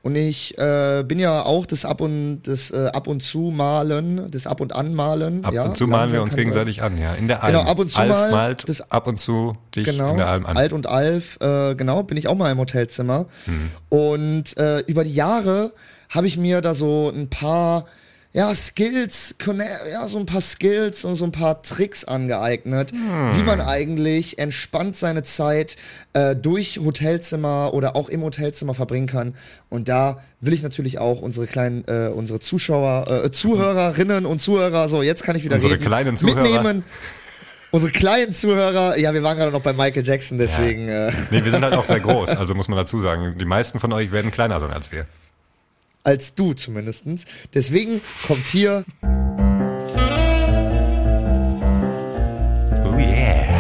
[0.02, 4.28] Und ich äh, bin ja auch das ab und das äh, ab und zu malen,
[4.32, 5.44] das ab und an malen.
[5.44, 6.46] Ab ja, und zu malen wir uns kann sein.
[6.46, 7.14] gegenseitig an, ja.
[7.16, 7.54] In der Alm.
[7.54, 10.28] Genau, ab und zu Alf mal malt das- ab und zu dich Genau, in der
[10.28, 10.56] Alm an.
[10.56, 13.26] Alt und Alf, äh, genau, bin ich auch mal im Hotelzimmer.
[13.44, 13.72] Hm.
[13.90, 15.74] Und äh, über die Jahre
[16.10, 17.84] habe ich mir da so ein paar
[18.32, 19.34] ja, Skills,
[19.92, 23.38] ja, so ein paar Skills und so ein paar Tricks angeeignet, Hm.
[23.38, 25.78] wie man eigentlich entspannt seine Zeit
[26.14, 29.34] äh, durch Hotelzimmer oder auch im Hotelzimmer verbringen kann.
[29.70, 34.90] Und da will ich natürlich auch unsere kleinen, äh, unsere Zuschauer, äh, Zuhörerinnen und Zuhörer,
[34.90, 36.42] so jetzt kann ich wieder Unsere reden, kleinen Zuhörer.
[36.44, 36.84] mitnehmen.
[37.72, 40.88] Unsere kleinen Zuhörer, ja, wir waren gerade noch bei Michael Jackson, deswegen.
[40.88, 43.36] Äh, Nee, wir sind halt auch sehr groß, also muss man dazu sagen.
[43.40, 45.06] Die meisten von euch werden kleiner sein als wir.
[46.04, 47.26] Als du zumindestens.
[47.54, 48.86] Deswegen kommt hier
[52.84, 53.56] Oh yeah.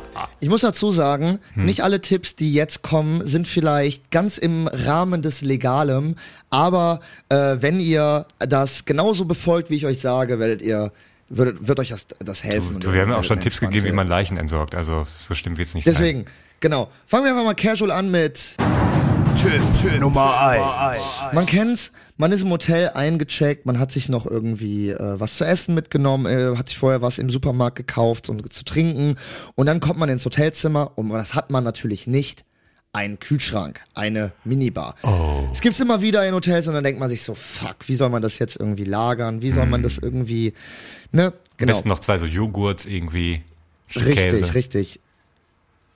[0.40, 1.66] Ich muss dazu sagen, Hm.
[1.66, 6.16] nicht alle Tipps, die jetzt kommen, sind vielleicht ganz im Rahmen des Legalem,
[6.48, 10.92] aber äh, wenn ihr das genauso befolgt, wie ich euch sage, werdet ihr,
[11.28, 12.76] wird, wird euch das, das helfen.
[12.76, 14.74] und Du, wir haben ja auch schon Tipps gegeben, wie man Leichen entsorgt.
[14.74, 15.92] Also so stimmt wird's nicht sein.
[15.94, 16.24] Deswegen,
[16.60, 16.90] genau.
[17.06, 18.56] Fangen wir einfach mal casual an mit
[19.36, 21.02] Tipp, Tipp Nummer 1.
[21.32, 25.44] Man kennt's, man ist im Hotel eingecheckt, man hat sich noch irgendwie äh, was zu
[25.44, 29.16] essen mitgenommen, äh, hat sich vorher was im Supermarkt gekauft und zu trinken
[29.54, 32.44] und dann kommt man ins Hotelzimmer und das hat man natürlich nicht.
[32.92, 34.96] Ein Kühlschrank, eine Minibar.
[35.04, 35.44] Oh.
[35.52, 38.10] Es gibt's immer wieder in Hotels und dann denkt man sich so, fuck, wie soll
[38.10, 39.42] man das jetzt irgendwie lagern?
[39.42, 40.54] Wie soll man das irgendwie,
[41.12, 41.26] ne?
[41.26, 41.72] Am Genau.
[41.72, 43.42] besten noch zwei so Joghurts irgendwie.
[43.94, 44.54] Richtig, Käse.
[44.54, 45.00] richtig.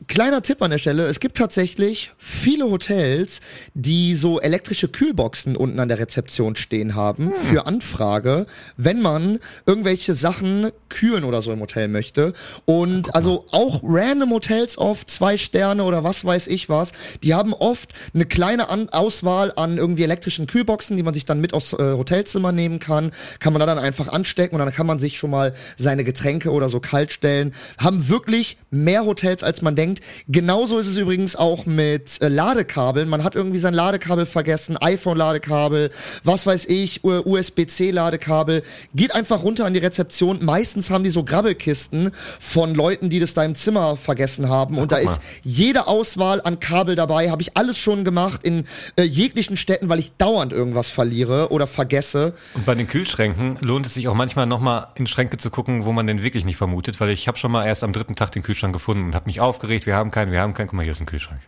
[0.09, 3.41] Kleiner Tipp an der Stelle, es gibt tatsächlich viele Hotels,
[3.75, 7.35] die so elektrische Kühlboxen unten an der Rezeption stehen haben Hm.
[7.37, 8.47] für Anfrage,
[8.77, 12.33] wenn man irgendwelche Sachen kühlen oder so im Hotel möchte.
[12.65, 16.93] Und also auch random Hotels auf zwei Sterne oder was weiß ich was,
[17.23, 21.41] die haben oft eine kleine an Auswahl an irgendwie elektrischen Kühlboxen, die man sich dann
[21.41, 23.11] mit aufs äh, Hotelzimmer nehmen kann.
[23.39, 26.51] Kann man da dann einfach anstecken und dann kann man sich schon mal seine Getränke
[26.51, 27.55] oder so kalt stellen.
[27.79, 29.93] Haben wirklich mehr Hotels, als man denkt.
[29.95, 30.03] Denkt.
[30.28, 33.09] Genauso ist es übrigens auch mit äh, Ladekabeln.
[33.09, 35.90] Man hat irgendwie sein Ladekabel vergessen, iPhone-Ladekabel,
[36.22, 38.62] was weiß ich, USB-C-Ladekabel.
[38.95, 40.45] Geht einfach runter an die Rezeption.
[40.45, 44.78] Meistens haben die so Grabbelkisten von Leuten, die das da im Zimmer vergessen haben.
[44.78, 47.30] Und da ist jede Auswahl an Kabel dabei.
[47.30, 48.64] Habe ich alles schon gemacht in
[48.96, 52.34] äh, jeglichen Städten, weil ich dauernd irgendwas verliere oder vergesse.
[52.54, 55.92] Und bei den Kühlschränken lohnt es sich auch manchmal nochmal in Schränke zu gucken, wo
[55.92, 58.42] man den wirklich nicht vermutet, weil ich habe schon mal erst am dritten Tag den
[58.42, 60.92] Kühlschrank gefunden und habe mich aufgeregt, wir haben keinen, wir haben keinen, guck mal, hier
[60.92, 61.41] ist ein Kühlschrank.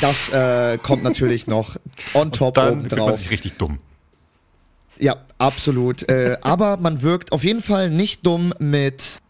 [0.00, 1.76] Das äh, kommt natürlich noch
[2.14, 3.20] on top Dann oben fühlt man drauf.
[3.20, 3.78] sich richtig dumm.
[4.98, 6.08] Ja, absolut.
[6.08, 9.20] äh, aber man wirkt auf jeden Fall nicht dumm mit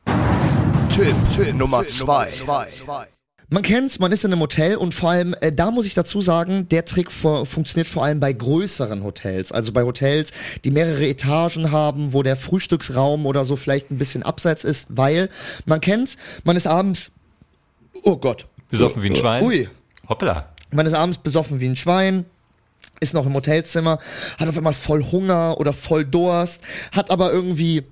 [0.91, 2.29] Tipp, Tipp Nummer 2.
[3.51, 6.21] Man kennt's, man ist in einem Hotel und vor allem, äh, da muss ich dazu
[6.21, 9.53] sagen, der Trick vor, funktioniert vor allem bei größeren Hotels.
[9.53, 10.33] Also bei Hotels,
[10.65, 15.31] die mehrere Etagen haben, wo der Frühstücksraum oder so vielleicht ein bisschen abseits ist, weil
[15.65, 17.11] man kennt's, man ist abends,
[18.03, 18.47] oh Gott.
[18.71, 19.43] Besoffen wie ein Schwein.
[19.45, 19.69] Ui.
[20.09, 20.49] Hoppla.
[20.71, 22.27] Man ist abends besoffen wie ein Schwein,
[23.01, 23.99] ist noch im Hotelzimmer,
[24.39, 26.61] hat auf einmal voll Hunger oder voll Durst,
[26.93, 27.85] hat aber irgendwie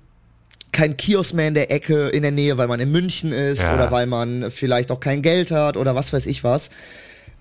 [0.71, 3.73] kein Kiosk mehr in der Ecke in der Nähe, weil man in München ist Ja.
[3.73, 6.69] oder weil man vielleicht auch kein Geld hat oder was weiß ich was.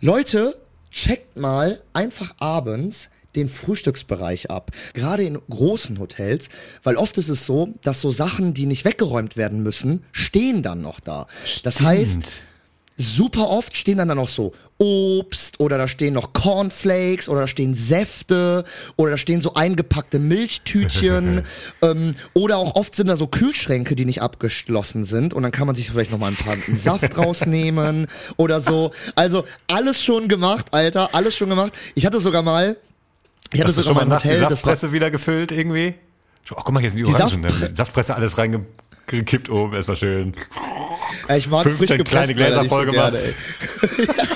[0.00, 0.56] Leute,
[0.90, 4.70] checkt mal einfach abends den Frühstücksbereich ab.
[4.94, 6.48] Gerade in großen Hotels,
[6.82, 10.80] weil oft ist es so, dass so Sachen, die nicht weggeräumt werden müssen, stehen dann
[10.80, 11.26] noch da.
[11.62, 12.20] Das heißt,
[12.96, 17.46] super oft stehen dann da noch so Obst oder da stehen noch Cornflakes oder da
[17.46, 18.64] stehen Säfte
[18.96, 21.42] oder da stehen so eingepackte Milchtütchen
[21.82, 25.66] ähm, oder auch oft sind da so Kühlschränke, die nicht abgeschlossen sind und dann kann
[25.66, 28.06] man sich vielleicht noch mal ein paar einen Saft rausnehmen
[28.36, 28.92] oder so.
[29.14, 31.72] Also alles schon gemacht, Alter, alles schon gemacht.
[31.94, 32.76] Ich hatte sogar mal,
[33.56, 35.94] ich hatte Hast du sogar schon mal ein die Hotel, war Saftpresse wieder gefüllt irgendwie?
[36.50, 37.44] Ach, guck mal, hier sind die, Die Orangen.
[37.46, 40.34] Saftpre- Saftpresse alles reingekippt oben, erstmal schön.
[41.36, 43.34] ich mag 15 frisch kleine Gläser voll gerne, gemacht.
[43.98, 44.06] ey.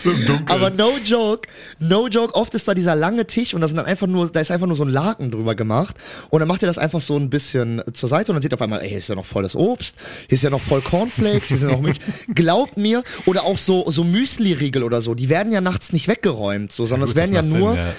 [0.10, 0.48] So im Dunkeln.
[0.48, 1.48] Aber no joke,
[1.78, 4.40] no joke, oft ist da dieser lange Tisch und da sind dann einfach nur, da
[4.40, 5.96] ist einfach nur so ein Laken drüber gemacht
[6.30, 8.54] und dann macht ihr das einfach so ein bisschen zur Seite und dann seht ihr
[8.54, 9.96] auf einmal, ey, hier ist ja noch voll das Obst,
[10.28, 11.98] hier ist ja noch voll Cornflakes, hier sind noch Milch.
[12.34, 16.72] Glaubt mir, oder auch so, so Müsli-Riegel oder so, die werden ja nachts nicht weggeräumt,
[16.72, 17.92] so, sondern Gut, es werden ja nur, Sinn, ja.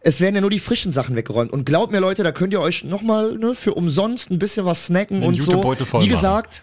[0.00, 1.52] es werden ja nur die frischen Sachen weggeräumt.
[1.52, 4.86] Und glaubt mir, Leute, da könnt ihr euch nochmal ne, für umsonst ein bisschen was
[4.86, 5.62] snacken Einen und so.
[5.62, 6.62] Voll Wie gesagt,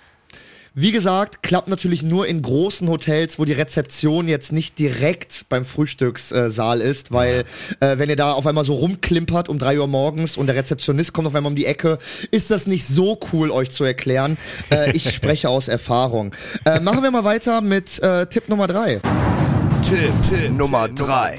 [0.78, 5.64] wie gesagt, klappt natürlich nur in großen Hotels, wo die Rezeption jetzt nicht direkt beim
[5.64, 7.46] Frühstückssaal ist, weil
[7.80, 11.14] äh, wenn ihr da auf einmal so rumklimpert um drei Uhr morgens und der Rezeptionist
[11.14, 11.98] kommt auf einmal um die Ecke,
[12.32, 14.38] ist das nicht so cool, euch zu erklären.
[14.70, 16.36] Äh, ich spreche aus Erfahrung.
[16.66, 19.00] Äh, machen wir mal weiter mit äh, Tipp Nummer drei.
[19.82, 21.38] Tipp, Tipp Nummer 3.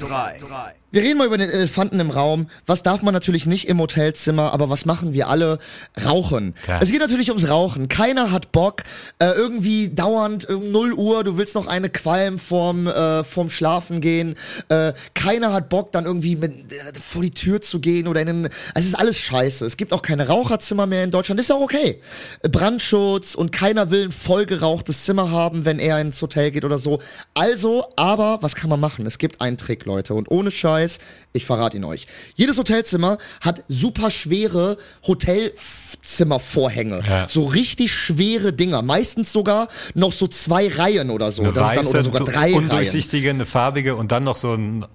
[0.97, 2.47] Wir reden mal über den Elefanten im Raum.
[2.65, 5.59] Was darf man natürlich nicht im Hotelzimmer, aber was machen wir alle?
[6.03, 6.55] Rauchen.
[6.63, 6.81] Klar.
[6.81, 7.87] Es geht natürlich ums Rauchen.
[7.87, 8.81] Keiner hat Bock,
[9.19, 14.01] äh, irgendwie dauernd um 0 Uhr, du willst noch eine Qualm vorm, äh, vorm Schlafen
[14.01, 14.33] gehen.
[14.69, 18.27] Äh, keiner hat Bock, dann irgendwie mit, äh, vor die Tür zu gehen oder in
[18.27, 19.67] den, es ist alles scheiße.
[19.67, 21.39] Es gibt auch keine Raucherzimmer mehr in Deutschland.
[21.39, 22.01] Ist ja auch okay.
[22.41, 27.01] Brandschutz und keiner will ein vollgerauchtes Zimmer haben, wenn er ins Hotel geht oder so.
[27.35, 29.05] Also, aber was kann man machen?
[29.05, 30.15] Es gibt einen Trick, Leute.
[30.15, 30.86] Und ohne Scheiß,
[31.33, 32.07] ich verrate ihn euch.
[32.35, 37.03] Jedes Hotelzimmer hat super schwere Hotelzimmervorhänge.
[37.07, 37.27] Ja.
[37.29, 38.81] So richtig schwere Dinger.
[38.81, 41.43] Meistens sogar noch so zwei Reihen oder so.
[41.43, 42.55] Eine Das ist dann, oder weiße, sogar drei Reihen.
[42.55, 44.85] undurchsichtige, eine farbige und dann noch so ein,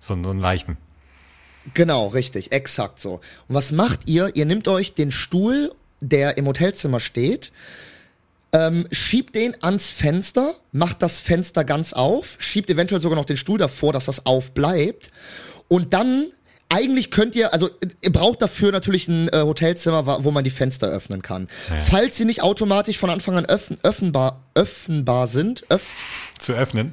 [0.00, 0.76] so ein, so ein leichten.
[1.74, 3.20] Genau, richtig, exakt so.
[3.48, 4.34] Und was macht ihr?
[4.34, 7.52] Ihr nehmt euch den Stuhl, der im Hotelzimmer steht,
[8.52, 13.36] ähm, schiebt den ans Fenster, macht das Fenster ganz auf, schiebt eventuell sogar noch den
[13.36, 15.10] Stuhl davor, dass das aufbleibt.
[15.68, 16.26] Und dann,
[16.68, 17.70] eigentlich könnt ihr, also
[18.00, 21.48] ihr braucht dafür natürlich ein äh, Hotelzimmer, wo man die Fenster öffnen kann.
[21.84, 26.92] Falls sie nicht automatisch von Anfang an öffn, öffnbar, öffnbar sind, öff, Zu öffnen.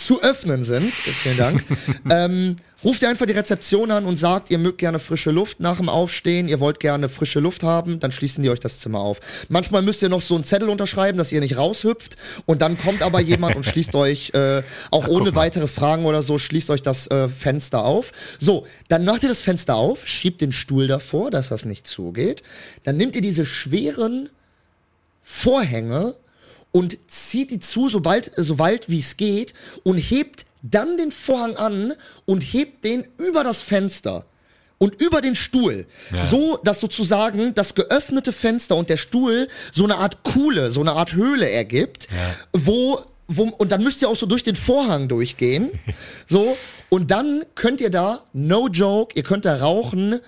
[0.00, 1.64] Zu öffnen sind, vielen Dank,
[2.10, 5.76] ähm, ruft ihr einfach die Rezeption an und sagt, ihr mögt gerne frische Luft nach
[5.76, 9.20] dem Aufstehen, ihr wollt gerne frische Luft haben, dann schließen die euch das Zimmer auf.
[9.48, 12.16] Manchmal müsst ihr noch so einen Zettel unterschreiben, dass ihr nicht raushüpft
[12.46, 16.38] und dann kommt aber jemand und schließt euch, äh, auch ohne weitere Fragen oder so,
[16.38, 18.12] schließt euch das äh, Fenster auf.
[18.38, 22.42] So, dann macht ihr das Fenster auf, schiebt den Stuhl davor, dass das nicht zugeht,
[22.84, 24.30] dann nehmt ihr diese schweren
[25.22, 26.14] Vorhänge
[26.72, 31.56] und zieht die zu, sobald, so weit wie es geht und hebt dann den Vorhang
[31.56, 31.94] an
[32.26, 34.26] und hebt den über das Fenster
[34.78, 35.86] und über den Stuhl.
[36.12, 36.24] Ja.
[36.24, 40.92] So, dass sozusagen das geöffnete Fenster und der Stuhl so eine Art Kuhle, so eine
[40.92, 42.08] Art Höhle ergibt,
[42.52, 45.70] wo, wo, und dann müsst ihr auch so durch den Vorhang durchgehen.
[46.26, 46.56] so,
[46.88, 50.20] und dann könnt ihr da, no joke, ihr könnt da rauchen,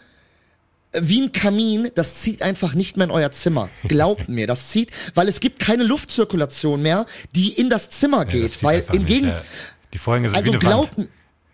[1.01, 3.71] wie ein Kamin, das zieht einfach nicht mehr in euer Zimmer.
[3.89, 8.51] Glaubt mir, das zieht, weil es gibt keine Luftzirkulation mehr, die in das Zimmer geht,
[8.51, 9.37] zieht weil im ja.
[9.93, 11.09] Die Vorhänge sind also wie eine glaubt, Wand.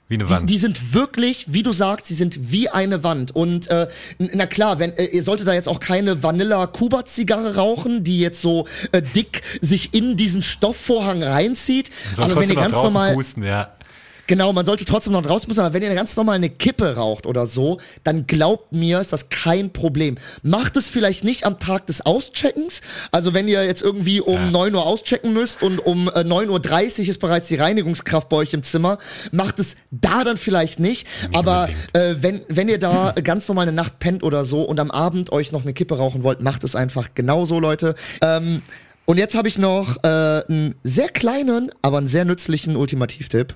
[0.09, 0.49] Wie eine die, Wand.
[0.51, 3.35] die sind wirklich, wie du sagst, sie sind wie eine Wand.
[3.35, 3.89] Und äh,
[4.19, 8.67] na klar, wenn äh, ihr solltet da jetzt auch keine Vanilla-Kuba-Zigarre rauchen, die jetzt so
[8.93, 11.91] äh, dick sich in diesen Stoffvorhang reinzieht.
[12.17, 13.73] Aber wenn ihr ganz normal, pusten, ja.
[14.29, 15.59] Genau, man sollte trotzdem noch raus müssen.
[15.61, 19.29] Aber wenn ihr ganz normal eine Kippe raucht oder so, dann glaubt mir, ist das
[19.31, 20.19] kein Problem.
[20.43, 22.81] Macht es vielleicht nicht am Tag des Auscheckens.
[23.11, 24.51] Also wenn ihr jetzt irgendwie um Ja.
[24.51, 28.55] 9 Uhr auschecken müsst und um äh, 9.30 Uhr ist bereits die Reinigungskraft bei euch
[28.55, 28.99] im Zimmer,
[29.33, 31.07] macht es da dann vielleicht nicht.
[31.33, 34.91] Aber äh, wenn, wenn ihr da ganz normal eine Nacht pennt oder so und am
[34.91, 37.95] Abend euch noch eine Kippe rauchen wollt, macht es einfach genauso, Leute.
[38.23, 38.63] Ähm,
[39.07, 43.55] und jetzt habe ich noch äh, einen sehr kleinen, aber einen sehr nützlichen Ultimativtipp.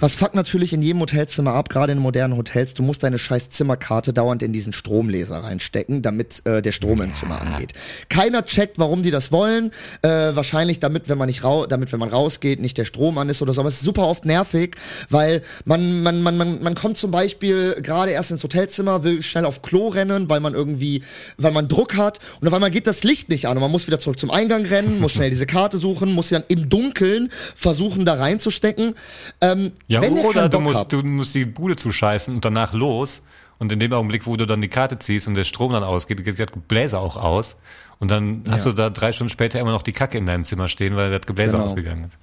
[0.00, 3.50] Was fuckt natürlich in jedem Hotelzimmer ab, gerade in modernen Hotels, du musst deine scheiß
[3.50, 7.72] Zimmerkarte dauernd in diesen Stromleser reinstecken, damit äh, der Strom im Zimmer angeht.
[8.08, 9.72] Keiner checkt, warum die das wollen.
[10.02, 13.28] Äh, wahrscheinlich damit, wenn man nicht rau damit, wenn man rausgeht, nicht der Strom an
[13.28, 13.60] ist oder so.
[13.60, 14.76] Aber es ist super oft nervig,
[15.10, 19.46] weil man, man, man, man, man kommt zum Beispiel gerade erst ins Hotelzimmer, will schnell
[19.46, 21.02] auf Klo rennen, weil man irgendwie,
[21.38, 23.88] weil man Druck hat und auf einmal geht das Licht nicht an und man muss
[23.88, 27.30] wieder zurück zum Eingang rennen, muss schnell diese Karte suchen, muss sie dann im Dunkeln
[27.56, 28.94] versuchen, da reinzustecken.
[29.40, 33.22] Ähm, Ja, wenn oder du musst, habt- du musst die Bude zuscheißen und danach los.
[33.60, 36.22] Und in dem Augenblick, wo du dann die Karte ziehst und der Strom dann ausgeht,
[36.24, 37.56] geht der Gebläse auch aus.
[37.98, 40.68] Und dann hast du da drei Stunden später immer noch die Kacke in deinem Zimmer
[40.68, 41.64] stehen, weil das Gebläse Genau.
[41.64, 42.16] ausgegangen ist.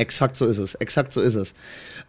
[0.00, 1.52] Exakt so ist es, exakt so ist es.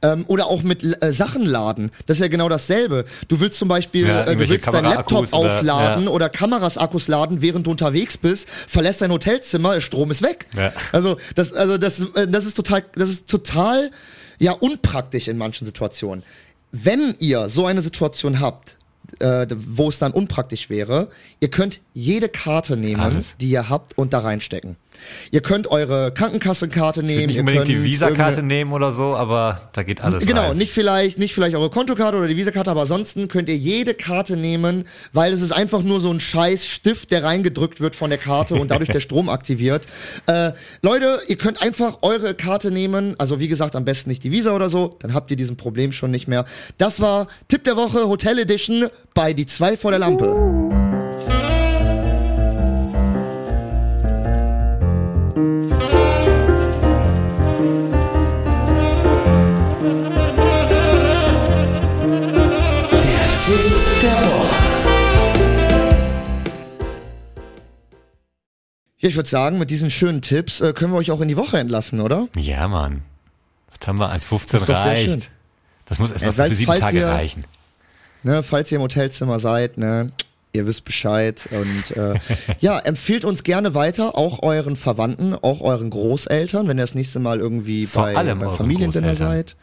[0.01, 1.91] Ähm, oder auch mit äh, Sachen laden.
[2.05, 3.05] Das ist ja genau dasselbe.
[3.27, 6.09] Du willst zum Beispiel, Ja, äh, du willst deinen Laptop oder- aufladen ja.
[6.09, 10.45] oder Kameras Akkus laden, während du unterwegs bist, verlässt dein Hotelzimmer, Strom ist weg.
[10.55, 10.72] Ja.
[10.93, 13.91] Also das, also das, äh, das ist total, das ist total
[14.39, 16.23] ja unpraktisch in manchen Situationen.
[16.72, 18.77] Wenn ihr so eine Situation habt,
[19.19, 21.09] äh, wo es dann unpraktisch wäre,
[21.41, 23.35] ihr könnt jede Karte nehmen, Alles.
[23.41, 24.77] die ihr habt und da reinstecken.
[25.31, 27.27] Ihr könnt eure Krankenkassenkarte nehmen.
[27.27, 30.57] Nicht ihr unbedingt die Visakarte nehmen oder so, aber da geht alles Genau, rein.
[30.57, 34.37] nicht vielleicht, nicht vielleicht eure Kontokarte oder die Visakarte, aber ansonsten könnt ihr jede Karte
[34.37, 38.19] nehmen, weil es ist einfach nur so ein scheiß Stift, der reingedrückt wird von der
[38.19, 39.85] Karte und dadurch der Strom aktiviert.
[40.27, 40.51] Äh,
[40.81, 44.53] Leute, ihr könnt einfach eure Karte nehmen, also wie gesagt, am besten nicht die Visa
[44.55, 46.45] oder so, dann habt ihr diesen Problem schon nicht mehr.
[46.77, 50.90] Das war Tipp der Woche Hotel Edition bei Die zwei vor der Lampe.
[69.01, 71.37] Ja, ich würde sagen, mit diesen schönen Tipps äh, können wir euch auch in die
[71.37, 72.27] Woche entlassen, oder?
[72.37, 73.01] Ja, Mann.
[73.79, 74.09] Was haben wir?
[74.13, 75.31] 1,15 Das ist doch sehr reicht.
[75.85, 77.43] Das muss erstmal Ja, für sieben Tage ihr- reichen.
[78.23, 80.11] Ne, falls ihr im Hotelzimmer seid, ne,
[80.53, 81.49] ihr wisst Bescheid.
[81.51, 82.13] Und äh,
[82.59, 87.19] ja, empfiehlt uns gerne weiter, auch euren Verwandten, auch euren Großeltern, wenn ihr das nächste
[87.19, 89.55] Mal irgendwie Vor bei, allem beim euren Familiendinner seid.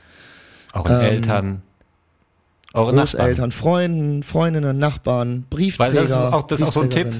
[0.72, 1.62] Euren Ähm, Eltern,
[2.74, 3.52] eure Großeltern, Nachbarn.
[3.52, 5.94] Freunden, Freundinnen, Nachbarn, Briefträger.
[5.94, 7.14] Weil das ist auch, das ist auch so ein Tipp.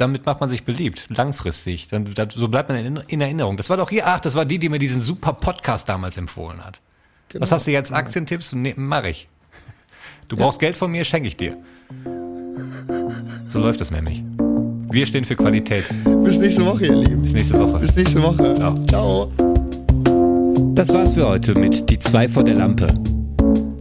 [0.00, 1.88] Damit macht man sich beliebt, langfristig.
[1.88, 3.58] Dann, dann, so bleibt man in, in Erinnerung.
[3.58, 6.64] Das war doch hier, ach, das war die, die mir diesen super Podcast damals empfohlen
[6.64, 6.80] hat.
[7.28, 7.42] Genau.
[7.42, 7.92] Was hast du jetzt?
[7.92, 8.54] Aktientipps?
[8.54, 9.28] Nee, mach ich.
[10.28, 11.58] Du brauchst Geld von mir, schenke ich dir.
[13.50, 14.22] So läuft das nämlich.
[14.90, 15.84] Wir stehen für Qualität.
[16.24, 17.20] Bis nächste Woche, ihr Lieben.
[17.20, 17.80] Bis nächste Woche.
[17.80, 18.54] Bis nächste Woche.
[18.54, 18.74] Ciao.
[18.86, 19.32] Ciao.
[20.74, 23.19] Das war's für heute mit Die zwei vor der Lampe.